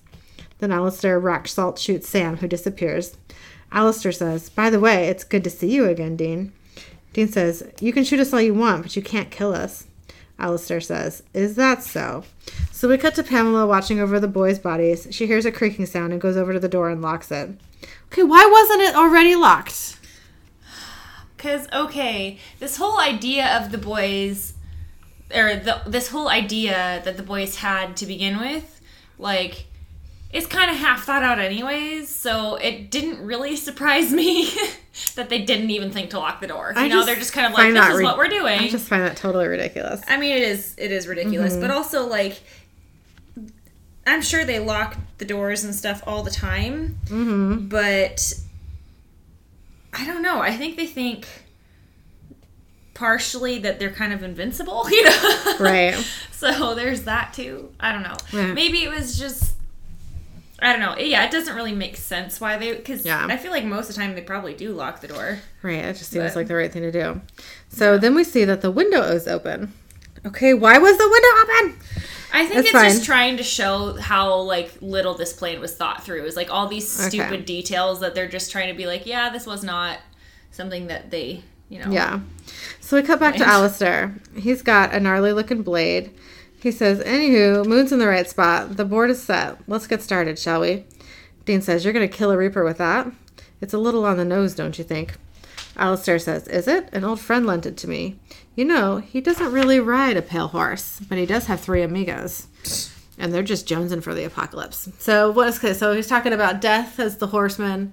Then 0.59 0.73
Alistair 0.73 1.21
rock 1.21 1.47
salt 1.47 1.79
shoots 1.79 2.09
Sam, 2.09 2.39
who 2.39 2.49
disappears. 2.49 3.19
Alistair 3.73 4.13
says, 4.13 4.49
By 4.49 4.71
the 4.71 4.81
way, 4.81 5.09
it's 5.09 5.23
good 5.23 5.45
to 5.45 5.51
see 5.51 5.71
you 5.71 5.85
again, 5.85 6.17
Dean. 6.17 6.55
Dean 7.13 7.29
says, 7.29 7.63
You 7.79 7.93
can 7.93 8.05
shoot 8.05 8.21
us 8.21 8.33
all 8.33 8.41
you 8.41 8.55
want, 8.55 8.85
but 8.85 8.97
you 8.97 9.03
can't 9.03 9.31
kill 9.31 9.53
us. 9.55 9.87
Alistair 10.43 10.81
says, 10.81 11.23
Is 11.33 11.55
that 11.55 11.83
so? 11.83 12.25
So 12.71 12.89
we 12.89 12.99
cut 12.99 13.15
to 13.15 13.23
Pamela 13.23 13.67
watching 13.67 14.01
over 14.01 14.21
the 14.21 14.29
boys' 14.29 14.59
bodies. 14.59 15.07
She 15.11 15.27
hears 15.27 15.47
a 15.47 15.53
creaking 15.53 15.87
sound 15.87 16.13
and 16.13 16.21
goes 16.21 16.37
over 16.37 16.53
to 16.53 16.61
the 16.61 16.69
door 16.69 16.91
and 16.91 17.01
locks 17.01 17.31
it. 17.31 17.51
Okay, 18.13 18.23
why 18.23 18.47
wasn't 18.53 18.83
it 18.83 18.95
already 18.95 19.35
locked? 19.35 19.99
because 21.43 21.67
okay, 21.73 22.39
this 22.61 22.77
whole 22.77 23.01
idea 23.01 23.59
of 23.59 23.73
the 23.73 23.79
boys, 23.79 24.55
or 25.35 25.57
the, 25.57 25.83
this 25.87 26.09
whole 26.09 26.29
idea 26.29 27.03
that 27.05 27.17
the 27.17 27.23
boys 27.23 27.57
had 27.57 27.97
to 27.97 28.07
begin 28.07 28.39
with, 28.39 28.81
like, 29.19 29.67
it's 30.33 30.47
kind 30.47 30.71
of 30.71 30.77
half 30.77 31.05
thought 31.05 31.23
out 31.23 31.39
anyways. 31.39 32.09
So 32.09 32.57
it 32.57 32.91
didn't 32.91 33.25
really 33.25 33.57
surprise 33.69 34.13
me 34.13 34.51
that 35.15 35.29
they 35.29 35.43
didn't 35.43 35.71
even 35.71 35.91
think 35.91 36.11
to 36.11 36.19
lock 36.19 36.41
the 36.41 36.47
door. 36.47 36.73
You 36.75 36.83
I 36.83 36.89
know, 36.89 37.05
they're 37.05 37.17
just 37.17 37.33
kind 37.33 37.47
of 37.47 37.53
like, 37.53 37.73
this 37.73 37.89
is 37.89 37.99
re- 37.99 38.05
what 38.05 38.17
we're 38.17 38.29
doing. 38.29 38.59
I 38.59 38.69
just 38.69 38.89
find 38.89 39.03
that 39.03 39.17
totally 39.17 39.47
ridiculous. 39.47 40.03
I 40.09 40.17
mean, 40.17 40.37
it 40.37 40.43
is 40.43 40.75
it 40.79 40.91
is 40.91 41.07
ridiculous, 41.07 41.57
but 41.57 41.71
also 41.71 42.07
like 42.07 42.41
I'm 44.07 44.23
sure 44.23 44.45
they 44.45 44.59
lock 44.59 44.97
the 45.19 45.25
doors 45.25 45.65
and 45.65 45.75
stuff 45.75 46.03
all 46.07 46.23
the 46.23 46.31
time, 46.31 46.99
mm-hmm. 47.07 47.69
but 47.69 48.33
I 49.93 50.05
don't 50.07 50.23
know. 50.23 50.41
I 50.41 50.57
think 50.57 50.77
they 50.77 50.87
think 50.87 51.27
partially 52.95 53.59
that 53.61 53.79
they're 53.79 53.93
kind 53.93 54.13
of 54.13 54.23
invincible, 54.23 54.85
you 54.91 55.05
know. 55.05 55.57
Right. 55.61 55.95
so 56.33 56.75
there's 56.75 57.03
that 57.03 57.33
too. 57.33 57.73
I 57.79 57.93
don't 57.93 58.03
know. 58.03 58.17
Yeah. 58.33 58.53
Maybe 58.53 58.85
it 58.85 58.91
was 58.91 59.19
just. 59.19 59.55
I 60.63 60.73
don't 60.73 60.81
know. 60.81 60.97
Yeah, 60.97 61.25
it 61.25 61.31
doesn't 61.33 61.55
really 61.57 61.73
make 61.73 61.97
sense 61.97 62.41
why 62.41 62.57
they 62.57 62.75
because 62.77 63.05
Yeah. 63.05 63.27
I 63.29 63.37
feel 63.37 63.51
like 63.51 63.65
most 63.65 63.91
of 63.91 63.97
the 63.97 64.01
time 64.01 64.15
they 64.15 64.21
probably 64.23 64.55
do 64.55 64.73
lock 64.73 65.01
the 65.01 65.09
door. 65.09 65.39
Right. 65.63 65.85
It 65.85 65.97
just 65.97 66.11
seems 66.11 66.27
But- 66.33 66.37
like 66.37 66.47
the 66.49 66.55
right 66.55 66.73
thing 66.73 66.83
to 66.83 66.93
do. 66.93 67.21
So 67.69 67.99
then 67.99 68.15
we 68.15 68.25
see 68.25 68.45
that 68.45 68.61
the 68.61 68.71
window 68.71 69.03
is 69.03 69.27
open. 69.27 69.73
Okay, 70.25 70.55
why 70.55 70.79
was 70.79 70.97
the 70.99 71.09
window 71.09 71.29
open? 71.43 71.81
I 72.33 72.43
think 72.47 72.55
That's 72.55 72.67
it's 72.69 72.71
fine. 72.71 72.91
just 72.91 73.05
trying 73.05 73.37
to 73.39 73.43
show 73.43 73.95
how 74.01 74.37
like 74.37 74.73
little 74.81 75.15
this 75.15 75.33
plan 75.33 75.61
was 75.61 75.75
thought 75.75 76.05
through. 76.05 76.25
Is 76.25 76.37
like 76.37 76.49
all 76.53 76.69
these 76.69 76.99
Okay. 77.01 77.09
stupid 77.09 77.45
details 77.45 77.99
that 78.01 78.15
they're 78.15 78.29
just 78.29 78.53
trying 78.53 78.69
to 78.69 78.75
be 78.77 78.87
like, 78.87 79.05
yeah, 79.05 79.31
this 79.31 79.47
was 79.47 79.65
not 79.65 79.99
something 80.53 80.87
that 80.87 81.11
they, 81.11 81.43
you 81.69 81.81
know. 81.85 81.91
Yeah. 81.91 82.21
So 82.81 82.97
we 82.97 83.03
cut 83.03 83.19
back 83.19 83.35
to 83.37 83.41
Right. 83.43 83.49
Alistair. 83.53 84.15
He's 84.37 84.63
got 84.63 84.95
a 84.95 85.01
gnarly 85.01 85.33
looking 85.33 85.63
blade. 85.63 86.11
He 86.63 86.71
says, 86.71 87.01
Anywho, 87.01 87.67
Moon's 87.67 87.91
in 87.93 87.99
the 87.99 88.07
right 88.07 88.29
spot. 88.29 88.77
The 88.77 88.85
board 88.85 89.11
is 89.11 89.21
set. 89.23 89.59
Let's 89.67 89.89
get 89.89 90.01
started, 90.01 90.39
shall 90.39 90.61
we? 90.61 90.85
Dean 91.45 91.61
says, 91.61 91.85
You're 91.85 91.93
going 91.93 92.09
to 92.09 92.17
kill 92.17 92.31
a 92.31 92.37
Reaper 92.37 92.63
with 92.63 92.79
that? 92.79 93.11
It's 93.61 93.75
a 93.75 93.79
little 93.79 94.05
on 94.05 94.17
the 94.17 94.25
nose, 94.25 94.55
don't 94.55 94.79
you 94.79 94.85
think? 94.85 95.17
Alistair 95.77 96.21
says, 96.21 96.47
Is 96.47 96.69
it? 96.69 96.89
An 96.93 97.03
old 97.03 97.19
friend 97.19 97.47
lent 97.47 97.67
it 97.67 97.77
to 97.79 97.89
me. 97.89 98.21
You 98.55 98.65
know, 98.65 98.99
he 98.99 99.21
doesn't 99.21 99.51
really 99.51 99.81
ride 99.81 100.17
a 100.17 100.23
pale 100.23 100.49
horse, 100.49 101.01
but 101.09 101.19
he 101.19 101.27
does 101.27 101.47
have 101.47 101.61
three 101.61 101.83
amigos. 101.83 102.47
And 103.19 103.35
they're 103.35 103.43
just 103.43 103.67
jonesing 103.67 104.03
for 104.03 104.15
the 104.15 104.25
apocalypse. 104.25 104.89
So 105.01 105.33
what 105.33 105.49
is 105.49 105.79
so 105.79 105.95
he's 105.95 106.07
talking 106.07 106.33
about 106.33 106.61
death 106.61 107.01
as 107.01 107.17
the 107.19 107.27
horseman 107.27 107.93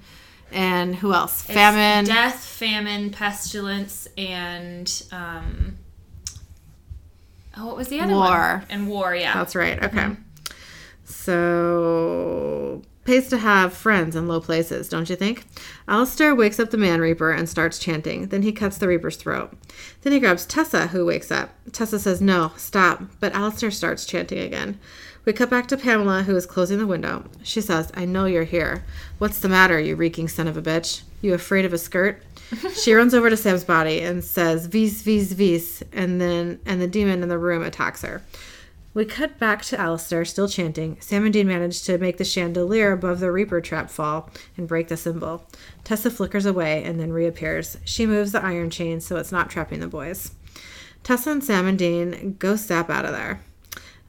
And 0.52 0.96
who 0.96 1.12
else? 1.14 1.44
It's 1.46 1.54
Famine. 1.54 2.06
death, 2.06 2.44
famine, 2.44 3.10
pestilence, 3.10 4.08
and 4.16 5.04
um. 5.12 5.79
Oh, 7.60 7.66
what 7.68 7.76
was 7.76 7.90
the 7.90 8.00
other 8.00 8.16
one? 8.16 8.30
War. 8.30 8.64
And 8.70 8.88
war, 8.88 9.14
yeah. 9.14 9.34
That's 9.34 9.56
right. 9.56 9.84
Okay. 9.84 9.98
Mm-hmm. 9.98 10.22
So 11.04 12.82
pays 13.04 13.28
to 13.28 13.38
have 13.38 13.74
friends 13.74 14.16
in 14.16 14.28
low 14.28 14.40
places, 14.40 14.88
don't 14.88 15.10
you 15.10 15.16
think? 15.16 15.44
Alistair 15.88 16.36
wakes 16.36 16.60
up 16.60 16.70
the 16.70 16.78
man 16.78 17.02
reaper 17.02 17.32
and 17.32 17.50
starts 17.50 17.80
chanting. 17.80 18.28
Then 18.28 18.44
he 18.44 18.52
cuts 18.52 18.78
the 18.78 18.88
reaper's 18.88 19.18
throat. 19.18 19.52
Then 20.02 20.14
he 20.14 20.20
grabs 20.20 20.46
Tessa, 20.46 20.88
who 20.88 21.06
wakes 21.06 21.32
up. 21.32 21.50
Tessa 21.72 22.00
says, 22.00 22.22
No, 22.22 22.52
stop. 22.56 23.02
But 23.20 23.34
Alistair 23.34 23.72
starts 23.72 24.06
chanting 24.06 24.40
again. 24.40 24.80
We 25.26 25.34
cut 25.34 25.50
back 25.50 25.68
to 25.68 25.78
Pamela, 25.78 26.24
who 26.24 26.36
is 26.36 26.46
closing 26.46 26.78
the 26.78 26.88
window. 26.88 27.26
She 27.44 27.62
says, 27.62 27.92
I 27.94 28.06
know 28.06 28.26
you're 28.26 28.44
here. 28.46 28.86
What's 29.18 29.40
the 29.40 29.50
matter, 29.50 29.80
you 29.80 29.96
reeking 29.96 30.28
son 30.28 30.48
of 30.48 30.56
a 30.56 30.62
bitch? 30.62 31.02
You 31.22 31.34
afraid 31.34 31.66
of 31.66 31.74
a 31.74 31.78
skirt? 31.78 32.24
she 32.74 32.94
runs 32.94 33.14
over 33.14 33.30
to 33.30 33.38
Sam's 33.38 33.64
body 33.64 34.02
and 34.02 34.24
says, 34.24 34.68
Vis, 34.68 35.02
vis, 35.02 35.32
vis, 35.34 35.84
and 35.92 36.20
then 36.20 36.60
and 36.66 36.82
the 36.82 36.88
demon 36.88 37.24
in 37.24 37.30
the 37.30 37.38
room 37.38 37.64
attacks 37.64 38.02
her. 38.02 38.22
We 38.94 39.06
cut 39.06 39.38
back 39.38 39.62
to 39.66 39.80
Alistair, 39.80 40.26
still 40.26 40.48
chanting. 40.48 40.98
Sam 41.00 41.24
and 41.24 41.32
Dean 41.32 41.48
manage 41.48 41.84
to 41.84 42.00
make 42.00 42.18
the 42.18 42.26
chandelier 42.26 42.92
above 42.92 43.20
the 43.20 43.32
Reaper 43.32 43.62
trap 43.62 43.90
fall 43.92 44.32
and 44.58 44.68
break 44.68 44.88
the 44.88 44.98
symbol. 44.98 45.46
Tessa 45.84 46.10
flickers 46.10 46.48
away 46.48 46.84
and 46.84 47.00
then 47.00 47.14
reappears. 47.14 47.78
She 47.86 48.08
moves 48.08 48.32
the 48.32 48.44
iron 48.44 48.72
chain 48.72 49.00
so 49.00 49.18
it's 49.18 49.32
not 49.32 49.50
trapping 49.50 49.80
the 49.80 49.88
boys. 49.88 50.32
Tessa 51.04 51.32
and 51.32 51.44
Sam 51.44 51.68
and 51.68 51.78
Dean 51.78 52.36
go 52.40 52.56
step 52.56 52.90
out 52.90 53.06
of 53.06 53.12
there. 53.12 53.42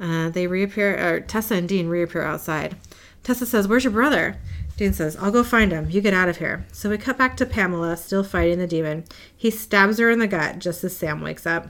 Uh, 0.01 0.31
they 0.31 0.47
reappear, 0.47 0.97
or 0.99 1.21
Tessa 1.21 1.57
and 1.57 1.69
Dean 1.69 1.89
reappear 1.89 2.23
outside. 2.23 2.75
Tessa 3.23 3.45
says, 3.45 3.69
Where's 3.69 3.85
your 3.85 3.93
brother? 3.93 4.39
Dean 4.81 4.95
says, 4.95 5.15
I'll 5.17 5.31
go 5.31 5.45
find 5.45 5.73
him. 5.73 5.91
You 5.91 6.01
get 6.01 6.15
out 6.15 6.31
of 6.31 6.39
here. 6.39 6.65
So 6.73 6.89
we 6.89 6.97
cut 6.97 7.19
back 7.19 7.37
to 7.37 7.45
Pamela, 7.45 7.99
still 7.99 8.25
fighting 8.25 8.59
the 8.59 8.67
demon. 8.67 9.05
He 9.37 9.51
stabs 9.51 9.99
her 9.99 10.09
in 10.09 10.21
the 10.21 10.27
gut 10.27 10.59
just 10.59 10.83
as 10.83 10.97
Sam 10.97 11.21
wakes 11.21 11.45
up. 11.45 11.69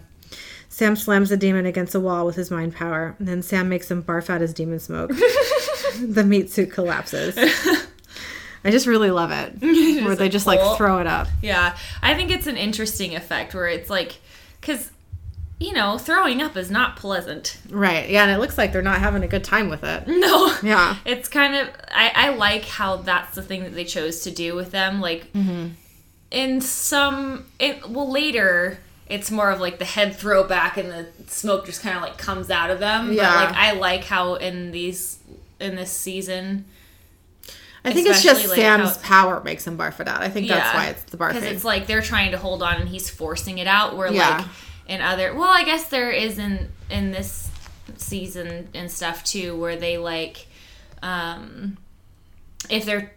Sam 0.68 0.94
slams 0.94 1.30
the 1.30 1.36
demon 1.36 1.66
against 1.66 1.96
a 1.96 1.98
wall 1.98 2.24
with 2.24 2.36
his 2.36 2.52
mind 2.52 2.76
power, 2.76 3.16
and 3.18 3.26
then 3.26 3.42
Sam 3.42 3.68
makes 3.68 3.90
him 3.90 4.04
barf 4.04 4.30
out 4.30 4.42
his 4.42 4.54
demon 4.54 4.78
smoke. 4.78 5.10
the 6.00 6.22
meat 6.24 6.52
suit 6.52 6.70
collapses. 6.70 7.36
I 8.64 8.70
just 8.70 8.86
really 8.86 9.10
love 9.10 9.32
it. 9.32 9.60
where 10.04 10.14
they 10.14 10.28
just 10.28 10.46
like 10.46 10.60
throw 10.76 11.00
it 11.00 11.08
up. 11.08 11.26
Yeah, 11.42 11.76
I 12.00 12.14
think 12.14 12.30
it's 12.30 12.46
an 12.46 12.56
interesting 12.56 13.16
effect 13.16 13.54
where 13.54 13.66
it's 13.66 13.90
like, 13.90 14.20
because, 14.60 14.92
you 15.60 15.74
know, 15.74 15.98
throwing 15.98 16.40
up 16.40 16.56
is 16.56 16.70
not 16.70 16.96
pleasant. 16.96 17.58
Right. 17.68 18.08
Yeah, 18.08 18.22
and 18.22 18.30
it 18.32 18.38
looks 18.38 18.56
like 18.56 18.72
they're 18.72 18.80
not 18.80 18.98
having 18.98 19.22
a 19.22 19.28
good 19.28 19.44
time 19.44 19.68
with 19.68 19.84
it. 19.84 20.08
No. 20.20 20.56
Yeah. 20.62 20.96
It's 21.04 21.28
kind 21.28 21.54
of, 21.54 21.68
I, 21.90 22.12
I 22.14 22.34
like 22.34 22.64
how 22.64 22.96
that's 22.96 23.34
the 23.34 23.42
thing 23.42 23.64
that 23.64 23.74
they 23.74 23.84
chose 23.84 24.22
to 24.22 24.30
do 24.30 24.54
with 24.54 24.70
them. 24.70 25.00
Like, 25.00 25.30
mm-hmm. 25.32 25.68
in 26.30 26.60
some, 26.62 27.44
it, 27.58 27.88
well, 27.88 28.10
later, 28.10 28.78
it's 29.06 29.30
more 29.30 29.50
of 29.50 29.60
like 29.60 29.78
the 29.78 29.84
head 29.84 30.16
throw 30.16 30.44
back 30.44 30.78
and 30.78 30.90
the 30.90 31.08
smoke 31.26 31.66
just 31.66 31.82
kind 31.82 31.96
of 31.96 32.02
like 32.02 32.16
comes 32.16 32.50
out 32.50 32.70
of 32.70 32.80
them. 32.80 33.12
Yeah. 33.12 33.28
But 33.28 33.50
like, 33.50 33.56
I 33.56 33.72
like 33.72 34.04
how 34.04 34.34
in 34.36 34.70
these, 34.72 35.18
in 35.58 35.76
this 35.76 35.90
season, 35.92 36.64
I 37.84 37.92
think 37.92 38.08
it's 38.08 38.22
just 38.22 38.48
like, 38.48 38.58
Sam's 38.58 38.96
how- 38.96 39.26
power 39.26 39.42
makes 39.42 39.66
him 39.66 39.76
barf 39.76 40.00
it 40.00 40.08
out. 40.08 40.22
I 40.22 40.28
think 40.28 40.48
that's 40.48 40.74
why 40.74 40.86
it's 40.86 41.04
the 41.04 41.16
barf. 41.18 41.34
Because 41.34 41.44
it's 41.44 41.64
like 41.64 41.86
they're 41.86 42.02
trying 42.02 42.30
to 42.32 42.38
hold 42.38 42.62
on 42.62 42.76
and 42.76 42.88
he's 42.88 43.10
forcing 43.10 43.58
it 43.58 43.66
out. 43.66 43.96
Where 43.96 44.10
Yeah. 44.12 44.38
like 44.38 44.46
in 44.90 45.00
other, 45.00 45.32
well, 45.34 45.48
I 45.50 45.64
guess 45.64 45.88
there 45.88 46.10
is 46.10 46.38
in 46.38 46.68
in 46.90 47.12
this 47.12 47.48
season 47.96 48.68
and 48.74 48.90
stuff 48.90 49.24
too, 49.24 49.56
where 49.58 49.76
they 49.76 49.96
like, 49.98 50.46
um, 51.02 51.76
if 52.68 52.84
they're 52.84 53.12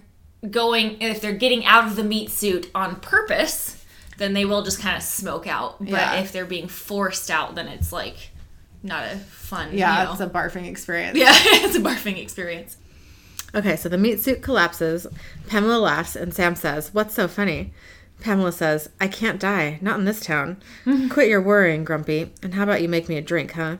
going, 0.49 1.01
if 1.01 1.21
they're 1.21 1.33
getting 1.33 1.65
out 1.65 1.85
of 1.85 1.95
the 1.95 2.03
meat 2.03 2.29
suit 2.29 2.69
on 2.75 2.97
purpose, 2.97 3.83
then 4.17 4.33
they 4.33 4.45
will 4.45 4.61
just 4.63 4.79
kind 4.79 4.95
of 4.95 5.03
smoke 5.03 5.47
out. 5.47 5.79
But 5.79 5.89
Yeah. 5.89 6.15
if 6.21 6.31
they're 6.31 6.45
being 6.45 6.67
forced 6.67 7.29
out, 7.31 7.55
then 7.55 7.67
it's 7.67 7.91
like 7.91 8.29
not 8.83 9.05
a 9.11 9.17
fun. 9.17 9.69
yeah, 9.73 10.03
meal. 10.03 10.11
it's 10.13 10.21
a 10.21 10.27
barfing 10.27 10.67
experience. 10.67 11.17
yeah, 11.17 11.31
it's 11.35 11.75
a 11.75 11.79
barfing 11.79 12.21
experience. 12.21 12.77
Okay, 13.55 13.75
so 13.75 13.87
the 13.87 13.97
meat 13.99 14.19
suit 14.19 14.41
collapses. 14.41 15.05
Pamela 15.47 15.77
laughs, 15.79 16.15
and 16.15 16.33
Sam 16.33 16.55
says, 16.55 16.93
What's 16.93 17.13
so 17.13 17.27
funny? 17.27 17.71
Pamela 18.23 18.53
says, 18.53 18.89
I 19.01 19.09
can't 19.09 19.39
die. 19.39 19.79
Not 19.81 19.99
in 19.99 20.05
this 20.05 20.21
town. 20.21 20.61
Quit 21.09 21.27
your 21.27 21.41
worrying, 21.41 21.83
Grumpy. 21.83 22.31
And 22.41 22.53
how 22.53 22.63
about 22.63 22.81
you 22.81 22.87
make 22.87 23.09
me 23.09 23.17
a 23.17 23.21
drink, 23.21 23.51
huh? 23.51 23.77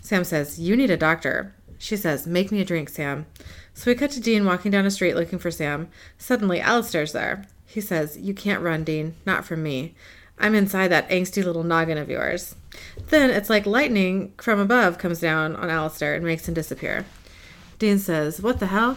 Sam 0.00 0.24
says, 0.24 0.58
You 0.58 0.74
need 0.74 0.90
a 0.90 0.96
doctor. 0.96 1.54
She 1.76 1.98
says, 1.98 2.26
Make 2.26 2.50
me 2.50 2.62
a 2.62 2.64
drink, 2.64 2.88
Sam. 2.88 3.26
So 3.74 3.90
we 3.90 3.94
cut 3.94 4.10
to 4.12 4.20
Dean 4.20 4.46
walking 4.46 4.70
down 4.70 4.86
a 4.86 4.90
street 4.90 5.16
looking 5.16 5.38
for 5.38 5.50
Sam. 5.50 5.90
Suddenly, 6.16 6.60
Alistair's 6.60 7.12
there. 7.12 7.44
He 7.66 7.82
says, 7.82 8.16
You 8.16 8.32
can't 8.32 8.62
run, 8.62 8.84
Dean. 8.84 9.16
Not 9.26 9.44
from 9.44 9.62
me. 9.62 9.94
I'm 10.38 10.54
inside 10.54 10.88
that 10.88 11.08
angsty 11.10 11.44
little 11.44 11.62
noggin 11.62 11.98
of 11.98 12.08
yours. 12.08 12.54
Then 13.08 13.28
it's 13.28 13.50
like 13.50 13.66
lightning 13.66 14.32
from 14.38 14.60
above 14.60 14.96
comes 14.96 15.20
down 15.20 15.56
on 15.56 15.68
Alistair 15.68 16.14
and 16.14 16.24
makes 16.24 16.48
him 16.48 16.54
disappear. 16.54 17.04
Dean 17.78 17.98
says, 17.98 18.40
What 18.40 18.60
the 18.60 18.68
hell? 18.68 18.96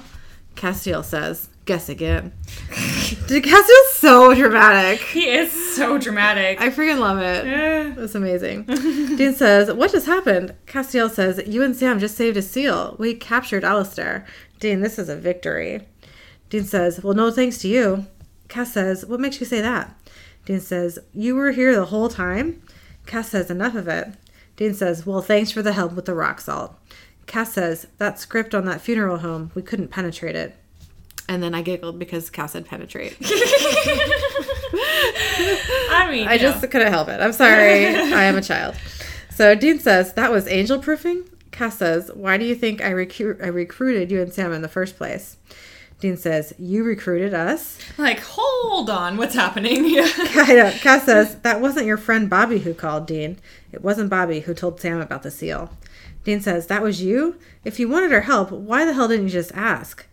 Castiel 0.56 1.04
says, 1.04 1.50
Guess 1.68 1.90
again. 1.90 2.32
Dude, 3.28 3.44
Castiel's 3.44 3.94
so 3.94 4.34
dramatic. 4.34 5.02
He 5.02 5.30
is 5.30 5.76
so 5.76 5.98
dramatic. 5.98 6.62
I 6.62 6.70
freaking 6.70 7.00
love 7.00 7.20
it. 7.20 7.46
It's 7.98 8.16
amazing. 8.16 8.64
Dean 9.18 9.34
says, 9.36 9.70
What 9.74 9.92
just 9.92 10.06
happened? 10.06 10.56
Castiel 10.66 11.12
says, 11.12 11.42
You 11.46 11.64
and 11.64 11.76
Sam 11.76 12.00
just 12.00 12.16
saved 12.16 12.38
a 12.38 12.42
seal. 12.42 12.96
We 12.98 13.16
captured 13.16 13.66
Alistair. 13.66 14.26
Dean, 14.62 14.80
this 14.80 14.98
is 14.98 15.10
a 15.10 15.18
victory. 15.18 15.86
Dean 16.50 16.64
says, 16.64 17.04
Well, 17.04 17.14
no 17.14 17.32
thanks 17.32 17.58
to 17.60 17.68
you. 17.68 18.08
Cass 18.48 18.72
says, 18.72 19.06
What 19.06 19.20
makes 19.20 19.42
you 19.42 19.46
say 19.46 19.60
that? 19.60 19.94
Dean 20.46 20.62
says, 20.62 21.00
You 21.14 21.36
were 21.36 21.52
here 21.52 21.76
the 21.76 21.88
whole 21.88 22.08
time? 22.08 22.62
Cass 23.06 23.28
says, 23.28 23.52
Enough 23.52 23.76
of 23.76 23.90
it. 23.90 24.08
Dean 24.56 24.74
says, 24.74 25.06
Well, 25.06 25.22
thanks 25.22 25.52
for 25.52 25.62
the 25.62 25.74
help 25.74 25.92
with 25.92 26.06
the 26.06 26.16
rock 26.16 26.40
salt. 26.40 26.80
Cass 27.26 27.52
says, 27.52 27.88
That 27.98 28.20
script 28.20 28.56
on 28.56 28.64
that 28.66 28.80
funeral 28.80 29.18
home, 29.18 29.52
we 29.54 29.62
couldn't 29.62 29.90
penetrate 29.90 30.38
it. 30.38 30.56
And 31.30 31.44
then 31.44 31.54
I 31.54 31.62
giggled 31.62 32.00
because 32.00 32.30
Cass 32.30 32.54
said 32.54 32.66
penetrate. 32.66 33.18
I 35.90 36.08
mean, 36.12 36.28
I 36.28 36.34
you 36.34 36.42
know. 36.42 36.52
just 36.52 36.62
couldn't 36.72 36.92
help 36.92 37.10
it. 37.10 37.20
I'm 37.22 37.34
sorry. 37.34 37.86
I 37.88 38.24
am 38.24 38.38
a 38.38 38.42
child. 38.42 38.76
So 39.30 39.56
Dean 39.56 39.80
says, 39.80 40.14
That 40.14 40.32
was 40.32 40.48
angel 40.48 40.80
proofing? 40.80 41.24
Cass 41.52 41.78
says, 41.78 42.12
Why 42.14 42.38
do 42.38 42.46
you 42.46 42.56
think 42.56 42.82
I, 42.82 42.92
recru- 42.92 43.44
I 43.44 43.48
recruited 43.48 44.12
you 44.12 44.22
and 44.22 44.34
Sam 44.34 44.52
in 44.54 44.62
the 44.62 44.68
first 44.68 44.98
place? 44.98 45.38
Dean 46.00 46.16
says, 46.18 46.54
You 46.58 46.84
recruited 46.84 47.34
us? 47.34 47.78
like, 47.98 48.20
hold 48.20 48.90
on, 48.90 49.18
what's 49.18 49.36
happening? 49.36 49.96
Cass 50.06 51.06
says, 51.06 51.40
That 51.42 51.60
wasn't 51.62 51.88
your 51.88 51.98
friend 51.98 52.30
Bobby 52.30 52.60
who 52.60 52.74
called, 52.74 53.06
Dean. 53.08 53.38
It 53.72 53.82
wasn't 53.84 54.10
Bobby 54.10 54.42
who 54.42 54.54
told 54.54 54.80
Sam 54.80 55.02
about 55.02 55.24
the 55.24 55.32
seal. 55.32 55.72
Dean 56.24 56.42
says, 56.42 56.68
That 56.68 56.84
was 56.84 57.02
you? 57.02 57.36
If 57.64 57.80
you 57.80 57.90
wanted 57.90 58.12
her 58.12 58.22
help, 58.22 58.52
why 58.52 58.86
the 58.86 58.94
hell 58.94 59.08
didn't 59.08 59.26
you 59.26 59.32
just 59.32 59.52
ask? 59.54 60.06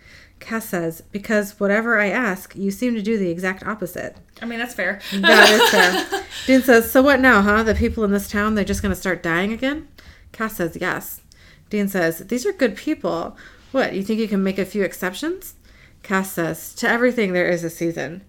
Cass 0.45 0.69
says, 0.69 1.01
Because 1.01 1.59
whatever 1.59 1.99
I 1.99 2.11
ask, 2.11 2.55
you 2.55 2.71
seem 2.71 2.95
to 2.95 3.03
do 3.03 3.17
the 3.17 3.31
exact 3.31 3.67
opposite. 3.67 4.15
I 4.43 4.45
mean, 4.45 4.59
that's 4.59 4.75
fair. 4.75 5.01
That 5.15 5.49
is 5.51 5.71
fair. 5.71 6.23
Dean 6.47 6.61
says, 6.61 6.91
So 6.91 7.01
what 7.01 7.21
now, 7.21 7.41
huh? 7.41 7.63
The 7.63 7.75
people 7.75 8.05
in 8.05 8.13
this 8.13 8.31
town, 8.31 8.55
they're 8.55 8.63
just 8.63 8.83
going 8.83 8.95
to 8.95 9.01
start 9.01 9.23
dying 9.23 9.55
again? 9.55 9.89
Cass 10.33 10.57
says, 10.57 10.77
Yes. 10.79 11.23
Dean 11.71 11.89
says, 11.89 12.19
These 12.19 12.45
are 12.45 12.53
good 12.53 12.77
people. 12.77 13.39
What, 13.73 13.95
you 13.95 14.03
think 14.03 14.21
you 14.21 14.29
can 14.29 14.43
make 14.43 14.59
a 14.59 14.67
few 14.67 14.83
exceptions? 14.83 15.55
Cass 16.03 16.33
says, 16.33 16.75
To 16.75 16.89
everything 16.89 17.33
there 17.33 17.49
is 17.49 17.65
a 17.65 17.71
season. 17.71 18.23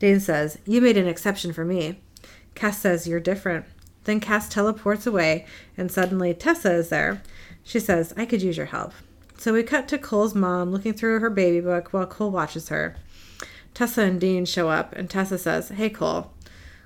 Dean 0.00 0.18
says, 0.18 0.58
You 0.66 0.80
made 0.80 0.96
an 0.96 1.06
exception 1.06 1.52
for 1.52 1.64
me. 1.64 2.00
Cass 2.56 2.78
says, 2.78 3.06
You're 3.06 3.20
different. 3.20 3.64
Then 4.04 4.18
Cass 4.18 4.48
teleports 4.48 5.06
away, 5.06 5.46
and 5.76 5.92
suddenly 5.92 6.34
Tessa 6.34 6.72
is 6.72 6.88
there. 6.88 7.22
She 7.62 7.78
says, 7.78 8.12
I 8.16 8.24
could 8.24 8.42
use 8.42 8.56
your 8.56 8.66
help. 8.66 8.92
So 9.40 9.54
we 9.54 9.62
cut 9.62 9.88
to 9.88 9.96
Cole's 9.96 10.34
mom 10.34 10.70
looking 10.70 10.92
through 10.92 11.20
her 11.20 11.30
baby 11.30 11.62
book 11.62 11.94
while 11.94 12.04
Cole 12.04 12.30
watches 12.30 12.68
her. 12.68 12.96
Tessa 13.72 14.02
and 14.02 14.20
Dean 14.20 14.44
show 14.44 14.68
up, 14.68 14.94
and 14.94 15.08
Tessa 15.08 15.38
says, 15.38 15.70
Hey, 15.70 15.88
Cole. 15.88 16.30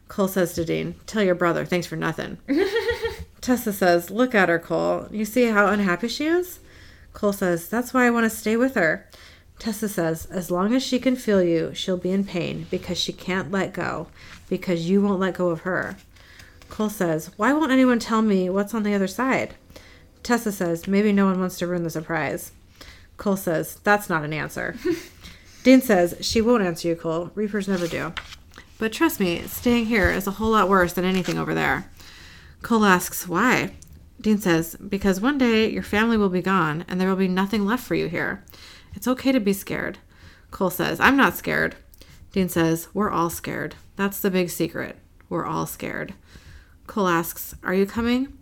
Cole 0.07 0.29
says 0.29 0.53
to 0.53 0.65
Dean, 0.65 0.95
Tell 1.05 1.25
your 1.25 1.35
brother, 1.35 1.65
thanks 1.65 1.89
for 1.89 1.97
nothing. 1.97 2.39
Tessa 3.41 3.73
says, 3.73 4.09
Look 4.09 4.37
at 4.37 4.49
her, 4.49 4.61
Cole. 4.61 5.09
You 5.11 5.25
see 5.25 5.47
how 5.47 5.67
unhappy 5.67 6.07
she 6.07 6.27
is? 6.27 6.61
Cole 7.13 7.33
says, 7.33 7.69
That's 7.69 7.93
why 7.93 8.07
I 8.07 8.11
want 8.11 8.23
to 8.23 8.31
stay 8.31 8.57
with 8.57 8.77
her. 8.77 9.11
Tessa 9.59 9.89
says, 9.89 10.27
As 10.27 10.49
long 10.49 10.77
as 10.77 10.85
she 10.85 11.01
can 11.01 11.17
feel 11.17 11.43
you, 11.43 11.75
she'll 11.75 11.97
be 11.97 12.13
in 12.13 12.23
pain 12.23 12.69
because 12.71 12.99
she 12.99 13.13
can't 13.13 13.51
let 13.51 13.73
go, 13.73 14.07
because 14.49 14.89
you 14.89 15.03
won't 15.03 15.19
let 15.19 15.35
go 15.35 15.49
of 15.49 15.63
her. 15.63 15.97
Cole 16.71 16.89
says, 16.89 17.33
Why 17.37 17.53
won't 17.53 17.73
anyone 17.73 17.99
tell 17.99 18.23
me 18.23 18.49
what's 18.49 18.75
on 18.75 18.85
the 18.85 18.95
other 18.95 19.09
side? 19.09 19.57
Tessa 20.25 20.51
says, 20.51 20.89
Maybe 20.89 21.13
no 21.13 21.27
one 21.27 21.39
wants 21.39 21.59
to 21.59 21.67
ruin 21.67 21.85
the 21.85 21.91
surprise. 21.91 22.51
Cole 23.19 23.37
says, 23.37 23.77
That's 23.85 24.09
not 24.09 24.25
an 24.25 24.33
answer. 24.33 24.75
Dean 25.63 25.81
says, 25.81 26.17
She 26.21 26.41
won't 26.41 26.65
answer 26.65 26.89
you, 26.89 26.97
Cole. 26.97 27.31
Reapers 27.35 27.69
never 27.69 27.87
do. 27.87 28.13
But 28.79 28.93
trust 28.93 29.21
me, 29.21 29.43
staying 29.43 29.87
here 29.87 30.11
is 30.11 30.27
a 30.27 30.33
whole 30.33 30.51
lot 30.51 30.69
worse 30.69 30.95
than 30.95 31.05
anything 31.05 31.39
over 31.39 31.55
there. 31.55 31.89
Cole 32.63 32.85
asks, 32.85 33.29
Why? 33.29 33.75
Dean 34.21 34.39
says, 34.39 34.77
Because 34.77 35.21
one 35.21 35.39
day 35.39 35.71
your 35.71 35.83
family 35.83 36.17
will 36.17 36.31
be 36.31 36.43
gone 36.43 36.85
and 36.89 36.99
there 36.99 37.09
will 37.09 37.17
be 37.17 37.29
nothing 37.29 37.67
left 37.67 37.85
for 37.85 37.95
you 37.95 38.09
here. 38.09 38.43
It's 38.95 39.07
okay 39.07 39.31
to 39.31 39.41
be 39.41 39.53
scared. 39.53 39.99
Cole 40.51 40.71
says, 40.71 40.99
I'm 41.01 41.17
not 41.17 41.37
scared. 41.37 41.77
Dean 42.33 42.49
says, 42.49 42.89
We're 42.95 43.11
all 43.11 43.29
scared. 43.29 43.75
That's 43.97 44.21
the 44.21 44.31
big 44.31 44.49
secret. 44.49 44.97
We're 45.29 45.45
all 45.47 45.67
scared. 45.67 46.15
Cole 46.87 47.09
asks, 47.09 47.55
Are 47.63 47.75
you 47.75 47.85
coming? 47.85 48.39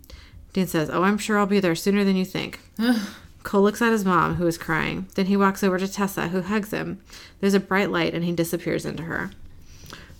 Dean 0.53 0.67
says, 0.67 0.89
Oh, 0.89 1.03
I'm 1.03 1.17
sure 1.17 1.37
I'll 1.37 1.45
be 1.45 1.59
there 1.59 1.75
sooner 1.75 2.03
than 2.03 2.15
you 2.15 2.25
think. 2.25 2.59
Cole 3.43 3.63
looks 3.63 3.81
at 3.81 3.91
his 3.91 4.05
mom, 4.05 4.35
who 4.35 4.47
is 4.47 4.57
crying. 4.57 5.07
Then 5.15 5.25
he 5.25 5.35
walks 5.35 5.63
over 5.63 5.77
to 5.77 5.87
Tessa, 5.87 6.29
who 6.29 6.41
hugs 6.41 6.71
him. 6.71 7.01
There's 7.41 7.53
a 7.53 7.59
bright 7.59 7.89
light, 7.89 8.13
and 8.13 8.23
he 8.23 8.31
disappears 8.31 8.85
into 8.85 9.03
her. 9.03 9.31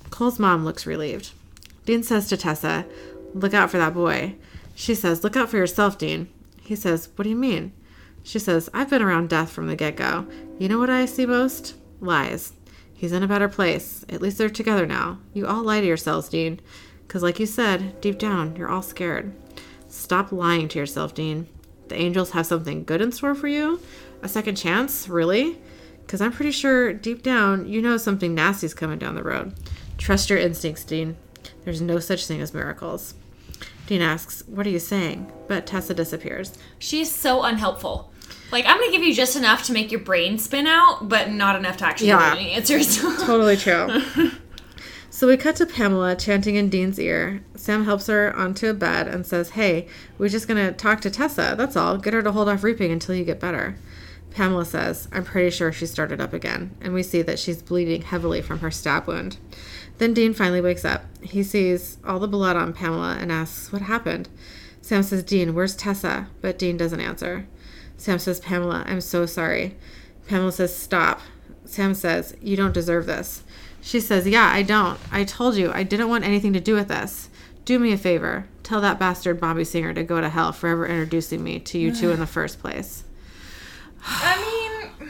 Cole's 0.10 0.40
mom 0.40 0.66
looks 0.66 0.86
relieved. 0.86 1.32
Dean 1.86 2.04
says 2.04 2.28
to 2.30 2.38
Tessa, 2.38 2.86
Look 3.34 3.54
out 3.54 3.72
for 3.72 3.78
that 3.78 3.94
boy. 3.94 4.36
She 4.76 4.94
says, 4.94 5.24
Look 5.24 5.38
out 5.38 5.50
for 5.50 5.58
yourself, 5.58 5.98
Dean. 5.98 6.30
He 6.62 6.76
says, 6.76 7.10
What 7.16 7.24
do 7.24 7.30
you 7.30 7.36
mean? 7.36 7.72
She 8.24 8.40
says, 8.40 8.70
I've 8.74 8.90
been 8.90 9.02
around 9.02 9.30
death 9.30 9.52
from 9.52 9.68
the 9.68 9.76
get 9.76 9.96
go. 9.96 10.28
You 10.58 10.70
know 10.70 10.80
what 10.80 10.90
I 10.90 11.06
see 11.06 11.26
most? 11.26 11.76
Lies. 12.00 12.54
He's 12.94 13.12
in 13.12 13.24
a 13.24 13.28
better 13.28 13.50
place. 13.50 14.06
At 14.08 14.22
least 14.22 14.38
they're 14.38 14.50
together 14.50 14.86
now. 14.86 15.20
You 15.34 15.46
all 15.46 15.64
lie 15.64 15.82
to 15.82 15.88
yourselves, 15.88 16.30
Dean. 16.30 16.60
Because, 17.06 17.22
like 17.22 17.40
you 17.40 17.46
said, 17.46 18.00
deep 18.00 18.18
down, 18.18 18.56
you're 18.56 18.70
all 18.70 18.82
scared. 18.82 19.34
Stop 19.94 20.32
lying 20.32 20.68
to 20.70 20.80
yourself, 20.80 21.14
Dean. 21.14 21.48
The 21.88 21.96
angels 21.96 22.32
have 22.32 22.48
something 22.48 22.84
good 22.84 23.00
in 23.00 23.12
store 23.12 23.36
for 23.36 23.48
you? 23.48 23.80
A 24.24 24.28
second 24.28 24.56
chance? 24.56 25.08
Really? 25.08 25.60
Because 26.02 26.20
I'm 26.20 26.32
pretty 26.32 26.50
sure 26.52 26.94
deep 26.94 27.22
down 27.22 27.68
you 27.68 27.80
know 27.80 27.98
something 27.98 28.34
nasty's 28.34 28.74
coming 28.74 28.98
down 28.98 29.14
the 29.14 29.22
road. 29.22 29.54
Trust 30.00 30.32
your 30.32 30.40
instincts, 30.40 30.84
Dean. 30.84 31.16
There's 31.64 31.80
no 31.80 32.00
such 32.00 32.26
thing 32.26 32.42
as 32.42 32.56
miracles. 32.56 33.14
Dean 33.86 34.02
asks, 34.02 34.44
What 34.48 34.66
are 34.66 34.72
you 34.72 34.80
saying? 34.80 35.32
But 35.48 35.68
Tessa 35.68 35.94
disappears. 35.94 36.58
She's 36.80 37.12
so 37.12 37.44
unhelpful. 37.44 38.12
Like, 38.52 38.66
I'm 38.66 38.80
gonna 38.80 38.92
give 38.92 39.04
you 39.04 39.14
just 39.14 39.36
enough 39.36 39.64
to 39.66 39.74
make 39.74 39.92
your 39.92 40.02
brain 40.02 40.40
spin 40.40 40.66
out, 40.66 41.08
but 41.08 41.30
not 41.32 41.56
enough 41.56 41.78
to 41.78 41.86
actually 41.86 42.08
Yeah. 42.08 42.32
give 42.32 42.40
any 42.40 42.52
answers. 42.54 42.98
Totally 43.24 43.58
true. 43.58 44.02
so 45.14 45.28
we 45.28 45.38
cut 45.38 45.56
to 45.58 45.68
Pamela 45.68 46.16
chanting 46.16 46.56
in 46.56 46.70
Dean's 46.70 47.00
ear. 47.00 47.44
Sam 47.56 47.86
helps 47.86 48.08
her 48.08 48.36
onto 48.36 48.68
a 48.68 48.74
bed 48.74 49.08
and 49.08 49.28
says, 49.28 49.52
Hey, 49.52 49.88
we're 50.18 50.28
just 50.28 50.48
going 50.48 50.58
to 50.58 50.74
talk 50.74 51.02
to 51.02 51.12
Tessa. 51.12 51.54
That's 51.56 51.76
all. 51.76 52.00
Get 52.00 52.16
her 52.16 52.24
to 52.24 52.32
hold 52.32 52.50
off 52.50 52.64
reaping 52.64 52.92
until 52.92 53.14
you 53.14 53.24
get 53.24 53.40
better. 53.40 53.76
Pamela 54.32 54.66
says, 54.66 55.08
I'm 55.12 55.24
pretty 55.24 55.52
sure 55.52 55.72
she 55.72 55.86
started 55.86 56.20
up 56.20 56.34
again. 56.34 56.76
And 56.82 56.96
we 56.96 57.04
see 57.04 57.22
that 57.22 57.38
she's 57.38 57.62
bleeding 57.62 58.02
heavily 58.02 58.42
from 58.42 58.62
her 58.62 58.72
stab 58.72 59.06
wound. 59.06 59.38
Then 60.00 60.16
Dean 60.16 60.34
finally 60.34 60.62
wakes 60.62 60.84
up. 60.84 61.06
He 61.22 61.44
sees 61.44 62.00
all 62.04 62.18
the 62.18 62.28
blood 62.28 62.56
on 62.56 62.74
Pamela 62.74 63.16
and 63.20 63.32
asks, 63.32 63.72
What 63.72 63.84
happened? 63.84 64.30
Sam 64.82 65.04
says, 65.04 65.22
Dean, 65.22 65.54
where's 65.54 65.76
Tessa? 65.76 66.28
But 66.42 66.58
Dean 66.58 66.76
doesn't 66.76 67.00
answer. 67.00 67.46
Sam 67.98 68.18
says, 68.18 68.40
Pamela, 68.40 68.84
I'm 68.88 69.00
so 69.00 69.28
sorry. 69.28 69.76
Pamela 70.28 70.52
says, 70.52 70.76
Stop. 70.76 71.22
Sam 71.66 71.94
says, 71.94 72.36
You 72.42 72.58
don't 72.58 72.74
deserve 72.74 73.06
this. 73.06 73.44
She 73.84 74.00
says, 74.00 74.26
Yeah, 74.26 74.50
I 74.52 74.64
don't. 74.64 74.98
I 75.12 75.26
told 75.26 75.56
you 75.56 75.72
I 75.72 75.84
didn't 75.84 76.08
want 76.10 76.24
anything 76.24 76.54
to 76.54 76.62
do 76.62 76.74
with 76.74 76.88
this. 76.88 77.30
Do 77.66 77.78
me 77.78 77.92
a 77.92 77.98
favor. 77.98 78.48
Tell 78.64 78.80
that 78.82 78.98
bastard 78.98 79.40
Bobby 79.42 79.66
Singer 79.66 79.94
to 79.94 80.04
go 80.04 80.22
to 80.22 80.30
hell 80.30 80.54
for 80.54 80.70
ever 80.70 80.88
introducing 80.88 81.44
me 81.44 81.60
to 81.60 81.78
you 81.78 81.94
two 81.94 82.12
in 82.12 82.20
the 82.20 82.26
first 82.26 82.60
place. 82.60 83.04
I 84.06 84.90
mean, 85.00 85.10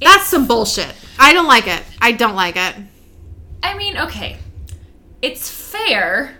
That's 0.00 0.26
some 0.26 0.46
bullshit. 0.46 0.94
I 1.18 1.32
don't 1.32 1.48
like 1.48 1.66
it. 1.66 1.82
I 2.00 2.12
don't 2.12 2.36
like 2.36 2.56
it. 2.56 2.74
I 3.64 3.76
mean, 3.76 3.98
okay, 3.98 4.38
it's 5.20 5.50
fair. 5.50 6.36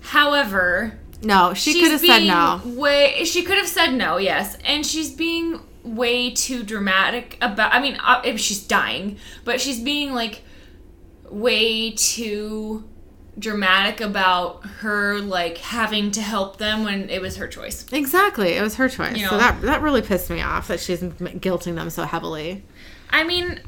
However, 0.00 0.98
No, 1.20 1.52
she 1.54 1.80
could 1.80 1.90
have 1.90 2.00
said 2.00 2.24
no. 2.24 2.60
Way 2.64 3.24
she 3.24 3.42
could 3.42 3.58
have 3.58 3.68
said 3.68 3.92
no, 3.94 4.18
yes, 4.18 4.56
and 4.64 4.86
she's 4.86 5.10
being 5.10 5.60
way 5.82 6.30
too 6.30 6.62
dramatic 6.62 7.38
about. 7.40 7.72
I 7.74 7.80
mean, 7.80 7.98
uh, 8.02 8.22
if 8.24 8.38
she's 8.40 8.62
dying, 8.62 9.18
but 9.44 9.60
she's 9.60 9.80
being 9.80 10.12
like 10.12 10.42
way 11.30 11.92
too 11.92 12.88
dramatic 13.38 14.02
about 14.02 14.64
her 14.66 15.18
like 15.18 15.56
having 15.56 16.10
to 16.10 16.20
help 16.20 16.58
them 16.58 16.84
when 16.84 17.08
it 17.08 17.20
was 17.20 17.36
her 17.36 17.48
choice. 17.48 17.86
Exactly. 17.92 18.52
It 18.52 18.62
was 18.62 18.74
her 18.76 18.88
choice. 18.88 19.16
You 19.16 19.28
so 19.28 19.38
that 19.38 19.60
that 19.62 19.82
really 19.82 20.02
pissed 20.02 20.30
me 20.30 20.42
off 20.42 20.68
that 20.68 20.80
she's 20.80 21.02
guilting 21.02 21.74
them 21.74 21.90
so 21.90 22.04
heavily. 22.04 22.62
I 23.10 23.24
mean, 23.24 23.60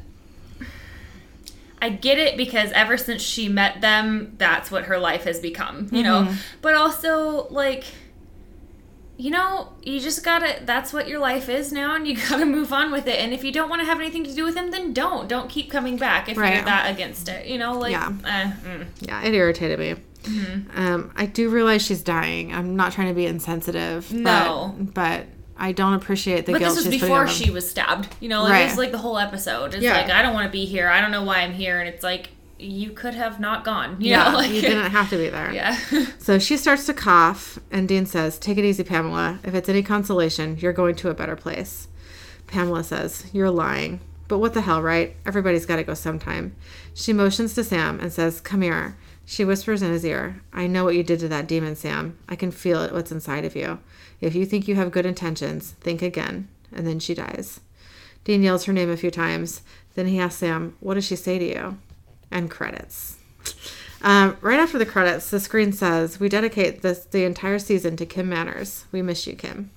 I 1.81 1.89
get 1.89 2.17
it 2.17 2.35
because 2.35 2.71
ever 2.71 2.97
since 2.97 3.21
she 3.21 3.47
met 3.47 3.81
them, 3.81 4.33
that's 4.37 4.71
what 4.71 4.85
her 4.85 4.97
life 4.97 5.25
has 5.25 5.39
become, 5.39 5.87
you 5.91 6.01
know? 6.01 6.33
But 6.61 6.73
also, 6.73 7.47
like, 7.49 7.83
you 9.17 9.31
know, 9.31 9.69
you 9.83 9.99
just 9.99 10.23
gotta, 10.23 10.61
that's 10.65 10.91
what 10.91 11.07
your 11.07 11.19
life 11.19 11.47
is 11.49 11.71
now, 11.71 11.95
and 11.95 12.07
you 12.07 12.15
gotta 12.29 12.45
move 12.45 12.73
on 12.73 12.91
with 12.91 13.07
it. 13.07 13.19
And 13.19 13.33
if 13.33 13.43
you 13.43 13.51
don't 13.51 13.69
wanna 13.69 13.85
have 13.85 13.99
anything 13.99 14.23
to 14.25 14.33
do 14.33 14.43
with 14.43 14.55
him, 14.55 14.71
then 14.71 14.93
don't. 14.93 15.27
Don't 15.29 15.49
keep 15.49 15.69
coming 15.71 15.97
back 15.97 16.27
if 16.29 16.37
Right. 16.37 16.55
you're 16.55 16.65
that 16.65 16.91
against 16.91 17.29
it, 17.29 17.45
you 17.47 17.57
know? 17.57 17.77
Like, 17.79 17.91
Yeah. 17.91 18.11
eh, 18.25 18.51
mm. 18.65 18.85
Yeah, 19.01 19.21
it 19.23 19.33
irritated 19.33 19.79
me. 19.79 19.95
Um, 20.75 21.11
I 21.15 21.27
do 21.27 21.49
realize 21.49 21.83
she's 21.83 22.01
dying. 22.01 22.53
I'm 22.53 22.75
not 22.75 22.91
trying 22.93 23.09
to 23.09 23.13
be 23.13 23.25
insensitive. 23.27 24.11
No. 24.11 24.73
But, 24.77 24.93
but 24.93 25.25
I 25.57 25.71
don't 25.71 25.93
appreciate 25.93 26.45
the 26.47 26.53
But 26.53 26.59
guilt 26.59 26.75
this 26.75 26.85
was 26.85 26.99
before 26.99 27.27
she 27.27 27.51
was 27.51 27.69
stabbed. 27.69 28.07
You 28.19 28.29
know, 28.29 28.41
like 28.43 28.51
Right. 28.51 28.61
it 28.63 28.69
was 28.69 28.77
like 28.77 28.91
the 28.91 28.97
whole 28.97 29.17
episode. 29.19 29.73
It's 29.75 29.83
Yeah. 29.83 29.93
like 29.93 30.09
I 30.09 30.21
don't 30.23 30.33
want 30.33 30.47
to 30.47 30.51
be 30.51 30.65
here. 30.65 30.89
I 30.89 30.99
don't 30.99 31.11
know 31.11 31.23
why 31.23 31.41
I'm 31.41 31.53
here, 31.53 31.79
and 31.79 31.87
it's 31.87 32.03
like 32.03 32.29
you 32.59 32.91
could 32.91 33.13
have 33.15 33.39
not 33.39 33.63
gone. 33.65 33.99
You 33.99 34.11
Yeah, 34.11 34.29
know, 34.31 34.37
like 34.37 34.51
you 34.51 34.61
didn't 34.61 34.91
have 34.91 35.09
to 35.09 35.17
be 35.17 35.29
there. 35.29 35.51
yeah. 35.53 35.77
So 36.19 36.39
she 36.39 36.57
starts 36.57 36.85
to 36.87 36.93
cough, 36.93 37.59
and 37.71 37.87
Dean 37.87 38.05
says, 38.05 38.37
Take 38.37 38.57
it 38.57 38.65
easy, 38.65 38.83
Pamela. 38.83 39.39
If 39.43 39.53
it's 39.53 39.69
any 39.69 39.83
consolation, 39.83 40.57
you're 40.57 40.73
going 40.73 40.95
to 40.95 41.09
a 41.09 41.13
better 41.13 41.35
place. 41.35 41.87
Pamela 42.47 42.83
says, 42.83 43.25
You're 43.33 43.51
lying. 43.51 43.99
But 44.27 44.39
what 44.39 44.53
the 44.55 44.61
hell, 44.61 44.81
right? 44.81 45.15
Everybody's 45.25 45.67
got 45.67 45.75
to 45.75 45.83
go 45.83 45.93
sometime. 45.93 46.55
She 46.95 47.13
motions 47.13 47.53
to 47.55 47.63
Sam 47.63 47.99
and 47.99 48.11
says, 48.11 48.41
Come 48.41 48.61
here. 48.61 48.97
She 49.27 49.43
whispers 49.43 49.81
in 49.81 49.91
his 49.91 50.05
ear, 50.05 50.41
I 50.53 50.67
know 50.67 50.83
what 50.83 50.95
you 50.95 51.01
did 51.03 51.19
to 51.21 51.27
that 51.29 51.47
demon, 51.47 51.75
Sam. 51.75 52.15
I 52.29 52.35
can 52.35 52.51
feel 52.51 52.83
it, 52.83 52.93
what's 52.93 53.11
inside 53.11 53.43
of 53.43 53.55
you. 53.55 53.79
If 54.21 54.35
you 54.35 54.45
think 54.45 54.67
you 54.67 54.75
have 54.75 54.91
good 54.91 55.05
intentions, 55.05 55.71
think 55.81 56.03
again. 56.03 56.47
And 56.71 56.85
then 56.85 56.99
she 56.99 57.15
dies. 57.15 57.59
Dean 58.23 58.43
yells 58.43 58.65
her 58.65 58.73
name 58.73 58.89
a 58.91 58.97
few 58.97 59.09
times. 59.09 59.61
Then 59.95 60.05
he 60.07 60.19
asks 60.19 60.39
Sam, 60.39 60.75
What 60.79 60.93
does 60.93 61.05
she 61.05 61.15
say 61.15 61.39
to 61.39 61.45
you? 61.45 61.77
And 62.31 62.49
credits. 62.49 63.15
Um, 64.01 64.37
right 64.41 64.59
after 64.59 64.77
the 64.77 64.85
credits, 64.85 65.29
the 65.29 65.39
screen 65.39 65.71
says, 65.71 66.19
"We 66.19 66.29
dedicate 66.29 66.81
this 66.81 67.05
the 67.05 67.23
entire 67.23 67.59
season 67.59 67.95
to 67.97 68.05
Kim 68.05 68.29
Manners. 68.29 68.85
We 68.91 69.01
miss 69.01 69.25
you, 69.25 69.35
Kim." 69.35 69.71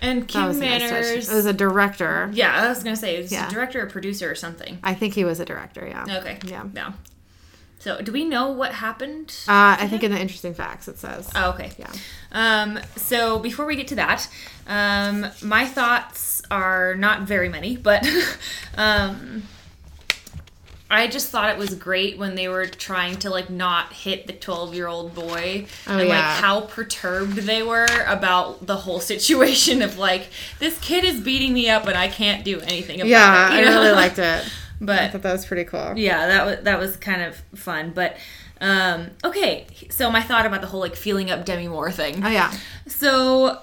And 0.00 0.28
Kim 0.28 0.44
was 0.46 0.58
a 0.58 0.60
nice. 0.60 0.80
Manners. 0.90 1.30
Was 1.32 1.46
a 1.46 1.52
director. 1.52 2.30
yeah, 2.32 2.62
I 2.64 2.68
was 2.68 2.82
gonna 2.82 2.96
say, 2.96 3.20
was 3.20 3.32
Yeah. 3.32 3.48
a 3.48 3.50
director 3.50 3.82
or 3.82 3.86
producer 3.86 4.30
or 4.30 4.34
something. 4.34 4.78
I 4.84 4.94
think 4.94 5.14
he 5.14 5.24
was 5.24 5.40
a 5.40 5.44
director. 5.44 5.86
Yeah. 5.86 6.18
Okay. 6.18 6.38
Yeah. 6.44 6.64
Yeah. 6.74 6.92
So, 7.78 8.00
do 8.00 8.12
we 8.12 8.24
know 8.24 8.50
what 8.50 8.72
happened? 8.72 9.34
Uh, 9.46 9.76
I 9.78 9.88
think 9.88 10.02
in 10.02 10.10
the 10.10 10.18
interesting 10.18 10.54
facts 10.54 10.88
it 10.88 10.98
says. 10.98 11.30
oh, 11.34 11.50
okay. 11.50 11.70
Yeah. 11.78 11.90
Um, 12.32 12.78
so 12.96 13.38
before 13.38 13.66
we 13.66 13.76
get 13.76 13.88
to 13.88 13.94
that, 13.96 14.26
um, 14.66 15.26
my 15.42 15.66
thoughts 15.66 16.40
are 16.50 16.94
not 16.94 17.22
very 17.22 17.50
many, 17.50 17.76
but 17.76 18.06
um, 18.78 19.42
I 20.94 21.06
just 21.08 21.28
thought 21.28 21.50
it 21.50 21.58
was 21.58 21.74
great 21.74 22.16
when 22.18 22.34
they 22.34 22.48
were 22.48 22.66
trying 22.66 23.16
to 23.18 23.30
like 23.30 23.50
not 23.50 23.92
hit 23.92 24.26
the 24.26 24.32
twelve-year-old 24.32 25.14
boy, 25.14 25.66
Oh, 25.86 25.98
and 25.98 26.08
like 26.08 26.22
how 26.22 26.62
perturbed 26.62 27.34
they 27.36 27.62
were 27.62 27.86
about 28.06 28.66
the 28.66 28.76
whole 28.76 29.00
situation 29.00 29.82
of 29.82 29.98
like 29.98 30.28
this 30.58 30.78
kid 30.80 31.04
is 31.04 31.20
beating 31.20 31.52
me 31.52 31.68
up 31.68 31.86
and 31.86 31.96
I 31.98 32.08
can't 32.08 32.44
do 32.44 32.60
anything 32.60 33.00
about 33.00 33.08
Yeah, 33.08 33.48
it. 33.48 33.58
I 33.58 33.60
know? 33.62 33.80
really 33.82 33.92
liked 33.92 34.18
it. 34.18 34.44
But 34.80 34.98
I 34.98 35.08
thought 35.08 35.22
that 35.22 35.32
was 35.32 35.46
pretty 35.46 35.64
cool. 35.64 35.94
yeah 35.96 36.26
that 36.26 36.44
was 36.46 36.58
that 36.64 36.78
was 36.78 36.96
kind 36.96 37.22
of 37.22 37.36
fun 37.58 37.92
but 37.94 38.16
um 38.60 39.10
okay 39.22 39.66
so 39.88 40.10
my 40.10 40.20
thought 40.20 40.46
about 40.46 40.60
the 40.60 40.66
whole 40.66 40.80
like 40.80 40.96
feeling 40.96 41.30
up 41.30 41.44
demi 41.46 41.68
moore 41.68 41.90
thing 41.92 42.22
Oh 42.24 42.28
yeah. 42.28 42.52
so 42.86 43.60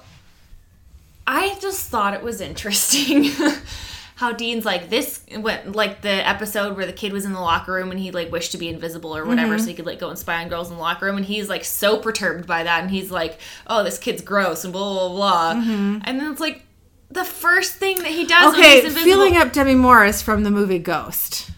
i 1.26 1.56
just 1.60 1.88
thought 1.90 2.14
it 2.14 2.22
was 2.22 2.40
interesting 2.40 3.30
how 4.16 4.32
dean's 4.32 4.64
like 4.64 4.88
this 4.90 5.24
went 5.38 5.74
like 5.74 6.02
the 6.02 6.28
episode 6.28 6.76
where 6.76 6.86
the 6.86 6.92
kid 6.92 7.12
was 7.12 7.24
in 7.24 7.32
the 7.32 7.40
locker 7.40 7.72
room 7.72 7.90
and 7.90 7.98
he 7.98 8.10
like 8.10 8.30
wished 8.30 8.52
to 8.52 8.58
be 8.58 8.68
invisible 8.68 9.16
or 9.16 9.24
whatever 9.24 9.58
so 9.58 9.66
he 9.66 9.74
could 9.74 9.86
like 9.86 9.98
go 9.98 10.08
and 10.08 10.18
spy 10.18 10.42
on 10.42 10.48
girls 10.48 10.70
in 10.70 10.76
the 10.76 10.80
locker 10.82 11.06
room 11.06 11.16
and 11.16 11.26
he's 11.26 11.48
like 11.48 11.64
so 11.64 11.96
perturbed 11.98 12.46
by 12.46 12.62
that 12.62 12.82
and 12.82 12.90
he's 12.90 13.10
like 13.10 13.38
oh 13.66 13.82
this 13.82 13.98
kid's 13.98 14.22
gross 14.22 14.64
and 14.64 14.72
blah 14.72 15.08
blah 15.08 15.08
blah 15.08 15.50
and 15.52 16.20
then 16.20 16.30
it's 16.30 16.40
like 16.40 16.62
the 17.10 17.24
first 17.24 17.74
thing 17.74 17.98
that 17.98 18.06
he 18.06 18.24
does 18.24 18.52
when 18.52 18.60
Okay, 18.60 18.74
he's 18.76 18.84
invisible 18.84 19.04
feeling 19.04 19.36
up 19.36 19.52
Demi 19.52 19.74
Moore 19.74 20.04
is 20.04 20.22
from 20.22 20.44
the 20.44 20.50
movie 20.50 20.78
Ghost. 20.78 21.50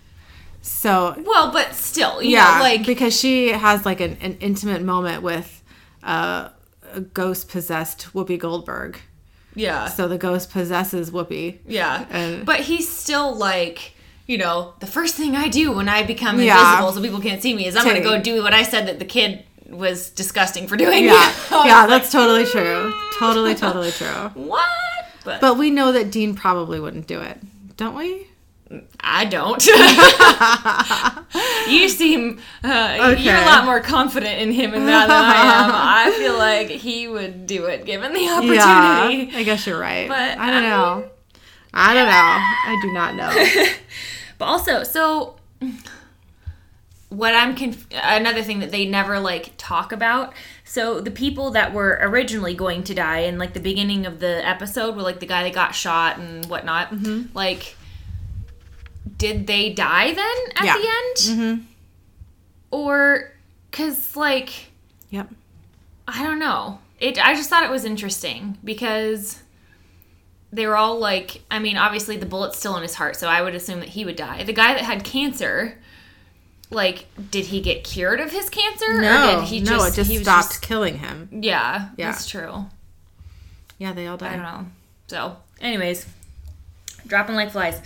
So 0.62 1.14
well 1.24 1.52
but 1.52 1.74
still 1.74 2.22
you 2.22 2.30
yeah, 2.30 2.56
know 2.56 2.60
like 2.62 2.86
because 2.86 3.18
she 3.18 3.48
has 3.48 3.84
like 3.84 4.00
an, 4.00 4.16
an 4.20 4.36
intimate 4.40 4.82
moment 4.82 5.22
with 5.22 5.62
uh, 6.02 6.48
a 6.92 7.00
ghost 7.00 7.48
possessed 7.48 8.08
Whoopi 8.14 8.38
Goldberg. 8.38 9.00
Yeah 9.54 9.88
So 9.88 10.08
the 10.08 10.18
ghost 10.18 10.50
possesses 10.50 11.10
Whoopi. 11.10 11.58
Yeah. 11.66 12.06
And- 12.10 12.44
but 12.46 12.60
he's 12.60 12.88
still 12.88 13.34
like, 13.34 13.92
you 14.26 14.38
know, 14.38 14.74
the 14.80 14.86
first 14.86 15.14
thing 15.14 15.36
I 15.36 15.48
do 15.48 15.72
when 15.72 15.88
I 15.88 16.02
become 16.02 16.40
Yeah. 16.40 16.58
invisible 16.60 16.92
so 16.92 17.00
people 17.02 17.20
can't 17.20 17.42
see 17.42 17.54
me 17.54 17.66
is 17.66 17.76
I'm 17.76 17.84
going 17.84 17.96
to 17.96 18.02
go 18.02 18.20
do 18.20 18.42
what 18.42 18.52
I 18.54 18.62
said 18.62 18.86
that 18.88 18.98
the 18.98 19.04
kid 19.04 19.44
was 19.68 20.10
disgusting 20.10 20.66
for 20.68 20.76
doing. 20.76 21.04
Yeah, 21.04 21.32
yeah, 21.50 21.86
that's 21.86 22.12
totally 22.12 22.44
true. 22.46 22.92
Totally, 23.18 23.54
totally 23.54 23.90
true. 23.92 24.06
What? 24.34 24.66
But, 25.24 25.40
But 25.40 25.56
we 25.56 25.70
know 25.70 25.92
that 25.92 26.10
Dean 26.10 26.34
probably 26.34 26.78
wouldn't 26.80 27.06
do 27.06 27.20
it, 27.20 27.38
don't 27.78 27.96
we? 27.96 28.26
I 29.00 29.24
don't. 29.24 29.66
you 31.68 31.88
seem 31.88 32.40
uh, 32.62 33.16
you're 33.18 33.34
a 33.34 33.44
lot 33.44 33.64
more 33.64 33.80
confident 33.80 34.40
in 34.40 34.52
him 34.52 34.74
in 34.74 34.86
that 34.86 35.08
than 35.08 35.24
I 35.24 35.34
am. 35.34 35.70
I 35.72 36.12
feel 36.18 36.38
like 36.38 36.68
he 36.68 37.08
would 37.08 37.46
do 37.46 37.66
it 37.66 37.84
given 37.84 38.12
the 38.12 38.28
opportunity. 38.28 39.32
Yeah, 39.32 39.38
I 39.38 39.42
guess 39.44 39.66
you're 39.66 39.78
right. 39.78 40.08
But, 40.08 40.38
I 40.38 40.50
don't 40.50 40.64
I 40.64 40.68
know. 40.68 41.10
I 41.74 41.94
don't 41.94 42.06
know. 42.06 42.12
I 42.12 42.78
do 42.82 42.92
not 42.92 43.14
know. 43.14 43.74
But 44.36 44.46
also, 44.46 44.82
so 44.82 45.36
what 47.08 47.34
I'm 47.34 47.54
conf- 47.54 47.86
another 47.92 48.42
thing 48.42 48.58
that 48.60 48.72
they 48.72 48.86
never 48.86 49.20
like 49.20 49.52
talk 49.56 49.92
about. 49.92 50.34
So 50.64 51.00
the 51.00 51.10
people 51.10 51.52
that 51.52 51.72
were 51.72 51.98
originally 52.00 52.54
going 52.54 52.82
to 52.84 52.94
die 52.94 53.20
in 53.20 53.38
like 53.38 53.54
the 53.54 53.60
beginning 53.60 54.06
of 54.06 54.18
the 54.18 54.46
episode 54.46 54.96
were 54.96 55.02
like 55.02 55.20
the 55.20 55.26
guy 55.26 55.44
that 55.44 55.54
got 55.54 55.74
shot 55.74 56.18
and 56.18 56.44
whatnot. 56.46 56.90
Mm-hmm. 56.90 57.36
Like, 57.36 57.76
did 59.16 59.46
they 59.46 59.72
die 59.72 60.12
then 60.14 60.36
at 60.56 60.64
Yeah. 60.64 60.76
the 60.78 60.88
end? 60.88 61.16
Mm-hmm. 61.56 61.64
Or 62.70 63.32
because 63.70 64.16
like 64.16 64.66
Yep. 65.10 65.28
I 66.08 66.22
don't 66.22 66.38
know. 66.38 66.78
It. 67.00 67.24
I 67.24 67.34
just 67.34 67.48
thought 67.50 67.62
it 67.62 67.70
was 67.70 67.84
interesting 67.84 68.58
because 68.64 69.40
they 70.52 70.66
were 70.66 70.76
all 70.76 70.98
like. 70.98 71.42
I 71.50 71.58
mean, 71.58 71.76
obviously 71.76 72.16
the 72.16 72.26
bullet's 72.26 72.58
still 72.58 72.76
in 72.76 72.82
his 72.82 72.94
heart, 72.94 73.16
so 73.16 73.28
I 73.28 73.42
would 73.42 73.54
assume 73.54 73.80
that 73.80 73.90
he 73.90 74.04
would 74.04 74.16
die. 74.16 74.42
The 74.44 74.52
guy 74.52 74.74
that 74.74 74.82
had 74.82 75.02
cancer, 75.04 75.78
like, 76.70 77.06
did 77.30 77.46
he 77.46 77.60
get 77.60 77.84
cured 77.84 78.20
of 78.20 78.32
his 78.32 78.48
cancer? 78.50 79.00
No, 79.00 79.36
or 79.36 79.40
did 79.40 79.48
he 79.48 79.60
no, 79.60 79.70
just, 79.78 79.92
it 79.92 79.96
just 80.02 80.10
he 80.10 80.18
stopped 80.22 80.60
killing 80.62 80.98
him. 80.98 81.28
yeah, 81.32 81.88
Yeah. 81.96 82.10
that's 82.10 82.28
true. 82.28 82.66
Yeah, 83.78 83.92
they 83.92 84.06
all 84.06 84.16
died. 84.16 84.32
I 84.32 84.36
don't 84.36 84.44
know. 84.44 84.66
So, 85.08 85.36
anyways, 85.60 86.06
dropping 87.06 87.34
like 87.34 87.50
flies. 87.50 87.80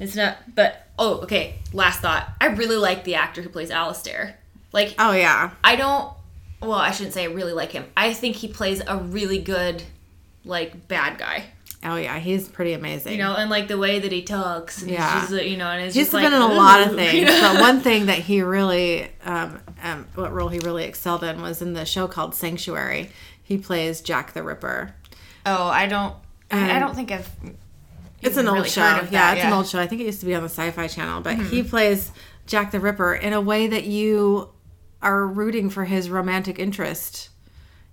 It's 0.00 0.14
not. 0.16 0.38
But 0.54 0.86
oh, 0.98 1.20
okay. 1.22 1.56
Last 1.72 2.00
thought. 2.00 2.28
I 2.40 2.46
really 2.46 2.76
like 2.76 3.04
the 3.04 3.16
actor 3.16 3.42
who 3.42 3.48
plays 3.48 3.70
Alistair. 3.70 4.36
Like, 4.72 4.94
Oh 4.98 5.12
yeah. 5.12 5.50
I 5.64 5.76
don't. 5.76 6.12
Well, 6.60 6.72
I 6.72 6.90
shouldn't 6.90 7.14
say 7.14 7.22
I 7.22 7.26
really 7.28 7.52
like 7.52 7.72
him. 7.72 7.84
I 7.96 8.12
think 8.12 8.36
he 8.36 8.48
plays 8.48 8.82
a 8.86 8.96
really 8.96 9.38
good, 9.38 9.82
like, 10.44 10.88
bad 10.88 11.16
guy. 11.18 11.44
Oh 11.84 11.94
yeah. 11.94 12.18
He's 12.18 12.48
pretty 12.48 12.72
amazing. 12.72 13.12
You 13.12 13.18
know, 13.18 13.34
and 13.36 13.48
like 13.48 13.68
the 13.68 13.78
way 13.78 14.00
that 14.00 14.10
he 14.10 14.22
talks. 14.22 14.82
And 14.82 14.90
Yeah. 14.90 15.20
He's 15.20 15.30
just, 15.30 15.44
you 15.44 15.56
know, 15.56 15.68
and 15.68 15.84
it's 15.84 15.94
He's 15.94 16.06
just 16.06 16.12
been 16.12 16.24
like, 16.24 16.32
in 16.32 16.40
a 16.42 16.54
lot 16.54 16.80
of 16.86 16.94
things, 16.96 17.28
but 17.30 17.60
one 17.60 17.80
thing 17.80 18.06
that 18.06 18.18
he 18.18 18.42
really, 18.42 19.08
um, 19.24 19.60
um, 19.84 20.06
what 20.16 20.32
role 20.32 20.48
he 20.48 20.58
really 20.58 20.84
excelled 20.84 21.22
in 21.22 21.40
was 21.40 21.62
in 21.62 21.74
the 21.74 21.84
show 21.84 22.08
called 22.08 22.34
Sanctuary. 22.34 23.10
He 23.44 23.56
plays 23.58 24.00
Jack 24.00 24.32
the 24.32 24.42
Ripper. 24.42 24.92
Oh, 25.46 25.68
I 25.68 25.86
don't. 25.86 26.14
I, 26.50 26.72
I 26.72 26.74
Um, 26.74 26.80
don't 26.80 26.94
think 26.96 27.12
I've. 27.12 27.30
It's 28.22 28.36
an 28.36 28.46
even 28.46 28.56
old 28.58 28.68
show. 28.68 28.80
yeah, 28.80 29.04
that, 29.10 29.36
it's 29.36 29.46
an 29.46 29.52
old 29.52 29.66
show. 29.66 29.78
I 29.80 29.86
think 29.86 30.00
it 30.00 30.04
used 30.04 30.20
to 30.20 30.26
be 30.26 30.34
on 30.34 30.42
the 30.42 30.48
Sci-Fi 30.48 30.88
Channel, 30.88 31.20
but 31.22 31.36
he 31.38 31.62
plays 31.62 32.10
Jack 32.46 32.70
the 32.72 32.80
Ripper 32.80 33.14
in 33.14 33.32
a 33.32 33.40
way 33.40 33.66
that 33.68 33.84
you 33.84 34.50
are 35.02 35.26
rooting 35.26 35.70
for 35.70 35.84
his 35.84 36.10
romantic 36.10 36.58
interest. 36.58 37.28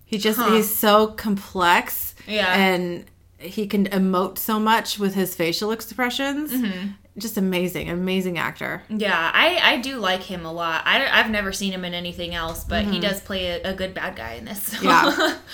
He 0.06 0.18
just 0.18 0.40
he's 0.50 0.74
so 0.76 1.08
complex, 1.08 2.16
Yeah. 2.28 2.54
and 2.56 3.06
he 3.38 3.68
can 3.68 3.86
emote 3.88 4.38
so 4.38 4.60
much 4.60 4.98
with 5.00 5.14
his 5.16 5.36
facial 5.36 5.72
expressions. 5.72 6.52
Mm-hmm. 6.52 6.90
Just 7.18 7.38
amazing, 7.38 7.90
amazing 7.90 8.38
actor. 8.38 8.84
Yeah, 8.90 9.32
I, 9.34 9.60
I 9.64 9.78
do 9.78 9.98
like 9.98 10.22
him 10.24 10.46
a 10.46 10.52
lot. 10.52 10.82
I, 10.86 11.08
I've 11.08 11.32
never 11.32 11.54
seen 11.54 11.72
him 11.72 11.86
in 11.86 11.94
anything 11.94 12.36
else, 12.36 12.64
but 12.66 12.84
he 12.86 13.00
does 13.00 13.22
play 13.22 13.48
a, 13.62 13.72
a 13.72 13.74
good 13.74 13.94
bad 13.94 14.16
guy 14.18 14.34
in 14.34 14.46
this. 14.46 14.62
so- 14.64 14.82
Yeah. 14.82 15.38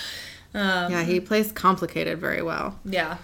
Um, 0.54 0.92
yeah, 0.92 1.02
he 1.02 1.18
plays 1.18 1.50
complicated 1.50 2.18
very 2.18 2.42
well. 2.42 2.78
yeah. 2.84 3.16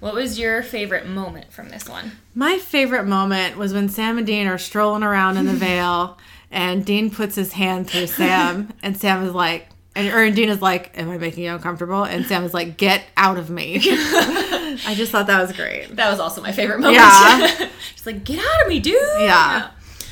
What 0.00 0.14
was 0.14 0.38
your 0.38 0.62
favorite 0.62 1.06
moment 1.08 1.52
from 1.52 1.70
this 1.70 1.88
one? 1.88 2.12
My 2.34 2.58
favorite 2.58 3.04
moment 3.04 3.56
was 3.56 3.72
when 3.72 3.88
Sam 3.88 4.18
and 4.18 4.26
Dean 4.26 4.46
are 4.46 4.58
strolling 4.58 5.02
around 5.02 5.36
in 5.38 5.46
the 5.46 5.52
veil, 5.54 6.18
and 6.50 6.84
Dean 6.84 7.10
puts 7.10 7.34
his 7.34 7.52
hand 7.52 7.88
through 7.88 8.06
Sam, 8.08 8.72
and 8.82 8.96
Sam 8.96 9.24
is 9.24 9.32
like, 9.32 9.68
and 9.94 10.12
or 10.12 10.30
Dean 10.30 10.50
is 10.50 10.60
like, 10.60 10.96
"Am 10.98 11.08
I 11.10 11.16
making 11.16 11.44
you 11.44 11.52
uncomfortable?" 11.54 12.04
And 12.04 12.26
Sam 12.26 12.44
is 12.44 12.52
like, 12.52 12.76
"Get 12.76 13.02
out 13.16 13.38
of 13.38 13.48
me." 13.48 13.78
I 13.82 14.92
just 14.94 15.10
thought 15.10 15.26
that 15.28 15.40
was 15.40 15.52
great. 15.56 15.96
That 15.96 16.10
was 16.10 16.20
also 16.20 16.42
my 16.42 16.52
favorite 16.52 16.80
moment. 16.80 16.96
Yeah. 16.96 17.68
Just 17.94 18.04
like, 18.04 18.22
get 18.24 18.38
out 18.38 18.62
of 18.62 18.68
me, 18.68 18.78
dude. 18.78 18.94
Yeah, 19.20 19.70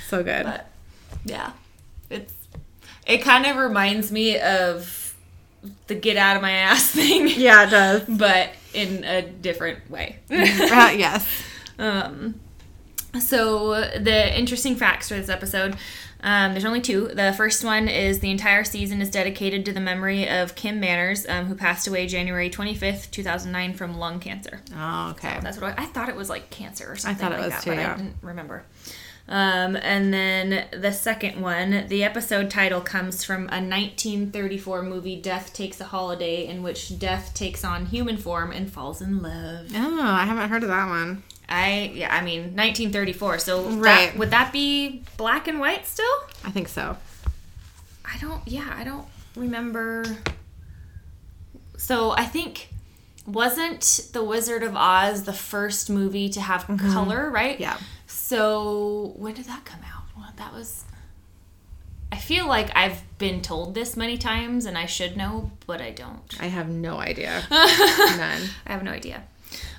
so 0.09 0.23
good. 0.23 0.45
But 0.45 0.71
yeah, 1.27 1.53
it's 2.09 2.33
it 3.07 3.19
kind 3.19 3.45
of 3.45 3.57
reminds 3.57 4.11
me 4.11 4.39
of 4.39 5.15
the 5.87 5.95
get 5.95 6.17
out 6.17 6.37
of 6.37 6.43
my 6.43 6.51
ass 6.53 6.91
thing, 6.91 7.29
yeah, 7.29 7.67
it 7.67 7.71
does. 7.71 8.03
but 8.09 8.51
in 8.75 9.05
a 9.05 9.23
different 9.23 9.91
way. 9.91 10.19
Uh, 10.31 10.93
yes. 10.97 11.43
um, 11.79 12.41
so 13.21 13.81
the 13.81 14.37
interesting 14.39 14.77
facts 14.77 15.09
for 15.09 15.15
this 15.15 15.29
episode. 15.29 15.77
Um, 16.25 16.53
there's 16.53 16.65
only 16.65 16.81
two. 16.81 17.09
The 17.09 17.35
first 17.37 17.63
one 17.65 17.87
is 17.87 18.21
the 18.21 18.31
entire 18.31 18.65
season 18.65 19.03
is 19.03 19.11
dedicated 19.11 19.67
to 19.67 19.73
the 19.73 19.81
memory 19.81 20.27
of 20.27 20.55
Kim 20.55 20.81
Manners, 20.81 21.27
um, 21.29 21.45
who 21.47 21.55
passed 21.55 21.87
away 21.87 22.07
January 22.07 22.49
25th, 22.49 23.11
2009, 23.11 23.75
from 23.75 23.99
lung 23.99 24.21
cancer. 24.21 24.63
Oh, 24.75 25.11
okay. 25.11 25.39
That's 25.43 25.61
what 25.61 25.79
I, 25.79 25.83
I 25.83 25.87
thought 25.87 26.09
it 26.09 26.17
was 26.17 26.31
like 26.31 26.49
cancer 26.49 26.91
or 26.91 26.97
something 26.97 27.27
I 27.27 27.29
thought 27.29 27.39
it 27.39 27.43
like 27.43 27.45
was 27.45 27.53
that, 27.53 27.63
too, 27.63 27.71
but 27.71 27.77
yeah. 27.77 27.93
I 27.93 27.97
didn't 27.99 28.17
remember. 28.23 28.65
Um, 29.27 29.75
and 29.77 30.13
then 30.13 30.67
the 30.71 30.93
second 30.93 31.41
one, 31.41 31.87
the 31.89 32.05
episode 32.05 32.51
title 32.51 32.83
comes 32.83 33.25
from 33.25 33.43
a 33.45 33.57
1934 33.63 34.83
movie, 34.83 35.17
Death 35.17 35.55
Takes 35.55 35.81
a 35.81 35.85
Holiday, 35.85 36.47
in 36.47 36.63
which 36.63 36.99
Death 36.99 37.33
takes 37.33 37.65
on 37.65 37.87
human 37.87 38.19
form 38.19 38.53
and 38.53 38.71
falls 38.71 39.01
in 39.01 39.23
love. 39.23 39.69
Oh, 39.75 40.03
I 40.03 40.25
haven't 40.27 40.51
heard 40.51 40.63
of 40.63 40.69
that 40.69 40.89
one. 40.89 41.23
I 41.49 41.91
yeah, 41.95 42.15
I 42.15 42.23
mean 42.23 42.55
1934. 42.55 43.39
So 43.39 43.63
that- 43.71 43.79
Right. 43.79 44.17
would 44.19 44.31
that 44.31 44.53
be 44.53 45.03
black 45.17 45.49
and 45.49 45.59
white 45.59 45.87
still? 45.87 46.05
I 46.45 46.51
think 46.51 46.69
so. 46.69 46.97
I 48.05 48.19
don't. 48.19 48.47
Yeah, 48.47 48.71
I 48.77 48.85
don't 48.85 49.07
remember. 49.37 50.05
So 51.79 52.11
I 52.13 52.25
think 52.25 52.69
wasn't 53.27 54.09
The 54.13 54.23
Wizard 54.23 54.63
of 54.63 54.77
Oz 54.77 55.25
the 55.25 55.33
first 55.33 55.89
movie 55.89 56.29
to 56.31 56.41
have 56.41 56.67
color, 56.79 57.31
right? 57.31 57.55
Mm-hmm. 57.55 57.63
Yeah. 57.63 57.77
So 58.27 59.13
when 59.17 59.35
did 59.35 59.45
that 59.45 59.67
come 59.67 59.81
out? 59.81 60.05
Well, 60.17 60.33
that 60.37 60.55
was. 60.55 60.87
I 62.11 62.17
feel 62.17 62.47
like 62.47 62.75
I've 62.75 63.03
been 63.19 63.43
told 63.43 63.75
this 63.75 63.99
many 63.99 64.17
times 64.17 64.65
and 64.65 64.79
I 64.79 64.87
should 64.87 65.15
know, 65.15 65.51
but 65.67 65.83
I 65.83 65.91
don't. 65.91 66.35
I 66.41 66.47
have 66.47 66.71
no 66.71 66.97
idea. 66.97 67.43
None. 67.51 68.49
I 68.67 68.73
have 68.73 68.83
no 68.83 68.93
idea. 68.93 69.25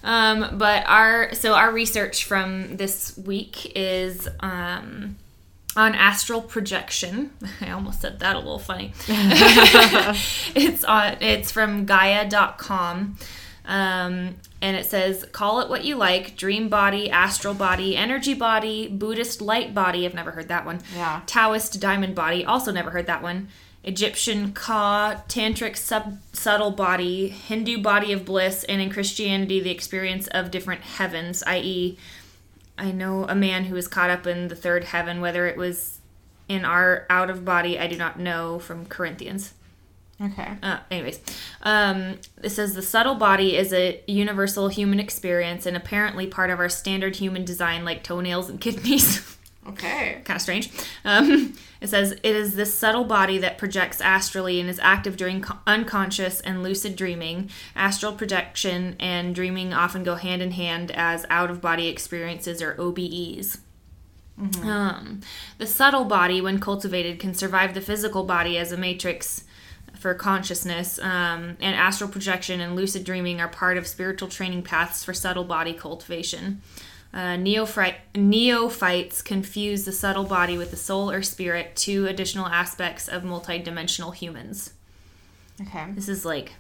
Um, 0.03 0.59
but 0.59 0.85
our 0.85 1.33
so 1.33 1.55
our 1.55 1.71
research 1.71 2.25
from 2.25 2.77
this 2.77 3.17
week 3.17 3.75
is 3.75 4.27
um, 4.41 5.15
on 5.75 5.95
astral 5.95 6.41
projection. 6.43 7.31
I 7.61 7.71
almost 7.71 8.01
said 8.01 8.19
that 8.19 8.35
a 8.35 8.39
little 8.39 8.59
funny. 8.59 8.93
it's 9.07 10.83
on 10.83 11.17
it's 11.19 11.51
from 11.51 11.87
Gaia.com. 11.87 13.17
Um, 13.67 14.35
and 14.61 14.75
it 14.75 14.85
says, 14.85 15.25
call 15.31 15.59
it 15.61 15.69
what 15.69 15.85
you 15.85 15.95
like 15.95 16.37
dream 16.37 16.69
body, 16.69 17.09
astral 17.09 17.53
body, 17.53 17.95
energy 17.95 18.33
body, 18.33 18.87
Buddhist 18.87 19.41
light 19.41 19.73
body. 19.73 20.05
I've 20.05 20.13
never 20.13 20.31
heard 20.31 20.47
that 20.47 20.65
one. 20.65 20.81
Yeah. 20.95 21.21
Taoist 21.25 21.79
diamond 21.79 22.15
body. 22.15 22.45
Also 22.45 22.71
never 22.71 22.91
heard 22.91 23.07
that 23.07 23.21
one. 23.21 23.49
Egyptian 23.83 24.51
Ka, 24.51 25.21
Tantric 25.27 25.77
sub, 25.77 26.17
subtle 26.33 26.71
body, 26.71 27.27
Hindu 27.27 27.77
body 27.83 28.11
of 28.11 28.25
bliss, 28.25 28.63
and 28.63 28.81
in 28.81 28.89
Christianity, 28.89 29.59
the 29.59 29.69
experience 29.69 30.25
of 30.27 30.49
different 30.49 30.81
heavens, 30.81 31.43
i.e., 31.45 31.97
I 32.77 32.91
know 32.91 33.25
a 33.25 33.35
man 33.35 33.65
who 33.65 33.75
was 33.75 33.87
caught 33.87 34.09
up 34.09 34.27
in 34.27 34.47
the 34.47 34.55
third 34.55 34.85
heaven, 34.85 35.21
whether 35.21 35.45
it 35.45 35.55
was 35.55 35.99
in 36.49 36.65
our 36.65 37.05
out 37.09 37.29
of 37.29 37.45
body, 37.45 37.79
I 37.79 37.87
do 37.87 37.95
not 37.95 38.19
know 38.19 38.59
from 38.59 38.85
Corinthians. 38.85 39.53
Okay. 40.21 40.53
Uh, 40.63 40.79
anyways, 40.89 41.19
um, 41.63 42.19
it 42.41 42.49
says 42.49 42.73
the 42.73 42.81
subtle 42.81 43.15
body 43.15 43.57
is 43.57 43.73
a 43.73 44.01
universal 44.07 44.69
human 44.69 44.99
experience 44.99 45.65
and 45.65 45.75
apparently 45.75 46.25
part 46.25 46.49
of 46.49 46.59
our 46.59 46.69
standard 46.69 47.17
human 47.17 47.43
design, 47.43 47.83
like 47.83 48.03
toenails 48.03 48.49
and 48.49 48.61
kidneys. 48.61 49.37
Okay. 49.67 50.21
kind 50.23 50.37
of 50.37 50.41
strange. 50.41 50.69
Um, 51.03 51.55
it 51.81 51.87
says 51.87 52.11
it 52.11 52.23
is 52.23 52.55
this 52.55 52.73
subtle 52.73 53.03
body 53.03 53.39
that 53.39 53.57
projects 53.57 53.99
astrally 53.99 54.59
and 54.59 54.69
is 54.69 54.79
active 54.79 55.17
during 55.17 55.41
co- 55.41 55.57
unconscious 55.65 56.39
and 56.39 56.61
lucid 56.61 56.95
dreaming. 56.95 57.49
Astral 57.75 58.13
projection 58.13 58.95
and 58.99 59.33
dreaming 59.33 59.73
often 59.73 60.03
go 60.03 60.15
hand 60.15 60.41
in 60.41 60.51
hand 60.51 60.91
as 60.91 61.25
out 61.29 61.49
of 61.49 61.61
body 61.61 61.87
experiences 61.87 62.61
or 62.61 62.75
OBEs. 62.75 63.57
Um, 64.37 65.21
the 65.59 65.65
subtle 65.65 66.03
body, 66.05 66.41
when 66.41 66.59
cultivated, 66.59 67.19
can 67.19 67.33
survive 67.33 67.73
the 67.73 67.79
physical 67.81 68.23
body 68.25 68.57
as 68.57 68.71
a 68.73 68.77
matrix 68.77 69.44
for 69.99 70.13
consciousness, 70.13 70.99
um, 70.99 71.57
and 71.59 71.75
astral 71.75 72.09
projection 72.09 72.61
and 72.61 72.75
lucid 72.75 73.03
dreaming 73.03 73.41
are 73.41 73.47
part 73.47 73.77
of 73.77 73.87
spiritual 73.87 74.27
training 74.27 74.63
paths 74.63 75.03
for 75.03 75.13
subtle 75.13 75.43
body 75.43 75.73
cultivation. 75.73 76.61
Uh, 77.13 77.37
neophyte, 77.37 77.95
neophytes 78.13 79.21
confuse 79.21 79.85
the 79.85 79.91
subtle 79.91 80.25
body 80.25 80.57
with 80.57 80.71
the 80.71 80.77
soul 80.77 81.09
or 81.09 81.21
spirit, 81.21 81.75
two 81.75 82.07
additional 82.07 82.45
aspects 82.45 83.07
of 83.07 83.23
multidimensional 83.23 84.13
humans. 84.13 84.73
Okay. 85.61 85.85
This 85.93 86.09
is 86.09 86.25
like 86.25 86.53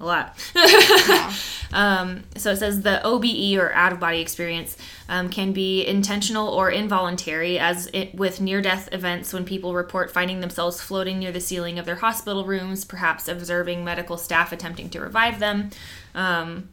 a 0.00 0.04
lot. 0.04 0.36
um, 1.72 2.24
so 2.36 2.52
it 2.52 2.56
says 2.56 2.80
the 2.80 3.04
OBE 3.04 3.58
or 3.58 3.72
out 3.74 3.92
of 3.92 4.00
body 4.00 4.20
experience 4.20 4.76
um, 5.08 5.28
can 5.28 5.52
be 5.52 5.86
intentional 5.86 6.48
or 6.48 6.70
involuntary, 6.70 7.58
as 7.58 7.88
it, 7.92 8.14
with 8.14 8.40
near 8.40 8.62
death 8.62 8.88
events 8.92 9.32
when 9.32 9.44
people 9.44 9.74
report 9.74 10.10
finding 10.10 10.40
themselves 10.40 10.80
floating 10.80 11.18
near 11.18 11.32
the 11.32 11.40
ceiling 11.40 11.78
of 11.78 11.84
their 11.84 11.96
hospital 11.96 12.44
rooms, 12.44 12.84
perhaps 12.84 13.28
observing 13.28 13.84
medical 13.84 14.16
staff 14.16 14.52
attempting 14.52 14.88
to 14.88 15.00
revive 15.00 15.38
them. 15.38 15.70
Um, 16.14 16.70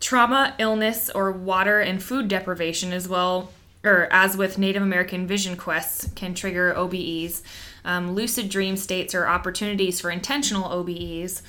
trauma, 0.00 0.54
illness, 0.58 1.10
or 1.10 1.30
water 1.30 1.80
and 1.80 2.02
food 2.02 2.28
deprivation, 2.28 2.92
as 2.92 3.08
well, 3.08 3.50
or 3.84 4.08
as 4.10 4.36
with 4.36 4.58
Native 4.58 4.82
American 4.82 5.26
vision 5.26 5.56
quests, 5.56 6.10
can 6.14 6.34
trigger 6.34 6.74
OBEs. 6.76 7.42
Um, 7.84 8.14
lucid 8.14 8.48
dream 8.48 8.76
states 8.76 9.14
are 9.14 9.26
opportunities 9.26 10.00
for 10.00 10.10
intentional 10.10 10.68
OBEs. 10.68 11.42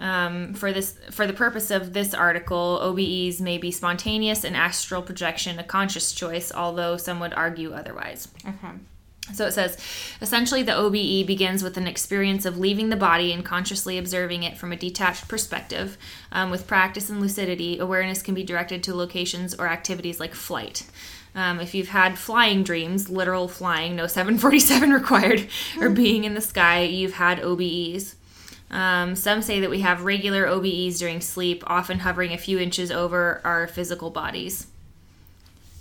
Um, 0.00 0.54
for 0.54 0.72
this, 0.72 0.98
for 1.10 1.26
the 1.26 1.34
purpose 1.34 1.70
of 1.70 1.92
this 1.92 2.14
article, 2.14 2.80
OBEs 2.82 3.40
may 3.40 3.58
be 3.58 3.70
spontaneous 3.70 4.44
and 4.44 4.56
astral 4.56 5.02
projection 5.02 5.58
a 5.58 5.64
conscious 5.64 6.12
choice, 6.12 6.50
although 6.50 6.96
some 6.96 7.20
would 7.20 7.34
argue 7.34 7.72
otherwise. 7.74 8.28
Okay. 8.46 8.72
So 9.34 9.46
it 9.46 9.52
says 9.52 9.76
essentially, 10.20 10.62
the 10.62 10.76
OBE 10.76 11.26
begins 11.26 11.62
with 11.62 11.76
an 11.76 11.86
experience 11.86 12.44
of 12.44 12.58
leaving 12.58 12.88
the 12.88 12.96
body 12.96 13.32
and 13.32 13.44
consciously 13.44 13.98
observing 13.98 14.42
it 14.42 14.56
from 14.56 14.72
a 14.72 14.76
detached 14.76 15.28
perspective. 15.28 15.98
Um, 16.32 16.50
with 16.50 16.66
practice 16.66 17.10
and 17.10 17.20
lucidity, 17.20 17.78
awareness 17.78 18.22
can 18.22 18.34
be 18.34 18.42
directed 18.42 18.82
to 18.84 18.94
locations 18.94 19.54
or 19.54 19.68
activities 19.68 20.18
like 20.18 20.34
flight. 20.34 20.86
Um, 21.34 21.60
if 21.60 21.74
you've 21.74 21.90
had 21.90 22.18
flying 22.18 22.64
dreams, 22.64 23.08
literal 23.08 23.46
flying, 23.46 23.94
no 23.94 24.08
747 24.08 24.90
required, 24.92 25.46
or 25.78 25.90
being 25.90 26.24
in 26.24 26.34
the 26.34 26.40
sky, 26.40 26.82
you've 26.82 27.14
had 27.14 27.38
OBEs. 27.40 28.16
Um, 28.70 29.16
some 29.16 29.42
say 29.42 29.60
that 29.60 29.70
we 29.70 29.80
have 29.80 30.04
regular 30.04 30.46
OBEs 30.46 30.98
during 30.98 31.20
sleep, 31.20 31.64
often 31.66 32.00
hovering 32.00 32.32
a 32.32 32.38
few 32.38 32.58
inches 32.58 32.90
over 32.90 33.40
our 33.44 33.66
physical 33.66 34.10
bodies. 34.10 34.68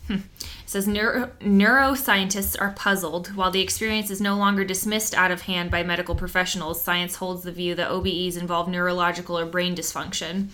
Hmm. 0.08 0.16
It 0.40 0.48
says 0.66 0.88
neuro- 0.88 1.32
neuroscientists 1.40 2.60
are 2.60 2.72
puzzled. 2.72 3.36
While 3.36 3.52
the 3.52 3.62
experience 3.62 4.10
is 4.10 4.20
no 4.20 4.36
longer 4.36 4.64
dismissed 4.64 5.14
out 5.14 5.30
of 5.30 5.42
hand 5.44 5.70
by 5.70 5.84
medical 5.84 6.16
professionals, 6.16 6.82
science 6.82 7.18
holds 7.18 7.44
the 7.44 7.52
view 7.52 7.76
that 7.76 7.92
OBEs 7.92 8.38
involve 8.38 8.68
neurological 8.68 9.38
or 9.38 9.46
brain 9.46 9.76
dysfunction. 9.76 10.50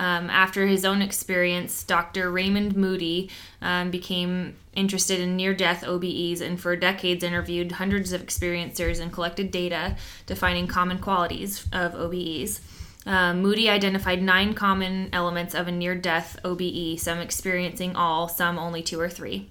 Um, 0.00 0.30
after 0.30 0.66
his 0.66 0.86
own 0.86 1.02
experience, 1.02 1.84
Dr. 1.84 2.30
Raymond 2.30 2.74
Moody 2.74 3.28
um, 3.60 3.90
became 3.90 4.56
interested 4.72 5.20
in 5.20 5.36
near 5.36 5.52
death 5.52 5.84
OBEs 5.84 6.40
and 6.40 6.58
for 6.58 6.74
decades 6.74 7.22
interviewed 7.22 7.72
hundreds 7.72 8.14
of 8.14 8.22
experiencers 8.22 8.98
and 8.98 9.12
collected 9.12 9.50
data 9.50 9.96
defining 10.24 10.66
common 10.66 11.00
qualities 11.00 11.66
of 11.70 11.92
OBEs. 11.92 12.60
Um, 13.04 13.42
Moody 13.42 13.68
identified 13.68 14.22
nine 14.22 14.54
common 14.54 15.10
elements 15.12 15.54
of 15.54 15.68
a 15.68 15.72
near 15.72 15.94
death 15.94 16.38
OBE, 16.46 16.98
some 16.98 17.18
experiencing 17.18 17.94
all, 17.94 18.26
some 18.26 18.58
only 18.58 18.82
two 18.82 18.98
or 18.98 19.10
three. 19.10 19.50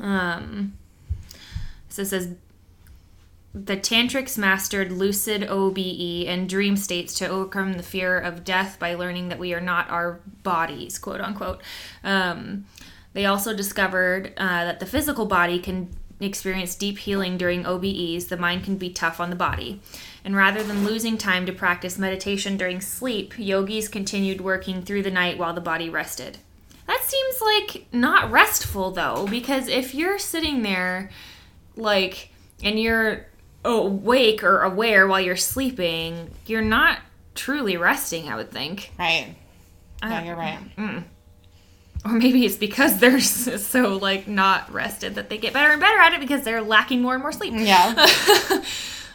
Um, 0.00 0.76
so 1.88 2.02
it 2.02 2.06
says 2.06 2.34
the 3.54 3.76
tantrics 3.76 4.38
mastered 4.38 4.90
lucid 4.90 5.44
OBE 5.44 6.26
and 6.26 6.48
dream 6.48 6.76
states 6.76 7.14
to 7.14 7.28
overcome 7.28 7.74
the 7.74 7.82
fear 7.82 8.18
of 8.18 8.44
death 8.44 8.78
by 8.78 8.94
learning 8.94 9.28
that 9.28 9.38
we 9.38 9.52
are 9.52 9.60
not 9.60 9.90
our 9.90 10.20
bodies, 10.42 10.98
quote 10.98 11.20
unquote. 11.20 11.60
Um, 12.02 12.64
they 13.12 13.26
also 13.26 13.54
discovered 13.54 14.32
uh, 14.38 14.64
that 14.64 14.80
the 14.80 14.86
physical 14.86 15.26
body 15.26 15.58
can 15.58 15.90
experience 16.18 16.74
deep 16.74 16.98
healing 16.98 17.36
during 17.36 17.64
OBEs, 17.64 18.28
the 18.28 18.36
mind 18.36 18.64
can 18.64 18.76
be 18.76 18.90
tough 18.90 19.20
on 19.20 19.28
the 19.28 19.36
body. 19.36 19.80
And 20.24 20.36
rather 20.36 20.62
than 20.62 20.84
losing 20.84 21.18
time 21.18 21.46
to 21.46 21.52
practice 21.52 21.98
meditation 21.98 22.56
during 22.56 22.80
sleep, 22.80 23.34
yogis 23.38 23.88
continued 23.88 24.40
working 24.40 24.82
through 24.82 25.02
the 25.02 25.10
night 25.10 25.36
while 25.36 25.52
the 25.52 25.60
body 25.60 25.90
rested. 25.90 26.38
That 26.86 27.02
seems 27.02 27.40
like 27.40 27.86
not 27.92 28.30
restful 28.30 28.92
though, 28.92 29.26
because 29.28 29.68
if 29.68 29.94
you're 29.94 30.18
sitting 30.18 30.62
there, 30.62 31.10
like, 31.76 32.30
and 32.62 32.78
you're 32.78 33.26
awake 33.64 34.42
or 34.42 34.60
aware 34.62 35.06
while 35.06 35.20
you're 35.20 35.36
sleeping, 35.36 36.30
you're 36.46 36.62
not 36.62 36.98
truly 37.34 37.76
resting, 37.76 38.28
I 38.28 38.36
would 38.36 38.50
think. 38.50 38.92
Right. 38.98 39.34
Yeah, 40.02 40.24
you're 40.24 40.36
right. 40.36 40.58
Or 42.04 42.12
maybe 42.12 42.44
it's 42.44 42.56
because 42.56 42.98
they're 42.98 43.20
so 43.20 43.96
like 43.96 44.26
not 44.26 44.72
rested 44.72 45.14
that 45.14 45.28
they 45.30 45.38
get 45.38 45.52
better 45.52 45.70
and 45.70 45.80
better 45.80 45.98
at 46.00 46.12
it 46.12 46.20
because 46.20 46.42
they're 46.42 46.62
lacking 46.62 47.00
more 47.00 47.14
and 47.14 47.22
more 47.22 47.32
sleep. 47.32 47.54
Yeah. 47.56 48.06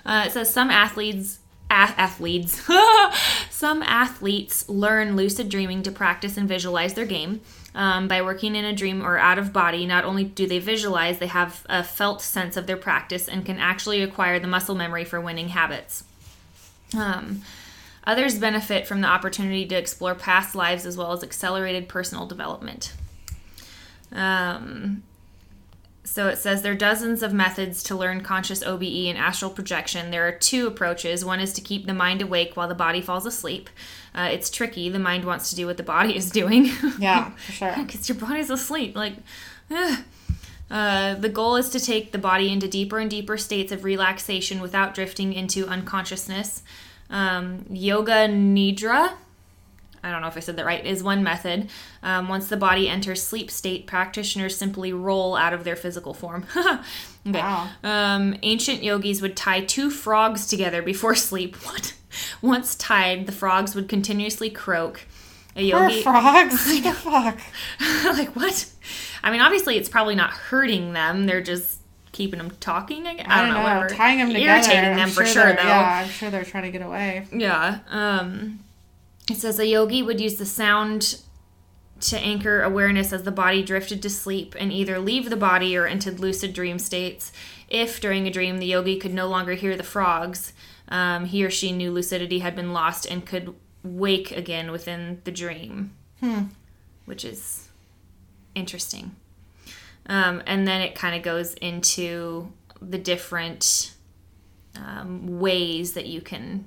Uh, 0.06 0.24
it 0.26 0.32
says 0.32 0.50
some 0.50 0.70
athletes, 0.70 1.40
athletes, 1.70 2.66
some 3.50 3.84
athletes 3.84 4.70
learn 4.70 5.18
lucid 5.18 5.50
dreaming 5.50 5.84
to 5.84 5.92
practice 5.92 6.38
and 6.38 6.48
visualize 6.48 6.94
their 6.94 7.06
game. 7.06 7.42
Um, 7.78 8.08
by 8.08 8.24
working 8.24 8.56
in 8.56 8.66
a 8.66 8.74
dream 8.74 9.06
or 9.06 9.20
out 9.20 9.38
of 9.38 9.54
body, 9.54 9.86
not 9.86 10.04
only 10.04 10.24
do 10.24 10.48
they 10.48 10.58
visualize, 10.58 11.20
they 11.20 11.28
have 11.28 11.64
a 11.70 11.84
felt 11.84 12.24
sense 12.24 12.58
of 12.58 12.66
their 12.66 12.76
practice 12.76 13.28
and 13.28 13.46
can 13.46 13.60
actually 13.60 14.02
acquire 14.02 14.40
the 14.40 14.48
muscle 14.48 14.74
memory 14.74 15.06
for 15.06 15.22
winning 15.22 15.50
habits. 15.50 16.04
Um, 16.98 17.44
others 18.04 18.40
benefit 18.40 18.88
from 18.88 19.02
the 19.02 19.08
opportunity 19.08 19.64
to 19.68 19.76
explore 19.76 20.16
past 20.16 20.56
lives 20.56 20.88
as 20.88 20.98
well 20.98 21.12
as 21.12 21.22
accelerated 21.22 21.88
personal 21.88 22.26
development. 22.26 22.94
Um, 24.12 25.04
so 26.04 26.30
it 26.30 26.40
says 26.40 26.64
there 26.64 26.72
are 26.72 26.76
dozens 26.76 27.22
of 27.22 27.32
methods 27.32 27.84
to 27.84 27.96
learn 27.96 28.22
conscious 28.22 28.64
OBE 28.64 29.08
and 29.08 29.20
astral 29.20 29.52
projection. 29.52 30.10
There 30.10 30.28
are 30.28 30.32
two 30.32 30.66
approaches. 30.66 31.24
One 31.24 31.40
is 31.40 31.54
to 31.54 31.62
keep 31.62 31.86
the 31.86 31.94
mind 31.94 32.24
awake 32.24 32.58
while 32.58 32.68
the 32.68 32.74
body 32.74 33.02
falls 33.02 33.28
asleep. 33.28 33.70
Uh, 34.18 34.30
it's 34.32 34.50
tricky. 34.50 34.90
The 34.90 34.98
mind 35.00 35.26
wants 35.26 35.52
to 35.52 35.56
do 35.56 35.68
what 35.68 35.78
the 35.78 35.84
body 35.84 36.16
is 36.18 36.32
doing. 36.32 36.72
Yeah, 37.00 37.30
for 37.32 37.52
sure. 37.52 37.76
because 37.78 38.10
your 38.10 38.18
body's 38.18 38.50
asleep. 38.50 38.96
Like, 38.96 39.14
ugh. 39.70 40.00
Uh, 40.70 41.14
the 41.16 41.30
goal 41.30 41.56
is 41.56 41.70
to 41.70 41.80
take 41.80 42.12
the 42.12 42.18
body 42.18 42.52
into 42.52 42.68
deeper 42.68 42.98
and 43.00 43.10
deeper 43.10 43.38
states 43.38 43.72
of 43.72 43.84
relaxation 43.86 44.60
without 44.60 44.94
drifting 44.94 45.32
into 45.32 45.68
unconsciousness. 45.68 46.62
Um, 47.10 47.66
yoga 47.70 48.28
Nidra, 48.28 49.14
I 50.04 50.12
don't 50.12 50.22
know 50.22 50.28
if 50.28 50.36
I 50.36 50.42
said 50.42 50.58
that 50.58 50.66
right, 50.66 50.86
is 50.86 51.04
one 51.04 51.24
method. 51.24 51.70
Um, 52.04 52.28
once 52.28 52.48
the 52.50 52.58
body 52.58 52.90
enters 52.90 53.24
sleep 53.24 53.50
state, 53.50 53.88
practitioners 53.88 54.58
simply 54.58 54.92
roll 54.92 55.36
out 55.36 55.54
of 55.54 55.64
their 55.64 55.76
physical 55.76 56.14
form. 56.14 56.46
okay. 56.58 56.82
Wow. 57.26 57.70
Um, 57.84 58.36
ancient 58.44 58.84
yogis 58.84 59.22
would 59.22 59.38
tie 59.38 59.62
two 59.62 59.90
frogs 59.90 60.48
together 60.48 60.82
before 60.82 61.16
sleep. 61.30 61.56
What? 61.66 61.94
Once 62.42 62.76
tied, 62.76 63.26
the 63.26 63.32
frogs 63.32 63.76
would 63.76 63.88
continuously 63.90 64.50
croak. 64.50 65.06
A 65.56 65.72
Poor 65.72 65.90
yogi, 65.90 66.04
frogs. 66.04 66.68
What 66.68 66.84
the 66.84 66.94
fuck? 66.94 67.40
like 68.18 68.36
what? 68.36 68.72
I 69.24 69.32
mean, 69.32 69.42
obviously, 69.42 69.78
it's 69.78 69.90
probably 69.90 70.16
not 70.16 70.30
hurting 70.30 70.94
them. 70.94 71.26
They're 71.26 71.42
just 71.42 71.80
keeping 72.12 72.38
them 72.38 72.52
talking. 72.60 73.08
I. 73.08 73.24
I 73.28 73.42
don't, 73.42 73.54
know. 73.54 73.64
whatever. 73.64 73.90
Tying 73.90 74.20
them 74.20 74.30
together. 74.30 74.52
Irritating 74.52 74.92
I'm 74.92 74.98
them 74.98 75.10
for 75.10 75.26
sure 75.26 75.44
sure, 75.44 75.56
though. 75.56 75.64
Yeah, 75.64 76.04
I'm 76.04 76.10
sure 76.10 76.30
they're 76.30 76.46
trying 76.46 76.64
to 76.64 76.72
get 76.72 76.82
away. 76.82 77.26
Yeah. 77.32 77.80
Um, 77.90 78.60
it 79.30 79.38
says 79.38 79.60
a 79.60 79.66
yogi 79.66 80.02
would 80.04 80.22
use 80.22 80.36
the 80.36 80.46
sound 80.46 81.20
to 82.00 82.20
anchor 82.20 82.62
awareness 82.62 83.12
as 83.12 83.24
the 83.24 83.32
body 83.32 83.64
drifted 83.64 84.02
to 84.04 84.10
sleep 84.10 84.56
and 84.60 84.72
either 84.72 85.00
leave 85.00 85.30
the 85.30 85.36
body 85.36 85.76
or 85.76 85.88
into 85.88 86.12
lucid 86.12 86.54
dream 86.54 86.80
states. 86.80 87.32
If 87.70 88.00
during 88.00 88.28
a 88.28 88.32
dream 88.32 88.60
the 88.60 88.68
yogi 88.68 88.98
could 88.98 89.14
no 89.14 89.28
longer 89.28 89.54
hear 89.54 89.76
the 89.76 89.84
frogs, 89.84 90.54
um, 90.90 91.26
he 91.26 91.44
or 91.44 91.50
she 91.50 91.72
knew 91.72 91.92
lucidity 91.92 92.40
had 92.40 92.56
been 92.56 92.74
lost 92.74 93.06
and 93.06 93.26
could 93.26 93.54
wake 93.84 94.32
again 94.32 94.72
within 94.72 95.22
the 95.24 95.32
dream, 95.32 95.94
which 97.06 97.24
is 97.26 97.68
interesting. 98.56 99.16
Um, 100.08 100.42
and 100.46 100.68
then 100.68 100.82
it 100.82 100.96
kind 100.96 101.16
of 101.16 101.22
goes 101.22 101.54
into 101.56 102.52
the 102.82 102.98
different 102.98 103.94
um, 104.76 105.40
ways 105.40 105.94
that 105.94 106.06
you 106.06 106.22
can 106.22 106.66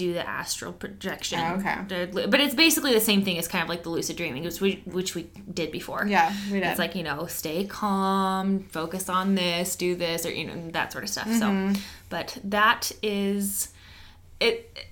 do 0.00 0.14
the 0.14 0.26
astral 0.26 0.72
projection. 0.72 1.38
Oh, 1.38 1.56
okay. 1.56 2.08
But 2.10 2.40
it's 2.40 2.54
basically 2.54 2.94
the 2.94 3.00
same 3.00 3.22
thing 3.22 3.36
as 3.36 3.46
kind 3.46 3.62
of 3.62 3.68
like 3.68 3.82
the 3.82 3.90
lucid 3.90 4.16
dreaming, 4.16 4.42
which 4.42 4.60
we, 4.60 4.82
which 4.86 5.14
we 5.14 5.30
did 5.52 5.70
before. 5.70 6.06
Yeah, 6.06 6.34
we 6.50 6.60
did. 6.60 6.68
It's 6.68 6.78
like, 6.78 6.94
you 6.94 7.02
know, 7.02 7.26
stay 7.26 7.64
calm, 7.66 8.64
focus 8.64 9.10
on 9.10 9.34
this, 9.34 9.76
do 9.76 9.94
this, 9.94 10.24
or, 10.24 10.32
you 10.32 10.46
know, 10.46 10.70
that 10.70 10.90
sort 10.92 11.04
of 11.04 11.10
stuff. 11.10 11.28
Mm-hmm. 11.28 11.74
So, 11.74 11.80
but 12.08 12.38
that 12.44 12.90
is 13.02 13.72
it. 14.40 14.86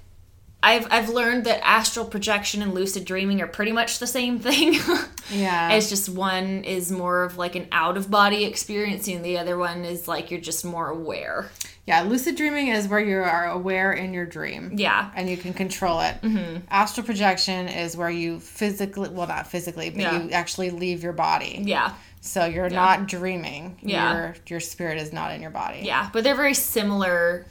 I've, 0.63 0.89
I've 0.91 1.09
learned 1.09 1.45
that 1.45 1.65
astral 1.65 2.05
projection 2.05 2.63
and 2.63 2.75
lucid 2.75 3.05
dreaming 3.05 3.41
are 3.41 3.47
pretty 3.47 3.73
much 3.73 4.01
the 4.01 4.09
same 4.09 4.39
thing. 4.39 4.75
Yeah. 5.31 5.73
It's 5.73 5.91
just 5.91 6.09
one 6.09 6.65
is 6.65 6.91
more 6.91 7.23
of 7.23 7.37
like 7.37 7.55
an 7.55 7.69
out 7.71 7.99
of 7.99 8.11
body 8.11 8.45
experience, 8.45 9.07
and 9.09 9.23
the 9.23 9.37
other 9.37 9.59
one 9.59 9.85
is 9.85 10.09
like 10.09 10.31
you're 10.31 10.41
just 10.41 10.65
more 10.65 10.89
aware. 10.89 11.51
Yeah, 11.89 12.03
lucid 12.03 12.37
dreaming 12.37 12.69
is 12.69 12.87
where 12.87 13.01
you 13.01 13.17
are 13.17 13.47
aware 13.47 13.93
in 13.95 14.13
your 14.13 14.27
dream. 14.27 14.73
Yeah. 14.77 15.11
And 15.17 15.27
you 15.27 15.39
can 15.39 15.55
control 15.55 16.01
it. 16.01 16.21
Mm-hmm. 16.21 16.67
Astral 16.71 17.07
projection 17.07 17.67
is 17.67 17.97
where 17.97 18.11
you 18.11 18.41
physically, 18.41 19.09
well, 19.09 19.27
not 19.27 19.47
physically, 19.47 19.89
but 19.89 20.01
Yeah. 20.03 20.23
you 20.23 20.31
actually 20.33 20.71
leave 20.71 21.03
your 21.03 21.15
body. 21.15 21.63
Yeah. 21.65 21.95
So 22.21 22.45
you're 22.45 22.69
not 22.69 23.07
dreaming. 23.09 23.79
Yeah. 23.81 24.13
Your, 24.15 24.35
your 24.49 24.61
spirit 24.61 24.99
is 24.99 25.15
not 25.15 25.33
in 25.33 25.41
your 25.41 25.51
body. 25.51 25.81
Yeah, 25.83 26.11
but 26.13 26.25
they're 26.25 26.35
very 26.37 26.53
similar. 26.53 27.47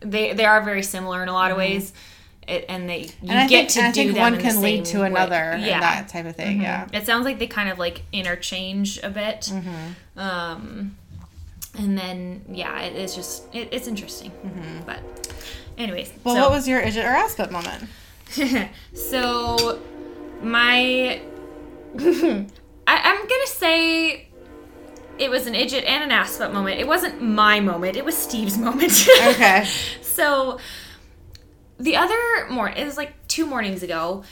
They 0.00 0.32
they 0.32 0.46
are 0.46 0.62
very 0.62 0.82
similar 0.82 1.22
in 1.22 1.28
a 1.28 1.32
lot 1.34 1.50
of 1.50 1.58
ways. 1.58 1.92
it, 2.46 2.64
and 2.70 2.88
they 2.88 3.00
you 3.20 3.28
And 3.28 3.50
get 3.50 3.70
think, 3.70 3.72
to 3.72 3.78
and 3.80 3.88
I 3.88 3.92
do 3.92 4.02
think 4.04 4.14
them 4.14 4.32
one 4.32 4.40
can 4.40 4.62
lead 4.62 4.86
to 4.86 5.02
another 5.02 5.34
and 5.34 5.62
Yeah. 5.62 5.80
that 5.80 6.08
type 6.08 6.24
of 6.24 6.34
thing. 6.34 6.62
Yeah. 6.62 6.86
It 6.94 7.04
sounds 7.04 7.26
like 7.26 7.38
they 7.38 7.46
kind 7.46 7.68
of 7.68 7.78
like 7.78 8.04
interchange 8.10 8.98
a 9.02 9.10
bit. 9.10 9.50
Mm-hmm. 9.52 10.18
Um, 10.18 10.96
and 11.78 11.96
then 11.96 12.44
yeah, 12.50 12.80
it, 12.82 12.96
it's 12.96 13.14
just 13.14 13.54
it, 13.54 13.68
it's 13.72 13.86
interesting. 13.86 14.32
But 14.84 14.98
anyways, 15.78 16.08
Mm-hmm. 16.10 16.20
Well, 16.24 16.34
so, 16.34 16.40
what 16.42 16.50
was 16.50 16.68
your 16.68 16.82
idjit 16.82 17.04
or 17.04 17.36
butt 17.36 17.52
moment? 17.52 17.88
so 18.94 19.80
my 20.42 21.20
I, 22.00 22.44
I'm 22.86 23.28
gonna 23.28 23.46
say 23.46 24.28
it 25.18 25.30
was 25.30 25.46
an 25.46 25.54
idjit 25.54 25.84
and 25.86 26.10
an 26.10 26.26
butt 26.38 26.52
moment. 26.52 26.80
It 26.80 26.86
wasn't 26.86 27.22
my 27.22 27.60
moment. 27.60 27.96
It 27.96 28.04
was 28.04 28.16
Steve's 28.16 28.58
moment. 28.66 29.08
Okay. 29.26 29.66
so 30.02 30.58
the 31.78 31.96
other 31.96 32.48
morning, 32.50 32.76
it 32.78 32.84
was 32.84 32.96
like 32.96 33.14
two 33.28 33.46
mornings 33.46 33.82
ago. 33.82 34.24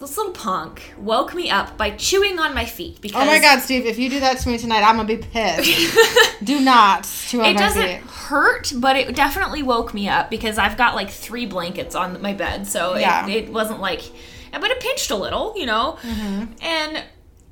This 0.00 0.16
little 0.16 0.32
punk 0.32 0.94
woke 0.96 1.34
me 1.34 1.50
up 1.50 1.76
by 1.76 1.90
chewing 1.90 2.38
on 2.38 2.54
my 2.54 2.64
feet 2.64 3.00
because 3.00 3.20
Oh 3.20 3.26
my 3.26 3.40
God, 3.40 3.60
Steve! 3.60 3.84
If 3.84 3.98
you 3.98 4.08
do 4.08 4.20
that 4.20 4.38
to 4.38 4.48
me 4.48 4.56
tonight, 4.56 4.82
I'm 4.84 4.94
gonna 4.96 5.08
be 5.08 5.16
pissed. 5.16 5.98
do 6.44 6.60
not 6.60 7.02
chew 7.04 7.40
on 7.40 7.46
it 7.46 7.54
my 7.54 7.60
doesn't 7.60 7.82
feet. 7.82 8.00
hurt, 8.02 8.72
but 8.76 8.94
it 8.96 9.14
definitely 9.16 9.62
woke 9.64 9.92
me 9.94 10.08
up 10.08 10.30
because 10.30 10.56
I've 10.56 10.76
got 10.76 10.94
like 10.94 11.10
three 11.10 11.46
blankets 11.46 11.94
on 11.96 12.22
my 12.22 12.32
bed, 12.32 12.66
so 12.68 12.96
Yeah. 12.96 13.26
it, 13.26 13.44
it 13.46 13.52
wasn't 13.52 13.80
like, 13.80 14.02
but 14.52 14.70
it 14.70 14.78
pinched 14.80 15.10
a 15.10 15.16
little, 15.16 15.52
you 15.56 15.66
know, 15.66 15.98
Mm-hmm. 16.02 16.44
and 16.62 17.04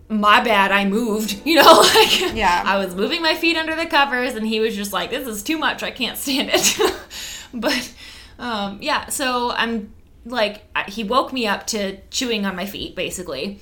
my 0.09 0.41
bad, 0.41 0.71
I 0.71 0.85
moved, 0.85 1.41
you 1.45 1.57
know, 1.57 1.81
like 1.81 2.33
Yeah. 2.33 2.63
I 2.65 2.79
was 2.79 2.95
moving 2.95 3.23
my 3.23 3.35
feet 3.35 3.57
under 3.57 3.75
the 3.75 3.87
covers, 3.87 4.35
and 4.37 4.47
he 4.47 4.61
was 4.61 4.77
just 4.77 4.93
like, 4.93 5.11
"This 5.11 5.27
is 5.27 5.43
too 5.43 5.59
much, 5.59 5.83
I 5.83 5.91
can't 5.91 6.17
stand 6.17 6.51
it," 6.53 6.79
but 7.53 7.93
um, 8.39 8.79
yeah, 8.81 9.09
so 9.09 9.51
I'm 9.51 9.93
like, 10.27 10.62
he 10.89 11.05
woke 11.05 11.33
me 11.33 11.47
up 11.47 11.66
to 11.68 11.99
chewing 12.11 12.45
on 12.45 12.55
my 12.57 12.66
feet, 12.66 12.95
basically. 12.95 13.61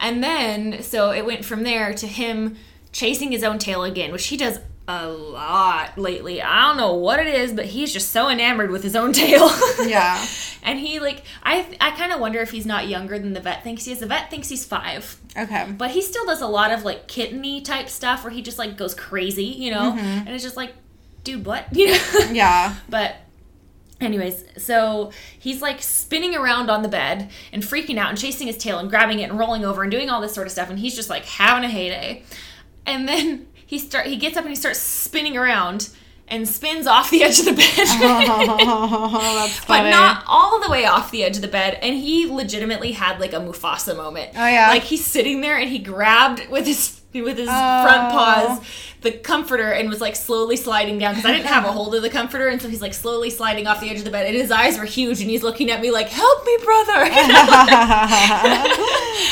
And 0.00 0.22
then, 0.22 0.82
so 0.82 1.10
it 1.10 1.24
went 1.26 1.44
from 1.44 1.62
there 1.62 1.92
to 1.94 2.06
him 2.06 2.56
chasing 2.92 3.30
his 3.32 3.44
own 3.44 3.58
tail 3.58 3.84
again, 3.84 4.10
which 4.12 4.26
he 4.28 4.36
does 4.36 4.58
a 4.90 5.06
lot 5.06 5.98
lately. 5.98 6.40
I 6.40 6.62
don't 6.68 6.78
know 6.78 6.94
what 6.94 7.20
it 7.20 7.26
is, 7.26 7.52
but 7.52 7.66
he's 7.66 7.92
just 7.92 8.10
so 8.10 8.30
enamored 8.30 8.70
with 8.70 8.82
his 8.82 8.96
own 8.96 9.12
tail. 9.22 9.50
Yeah. 9.86 10.24
and 10.62 10.78
he 10.78 10.98
like, 10.98 11.24
I 11.42 11.76
I 11.80 11.90
kind 11.90 12.10
of 12.12 12.20
wonder 12.20 12.40
if 12.40 12.50
he's 12.52 12.64
not 12.64 12.88
younger 12.88 13.18
than 13.18 13.34
the 13.34 13.40
vet 13.40 13.62
thinks 13.62 13.84
he 13.84 13.92
is. 13.92 13.98
The 13.98 14.06
vet 14.06 14.30
thinks 14.30 14.48
he's 14.48 14.64
five, 14.64 15.16
Okay. 15.36 15.66
but 15.76 15.90
he 15.90 16.00
still 16.00 16.24
does 16.24 16.40
a 16.40 16.46
lot 16.46 16.72
of 16.72 16.84
like 16.84 17.06
kitteny 17.06 17.62
type 17.62 17.88
stuff 17.90 18.24
where 18.24 18.32
he 18.32 18.40
just 18.40 18.58
like 18.58 18.78
goes 18.78 18.94
crazy, 18.94 19.44
you 19.44 19.70
know. 19.70 19.92
Mm-hmm. 19.92 19.98
And 20.00 20.28
it's 20.30 20.42
just 20.44 20.56
like, 20.56 20.72
dude, 21.22 21.44
what? 21.44 21.66
You 21.76 21.88
know. 21.88 21.98
Yeah. 22.32 22.74
But 22.88 23.16
anyways, 24.00 24.44
so 24.56 25.12
he's 25.38 25.62
like 25.62 25.82
spinning 25.82 26.34
around 26.34 26.70
on 26.70 26.82
the 26.82 26.88
bed 26.88 27.30
and 27.52 27.62
freaking 27.62 27.98
out 27.98 28.10
and 28.10 28.18
chasing 28.18 28.46
his 28.46 28.56
tail 28.56 28.78
and 28.78 28.90
grabbing 28.90 29.20
it 29.20 29.30
and 29.30 29.38
rolling 29.38 29.64
over 29.64 29.82
and 29.82 29.90
doing 29.90 30.10
all 30.10 30.20
this 30.20 30.32
sort 30.32 30.46
of 30.46 30.52
stuff 30.52 30.70
and 30.70 30.78
he's 30.78 30.94
just 30.94 31.10
like 31.10 31.24
having 31.24 31.64
a 31.64 31.68
heyday. 31.68 32.22
And 32.86 33.08
then 33.08 33.48
he 33.66 33.78
start 33.78 34.06
he 34.06 34.16
gets 34.16 34.36
up 34.36 34.44
and 34.44 34.50
he 34.50 34.56
starts 34.56 34.78
spinning 34.78 35.36
around 35.36 35.90
and 36.30 36.46
spins 36.48 36.86
off 36.86 37.10
the 37.10 37.22
edge 37.22 37.38
of 37.38 37.46
the 37.46 37.52
bed. 37.52 37.68
Oh, 37.76 39.36
that's 39.46 39.64
But 39.64 39.90
not 39.90 40.24
all 40.26 40.60
the 40.60 40.70
way 40.70 40.84
off 40.84 41.10
the 41.10 41.24
edge 41.24 41.36
of 41.36 41.42
the 41.42 41.48
bed, 41.48 41.78
and 41.82 41.94
he 41.94 42.26
legitimately 42.26 42.92
had 42.92 43.18
like 43.18 43.32
a 43.32 43.36
Mufasa 43.36 43.96
moment. 43.96 44.32
Oh, 44.36 44.46
yeah? 44.46 44.68
like 44.68 44.82
he's 44.82 45.04
sitting 45.04 45.40
there 45.40 45.58
and 45.58 45.70
he 45.70 45.78
grabbed 45.78 46.48
with 46.48 46.66
his 46.66 46.97
with 47.14 47.38
his 47.38 47.48
Oh. 47.50 47.82
front 47.82 48.12
paws 48.12 48.60
the 49.00 49.10
comforter 49.12 49.70
and 49.70 49.88
was 49.88 50.00
like 50.00 50.14
slowly 50.16 50.56
sliding 50.56 50.98
down 50.98 51.14
because 51.14 51.24
I 51.28 51.32
didn't 51.32 51.46
have 51.46 51.64
a 51.64 51.72
hold 51.72 51.94
of 51.94 52.02
the 52.02 52.10
comforter, 52.10 52.48
and 52.48 52.60
so 52.60 52.68
he's 52.68 52.82
like 52.82 52.94
slowly 52.94 53.30
sliding 53.30 53.66
off 53.66 53.80
the 53.80 53.88
edge 53.90 53.98
of 53.98 54.04
the 54.04 54.10
bed, 54.10 54.26
and 54.26 54.34
his 54.36 54.50
eyes 54.50 54.76
were 54.78 54.84
huge, 54.84 55.20
and 55.20 55.30
he's 55.30 55.42
looking 55.42 55.70
at 55.70 55.80
me 55.80 55.90
like, 55.90 56.08
"Help 56.08 56.44
me, 56.44 56.56
brother!" 56.64 57.08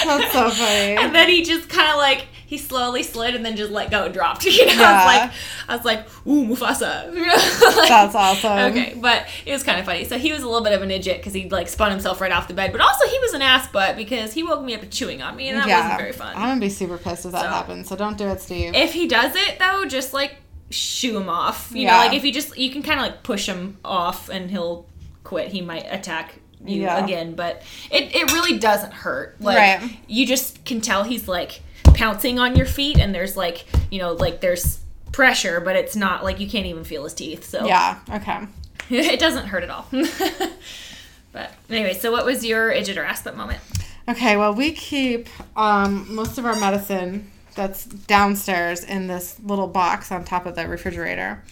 That's 0.04 0.32
so 0.32 0.50
funny. 0.50 0.96
and 0.96 1.14
then 1.14 1.28
he 1.28 1.42
just 1.42 1.68
kind 1.68 1.90
of 1.90 1.96
like 1.96 2.26
he 2.46 2.56
slowly 2.58 3.02
slid 3.02 3.34
and 3.34 3.44
then 3.44 3.56
just 3.56 3.70
let 3.72 3.90
go 3.90 4.04
and 4.04 4.14
dropped. 4.14 4.44
You 4.56 4.64
know, 4.66 4.84
I 4.84 4.94
was 4.96 5.06
like, 5.06 5.32
I 5.68 5.76
was 5.76 5.84
like, 5.84 6.26
"Ooh, 6.26 6.46
Mufasa!" 6.46 7.12
Like, 7.76 7.88
That's 7.88 8.14
awesome. 8.14 8.58
Okay, 8.70 8.96
but 9.00 9.26
it 9.44 9.52
was 9.52 9.62
kind 9.62 9.78
of 9.80 9.84
funny. 9.84 10.04
So 10.04 10.16
he 10.18 10.32
was 10.32 10.42
a 10.42 10.46
little 10.46 10.62
bit 10.62 10.72
of 10.72 10.82
an 10.82 10.90
idiot 10.90 11.18
because 11.18 11.32
he 11.34 11.48
like 11.50 11.68
spun 11.68 11.90
himself 11.90 12.20
right 12.20 12.32
off 12.32 12.48
the 12.48 12.54
bed, 12.54 12.72
but 12.72 12.80
also 12.80 13.06
he 13.08 13.18
was 13.18 13.34
an 13.34 13.42
ass 13.42 13.66
butt 13.68 13.96
because 13.96 14.32
he 14.32 14.42
woke 14.42 14.62
me 14.64 14.74
up 14.74 14.82
chewing 14.90 15.20
on 15.22 15.36
me, 15.36 15.48
and 15.48 15.58
that 15.58 15.68
wasn't 15.68 15.98
very 15.98 16.12
fun. 16.12 16.34
I'm 16.36 16.48
gonna 16.48 16.60
be 16.60 16.68
super 16.70 16.96
pissed 16.98 17.26
if 17.26 17.32
that 17.32 17.42
So- 17.42 17.48
happens. 17.48 17.88
So 17.88 17.96
don't 17.96 18.16
do 18.16 18.28
it, 18.28 18.40
Steve. 18.40 18.74
if 18.74 18.92
he 18.94 19.06
does 19.08 19.34
it 19.34 19.58
though, 19.58 19.84
just 19.84 20.14
like 20.14 20.36
shoo 20.70 21.16
him 21.16 21.28
off. 21.28 21.70
You 21.74 21.82
Yeah. 21.82 21.92
know, 21.92 21.98
like 22.06 22.14
if 22.16 22.24
you 22.24 22.32
just 22.32 22.56
you 22.56 22.70
can 22.70 22.82
kind 22.82 22.98
of 23.00 23.06
like 23.06 23.22
push 23.22 23.46
him 23.46 23.78
off 23.84 24.28
and 24.28 24.50
he'll 24.50 24.86
quit. 25.24 25.48
He 25.48 25.60
might 25.60 25.86
attack 25.90 26.36
you 26.64 26.82
Yeah. 26.82 27.04
again, 27.04 27.34
but 27.34 27.62
it 27.90 28.14
it 28.14 28.32
really 28.32 28.58
doesn't 28.58 28.92
hurt. 28.92 29.36
Like 29.40 29.56
Right. 29.58 29.96
you 30.08 30.26
just 30.26 30.64
can 30.64 30.80
tell 30.80 31.02
he's 31.04 31.28
like 31.28 31.60
pouncing 31.94 32.38
on 32.38 32.56
your 32.56 32.66
feet, 32.66 32.98
and 32.98 33.14
there's 33.14 33.36
like 33.36 33.66
you 33.90 33.98
know 33.98 34.12
like 34.12 34.40
there's 34.40 34.80
pressure, 35.12 35.60
but 35.60 35.76
it's 35.76 35.96
not 35.96 36.24
like 36.24 36.40
you 36.40 36.48
can't 36.48 36.66
even 36.66 36.84
feel 36.84 37.04
his 37.04 37.14
teeth. 37.14 37.44
So 37.44 37.66
yeah. 37.66 37.98
Okay. 38.10 38.46
it 38.90 39.18
doesn't 39.20 39.46
hurt 39.46 39.62
at 39.62 39.70
all. 39.70 39.86
but 41.32 41.52
anyway, 41.70 41.94
so 41.94 42.10
what 42.12 42.24
was 42.24 42.44
your 42.44 42.70
idjit 42.72 42.96
or 42.96 43.04
assbutt 43.04 43.36
moment? 43.36 43.60
Okay. 44.08 44.36
Well, 44.36 44.54
we 44.54 44.72
keep 44.72 45.28
um, 45.56 46.14
most 46.14 46.38
of 46.38 46.44
our 46.46 46.56
medicine 46.58 47.30
that's 47.54 47.84
downstairs 47.86 48.84
in 48.84 49.06
this 49.06 49.40
little 49.42 49.66
box 49.66 50.12
on 50.12 50.24
top 50.24 50.46
of 50.46 50.54
the 50.54 50.68
refrigerator. 50.68 51.42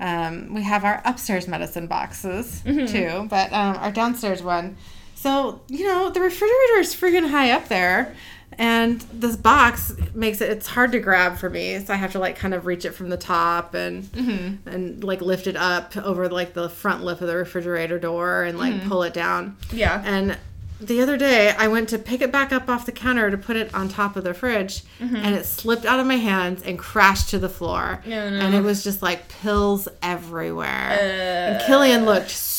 Um, 0.00 0.52
we 0.52 0.62
have 0.62 0.84
our 0.84 1.00
upstairs 1.04 1.46
medicine 1.46 1.86
boxes 1.86 2.62
Mm-hmm. 2.64 2.86
too, 2.86 3.28
but 3.28 3.52
um, 3.52 3.76
our 3.76 3.92
downstairs 3.92 4.42
one. 4.42 4.76
So 5.14 5.60
you 5.68 5.86
know 5.86 6.10
the 6.10 6.20
refrigerator 6.20 6.78
is 6.80 6.94
freaking 6.94 7.30
high 7.30 7.52
up 7.52 7.68
there, 7.68 8.14
and 8.58 9.00
this 9.12 9.36
box 9.36 9.92
makes 10.14 10.40
it 10.40 10.50
it's 10.50 10.66
hard 10.66 10.92
to 10.92 11.00
grab 11.00 11.36
for 11.38 11.50
me. 11.50 11.78
So 11.84 11.92
I 11.92 11.96
have 11.96 12.12
to 12.12 12.18
like 12.18 12.36
kind 12.36 12.54
of 12.54 12.66
reach 12.66 12.84
it 12.84 12.92
from 12.92 13.08
the 13.08 13.16
top 13.16 13.74
and 13.74 14.04
Mm-hmm. 14.04 14.68
and 14.68 15.02
like 15.04 15.20
lift 15.20 15.46
it 15.46 15.56
up 15.56 15.96
over 15.96 16.28
like 16.28 16.54
the 16.54 16.68
front 16.68 17.02
lip 17.04 17.20
of 17.20 17.26
the 17.28 17.36
refrigerator 17.36 17.98
door 17.98 18.42
and 18.44 18.58
like 18.58 18.74
Mm-hmm. 18.74 18.88
pull 18.88 19.02
it 19.02 19.14
down. 19.14 19.56
Yeah. 19.72 20.02
And 20.04 20.38
the 20.80 21.00
other 21.00 21.16
day, 21.16 21.50
I 21.56 21.68
went 21.68 21.88
to 21.90 21.98
pick 21.98 22.20
it 22.20 22.32
back 22.32 22.52
up 22.52 22.68
off 22.68 22.84
the 22.84 22.92
counter 22.92 23.30
to 23.30 23.38
put 23.38 23.56
it 23.56 23.72
on 23.74 23.88
top 23.88 24.16
of 24.16 24.24
the 24.24 24.34
fridge, 24.34 24.82
and 24.98 25.34
it 25.34 25.46
slipped 25.46 25.86
out 25.86 26.00
of 26.00 26.06
my 26.06 26.16
hands 26.16 26.62
and 26.62 26.78
crashed 26.78 27.30
to 27.30 27.38
the 27.38 27.48
floor. 27.48 28.00
Mm-hmm. 28.02 28.12
Oh, 28.12 28.30
no. 28.30 28.40
And 28.40 28.54
it 28.56 28.60
was 28.62 28.82
just 28.84 29.00
like 29.00 29.28
pills 29.28 29.86
everywhere. 30.02 30.98
and 31.00 31.62
Uh. 31.62 31.66
Killian 31.66 32.04
looked 32.04 32.28
so 32.30 32.53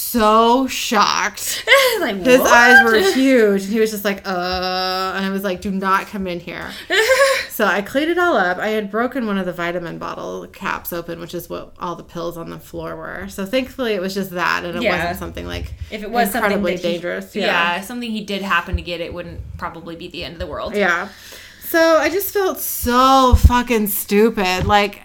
shocked. 0.68 1.66
like 2.00 2.18
His 2.18 2.40
what? 2.40 2.52
eyes 2.52 2.84
were 2.84 3.00
huge, 3.14 3.64
and 3.64 3.74
he 3.74 3.80
was 3.80 3.92
just 3.92 4.04
like, 4.06 4.28
uh, 4.28 5.14
and 5.16 5.26
I 5.26 5.30
was 5.30 5.44
like, 5.44 5.62
do 5.62 5.72
not 5.72 6.08
come 6.08 6.28
in 6.28 6.40
here. 6.40 6.72
So 7.56 7.64
I 7.66 7.82
cleaned 7.82 8.12
it 8.12 8.18
all 8.18 8.36
up. 8.36 8.58
I 8.58 8.68
had 8.68 8.92
broken 8.92 9.28
one 9.28 9.38
of 9.38 9.46
the 9.46 9.54
vitamin 9.54 9.98
bottle 9.98 10.46
caps 10.48 10.92
open, 10.92 11.22
which 11.22 11.34
is 11.34 11.50
what 11.50 11.74
all 11.80 11.96
the 11.96 12.04
pills 12.04 12.36
on 12.36 12.50
the 12.50 12.60
floor 12.60 12.98
were. 12.98 13.30
So 13.30 13.46
thankfully, 13.46 13.94
it 13.94 14.02
was 14.02 14.14
just 14.14 14.32
that, 14.32 14.66
and 14.66 14.76
it 14.76 14.84
Yeah. 14.84 14.98
wasn't 14.98 15.20
something 15.20 15.48
like 15.48 15.74
if 15.90 16.04
it 16.04 16.12
was 16.12 16.36
incredibly 16.36 16.74
something 16.74 16.82
that 16.82 16.88
he- 16.90 16.94
dangerous. 16.96 17.34
yeah. 17.34 17.80
something 17.80 18.12
he 18.12 18.26
did 18.26 18.42
happen 18.42 18.76
to 18.76 18.82
get, 18.82 19.00
it 19.00 19.14
wouldn't 19.14 19.40
probably 19.58 19.96
be 19.96 20.10
the 20.10 20.26
end 20.26 20.34
of 20.34 20.40
the 20.40 20.48
world. 20.48 20.76
Yeah. 20.76 21.08
So 21.64 21.80
I 21.98 22.10
just 22.10 22.34
felt 22.34 22.60
so 22.60 23.36
fucking 23.36 23.88
stupid. 23.88 24.66
Like, 24.66 24.96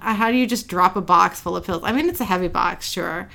how 0.00 0.32
do 0.32 0.36
you 0.36 0.48
just 0.48 0.66
drop 0.66 0.96
a 0.96 1.00
box 1.00 1.40
full 1.40 1.54
of 1.56 1.64
pills? 1.64 1.82
I 1.84 1.92
mean, 1.92 2.08
it's 2.08 2.20
a 2.20 2.24
heavy 2.24 2.48
box, 2.48 2.88
sure, 2.90 3.28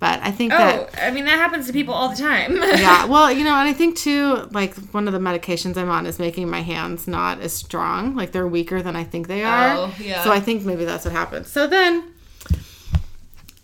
but 0.00 0.18
I 0.22 0.30
think 0.32 0.52
Oh, 0.52 0.56
that. 0.56 0.98
I 1.02 1.10
mean 1.12 1.26
that 1.26 1.38
happens 1.38 1.66
to 1.68 1.72
people 1.72 1.94
all 1.94 2.08
the 2.08 2.16
time. 2.16 2.56
Yeah, 2.80 3.04
well, 3.04 3.30
you 3.30 3.44
know, 3.44 3.54
and 3.54 3.68
I 3.68 3.72
think 3.72 3.96
too, 3.96 4.48
like 4.50 4.74
one 4.92 5.06
of 5.06 5.12
the 5.12 5.18
medications 5.20 5.76
I'm 5.76 5.90
on 5.90 6.06
is 6.06 6.18
making 6.18 6.48
my 6.50 6.62
hands 6.62 7.06
not 7.06 7.40
as 7.40 7.52
strong. 7.52 8.16
Like 8.16 8.32
they're 8.32 8.48
weaker 8.48 8.80
than 8.82 8.96
I 8.96 9.04
think 9.04 9.28
they 9.28 9.44
are. 9.44 9.74
Oh, 9.76 9.94
yeah. 10.00 10.24
So 10.24 10.32
I 10.32 10.40
think 10.40 10.64
maybe 10.64 10.84
that's 10.84 11.04
what 11.04 11.12
happened. 11.12 11.46
So 11.46 11.66
then, 11.66 12.12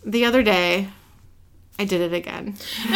the 0.05 0.23
other 0.25 0.43
day, 0.43 0.89
I 1.79 1.85
did 1.85 2.01
it 2.01 2.13
again. 2.13 2.55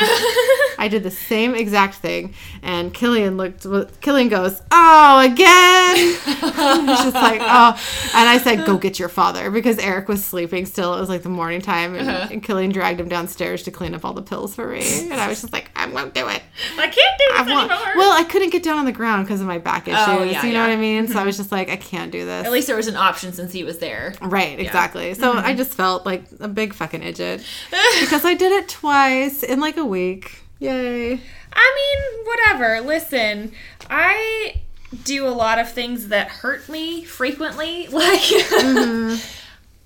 I 0.80 0.88
did 0.90 1.04
the 1.04 1.12
same 1.12 1.54
exact 1.54 1.96
thing, 1.96 2.34
and 2.64 2.92
Killian 2.92 3.38
looked. 3.38 3.66
Killian 4.02 4.28
goes, 4.30 4.60
"Oh, 4.72 5.20
again!" 5.20 6.16
Just 6.88 7.14
like, 7.14 7.42
"Oh," 7.44 7.78
and 8.16 8.28
I 8.30 8.40
said, 8.44 8.66
"Go 8.66 8.78
get 8.78 8.98
your 8.98 9.10
father," 9.10 9.52
because 9.52 9.78
Eric 9.78 10.08
was 10.08 10.26
sleeping 10.26 10.66
still. 10.66 10.96
It 10.96 11.00
was 11.00 11.10
like 11.10 11.22
the 11.22 11.30
morning 11.30 11.62
time, 11.62 11.94
and, 11.96 12.10
Uh-huh. 12.10 12.28
and 12.32 12.42
Killian 12.42 12.72
dragged 12.72 13.00
him 13.00 13.08
downstairs 13.10 13.62
to 13.64 13.72
clean 13.72 13.94
up 13.94 14.04
all 14.04 14.14
the 14.14 14.24
pills 14.24 14.56
for 14.56 14.68
me, 14.68 14.82
and 15.12 15.14
I 15.14 15.28
was 15.28 15.42
just 15.42 15.54
like, 15.54 15.70
"I 15.76 15.86
won't 15.88 16.16
do 16.16 16.28
it." 16.28 16.42
I 16.80 16.88
can't 16.88 16.96
do 17.20 17.26
this 17.30 17.42
anymore. 17.42 17.68
Well, 17.96 18.12
I 18.20 18.24
couldn't 18.24 18.50
get 18.50 18.64
down 18.64 18.80
on 18.80 18.86
the 18.86 18.92
ground 18.92 19.26
because 19.28 19.42
of 19.42 19.48
my 19.48 19.60
back 19.60 19.88
issues. 19.88 20.00
Oh, 20.08 20.24
yeah, 20.24 20.44
you 20.44 20.54
know 20.54 20.62
yeah. 20.62 20.68
what 20.70 20.74
I 20.74 20.78
mean? 20.78 21.08
So 21.08 21.20
I 21.20 21.24
was 21.24 21.38
just 21.42 21.52
like, 21.52 21.70
I 21.70 21.76
can't 21.76 22.12
do 22.12 22.26
this. 22.26 22.46
At 22.48 22.52
least 22.52 22.66
there 22.66 22.76
was 22.76 22.88
an 22.88 22.96
option 22.96 23.34
since 23.34 23.52
he 23.54 23.64
was 23.64 23.78
there. 23.78 24.16
Right, 24.22 24.60
exactly. 24.60 25.14
So 25.14 25.32
Mm-hmm. 25.32 25.46
I 25.46 25.54
just 25.54 25.74
felt 25.76 26.06
like 26.06 26.24
a 26.40 26.48
big 26.48 26.74
fucking 26.74 27.04
idiot 27.04 27.46
because 28.02 28.26
I 28.26 28.34
did 28.34 28.52
it 28.52 28.68
twice 28.72 29.44
in 29.44 29.60
like 29.60 29.78
a 29.78 29.86
week. 29.86 30.44
Yay. 30.60 31.20
I 31.54 31.76
mean, 32.16 32.26
whatever. 32.26 32.82
Listen, 32.82 33.52
I 33.90 34.62
do 35.04 35.28
a 35.28 35.30
lot 35.30 35.60
of 35.60 35.72
things 35.72 36.08
that 36.10 36.28
hurt 36.30 36.70
me 36.70 37.04
frequently. 37.04 37.88
Like, 37.92 38.20
mm-hmm. 38.22 39.16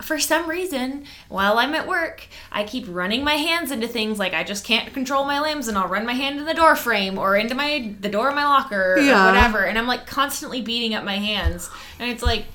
for 0.01 0.19
some 0.19 0.47
reason, 0.49 1.05
while 1.29 1.57
I'm 1.57 1.73
at 1.73 1.88
work, 1.88 2.27
I 2.51 2.63
keep 2.65 2.86
running 2.88 3.23
my 3.23 3.36
hands 3.36 3.71
into 3.71 3.88
things 3.88 4.19
like 4.19 4.33
I 4.33 4.43
just 4.43 4.63
can't 4.65 4.93
control 4.93 5.25
my 5.25 5.39
limbs 5.39 5.67
and 5.67 5.77
I'll 5.77 5.88
run 5.88 6.05
my 6.05 6.13
hand 6.13 6.38
in 6.39 6.45
the 6.45 6.53
door 6.53 6.75
frame 6.75 7.17
or 7.17 7.36
into 7.36 7.55
my 7.55 7.95
the 7.99 8.09
door 8.09 8.29
of 8.29 8.36
my 8.36 8.43
locker 8.45 8.97
Yeah. 8.99 9.23
or 9.23 9.31
whatever 9.31 9.65
and 9.65 9.77
I'm 9.77 9.88
like 9.88 10.05
constantly 10.05 10.61
beating 10.61 10.93
up 10.93 11.03
my 11.03 11.17
hands 11.17 11.69
and 11.99 12.11
it's 12.11 12.21
like 12.23 12.45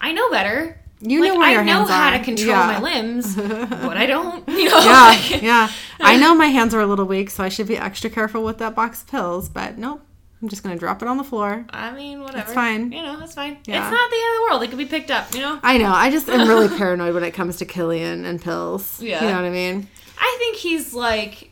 I 0.00 0.12
know 0.12 0.30
better. 0.30 0.80
You 1.02 1.20
like, 1.22 1.32
know 1.32 1.38
where 1.38 1.50
your 1.52 1.62
hands 1.62 1.62
are. 1.62 1.62
I 1.62 1.62
your 1.62 1.64
know 1.64 1.72
hands 1.78 1.90
how 1.90 2.08
are. 2.14 2.18
to 2.18 2.24
control 2.24 2.48
Yeah. 2.48 2.66
my 2.66 2.80
limbs, 2.80 3.36
but 3.36 3.96
I 3.96 4.06
don't, 4.06 4.46
you 4.48 4.68
know. 4.68 4.78
Yeah, 4.80 5.36
yeah. 5.42 5.70
I 6.00 6.16
know 6.16 6.34
my 6.34 6.46
hands 6.46 6.74
are 6.74 6.80
a 6.80 6.86
little 6.86 7.06
weak, 7.06 7.30
so 7.30 7.42
I 7.42 7.48
should 7.48 7.68
be 7.68 7.76
extra 7.78 8.10
careful 8.10 8.44
with 8.44 8.58
that 8.58 8.74
box 8.74 9.02
of 9.02 9.08
pills. 9.08 9.48
But 9.48 9.78
nope, 9.78 10.02
I'm 10.42 10.48
just 10.50 10.62
gonna 10.62 10.76
drop 10.76 11.00
it 11.00 11.08
on 11.08 11.16
the 11.16 11.24
floor. 11.24 11.64
I 11.70 11.92
mean, 11.92 12.20
whatever. 12.20 12.40
It's 12.40 12.52
fine. 12.52 12.92
You 12.92 13.02
know, 13.02 13.18
it's 13.22 13.34
fine. 13.34 13.58
Yeah. 13.64 13.82
It's 13.82 13.90
not 13.90 14.10
the 14.10 14.16
end 14.16 14.28
of 14.28 14.36
the 14.36 14.42
world. 14.50 14.62
It 14.62 14.68
could 14.68 14.78
be 14.78 14.84
picked 14.86 15.10
up, 15.10 15.34
you 15.34 15.40
know? 15.40 15.58
I 15.62 15.78
know. 15.78 15.90
I 15.92 16.10
just 16.10 16.28
am 16.28 16.46
really 16.48 16.68
paranoid 16.78 17.14
when 17.14 17.24
it 17.24 17.32
comes 17.32 17.56
to 17.58 17.64
Killian 17.64 18.24
and 18.26 18.40
pills. 18.40 19.00
Yeah. 19.02 19.22
You 19.22 19.28
know 19.30 19.36
what 19.36 19.44
I 19.46 19.50
mean? 19.50 19.88
I 20.18 20.36
think 20.38 20.56
he's 20.56 20.92
like, 20.92 21.50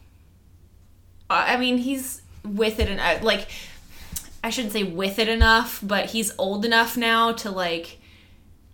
uh, 1.31 1.45
I 1.49 1.57
mean, 1.57 1.79
he's 1.79 2.21
with 2.45 2.79
it 2.81 2.89
and 2.89 3.01
uh, 3.01 3.19
like, 3.25 3.49
I 4.45 4.51
shouldn't 4.51 4.73
say 4.75 4.83
with 4.85 5.19
it 5.19 5.29
enough, 5.29 5.81
but 5.83 6.07
he's 6.11 6.33
old 6.39 6.65
enough 6.67 6.97
now 6.97 7.33
to 7.33 7.51
like 7.51 7.99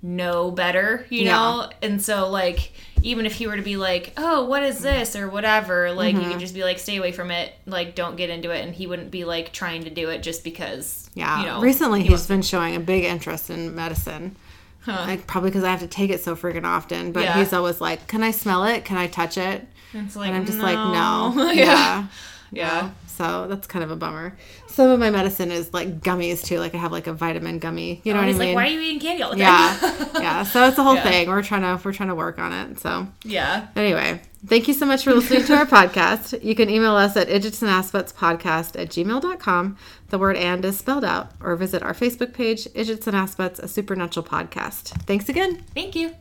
know 0.04 0.50
better, 0.50 1.06
you 1.08 1.22
Yeah. 1.24 1.32
know? 1.32 1.70
And 1.82 2.00
so, 2.02 2.28
like, 2.28 2.72
even 3.02 3.24
if 3.24 3.32
he 3.32 3.46
were 3.46 3.56
to 3.56 3.62
be 3.62 3.76
like, 3.78 4.12
oh, 4.18 4.44
what 4.44 4.62
is 4.62 4.80
this 4.80 5.16
or 5.16 5.28
whatever, 5.28 5.92
like, 5.92 6.14
Mm-hmm. 6.14 6.24
you 6.24 6.30
could 6.32 6.40
just 6.40 6.52
be 6.54 6.62
like, 6.62 6.78
stay 6.78 6.96
away 6.98 7.10
from 7.10 7.30
it, 7.30 7.54
like, 7.66 7.94
don't 7.94 8.14
get 8.16 8.28
into 8.28 8.50
it. 8.50 8.62
And 8.64 8.74
he 8.74 8.86
wouldn't 8.86 9.10
be 9.10 9.24
like 9.24 9.52
trying 9.52 9.84
to 9.84 9.90
do 9.90 10.10
it 10.10 10.22
just 10.22 10.44
because, 10.44 11.08
Yeah. 11.14 11.40
you 11.40 11.46
know. 11.46 11.60
Recently, 11.60 12.00
he 12.00 12.04
he's 12.08 12.10
wants- 12.12 12.26
been 12.26 12.42
showing 12.42 12.76
a 12.76 12.80
big 12.80 13.04
interest 13.04 13.48
in 13.48 13.74
medicine. 13.74 14.36
Huh. 14.82 15.04
Like 15.06 15.26
probably 15.26 15.48
because 15.48 15.64
I 15.64 15.70
have 15.70 15.80
to 15.80 15.86
take 15.86 16.10
it 16.10 16.22
so 16.22 16.36
freaking 16.36 16.64
often. 16.66 17.10
But 17.12 17.22
Yeah. 17.22 17.38
he's 17.38 17.54
always 17.54 17.80
like, 17.80 18.06
"Can 18.06 18.22
I 18.22 18.32
smell 18.32 18.64
it? 18.64 18.84
Can 18.84 18.98
I 18.98 19.06
touch 19.06 19.38
it?" 19.38 19.66
It's 19.94 20.14
like, 20.14 20.28
And 20.28 20.36
I'm 20.36 20.44
just 20.44 20.58
like, 20.58 20.76
"No." 20.76 21.32
yeah. 21.52 21.54
yeah. 21.54 22.06
Yeah. 22.52 22.90
So 23.06 23.46
that's 23.48 23.66
kind 23.66 23.82
of 23.82 23.90
a 23.90 23.96
bummer. 23.96 24.36
Some 24.74 24.90
of 24.90 24.98
my 24.98 25.08
medicine 25.10 25.52
is 25.52 25.72
like 25.72 26.00
gummies 26.00 26.44
too. 26.44 26.58
Like 26.58 26.74
I 26.74 26.78
have 26.78 26.90
like 26.90 27.06
a 27.06 27.12
vitamin 27.12 27.60
gummy. 27.60 28.00
You 28.02 28.12
know 28.12 28.18
oh, 28.18 28.22
what 28.22 28.28
I 28.34 28.38
mean? 28.38 28.38
like, 28.38 28.54
why 28.56 28.64
are 28.64 28.70
you 28.70 28.80
eating 28.80 28.98
candy 28.98 29.22
all 29.22 29.30
the 29.30 29.36
time? 29.36 29.78
yeah, 29.80 30.08
yeah. 30.20 30.42
So 30.42 30.66
it's 30.66 30.78
a 30.78 30.82
whole 30.82 30.96
Yeah. 30.96 31.04
thing. 31.04 31.28
We're 31.28 31.42
trying 31.44 31.62
to 31.62 31.80
we're 31.84 31.92
trying 31.92 32.08
to 32.08 32.14
work 32.16 32.40
on 32.40 32.52
it. 32.52 32.80
So 32.80 33.06
yeah. 33.22 33.68
anyway, 33.76 34.20
thank 34.46 34.66
you 34.66 34.74
so 34.74 34.84
much 34.84 35.04
for 35.04 35.14
listening 35.14 35.44
to 35.44 35.54
our 35.56 35.66
podcast. 35.78 36.42
You 36.42 36.56
can 36.56 36.68
email 36.68 36.96
us 36.96 37.16
at 37.16 37.28
idjits 37.28 37.62
and 37.62 37.70
assbutts 37.70 38.12
podcast 38.12 38.80
at 38.80 38.88
gmail.com. 38.88 39.76
The 40.08 40.18
word 40.18 40.36
and 40.36 40.64
is 40.64 40.76
spelled 40.76 41.04
out, 41.04 41.30
or 41.40 41.54
visit 41.56 41.82
our 41.84 41.94
Facebook 41.94 42.32
page, 42.34 42.64
Idjits 42.66 43.06
and 43.06 43.16
Assbutts, 43.16 43.58
a 43.60 43.68
supernatural 43.68 44.26
podcast. 44.26 44.88
Thanks 45.06 45.28
again. 45.28 45.62
Thank 45.74 45.94
you. 45.94 46.14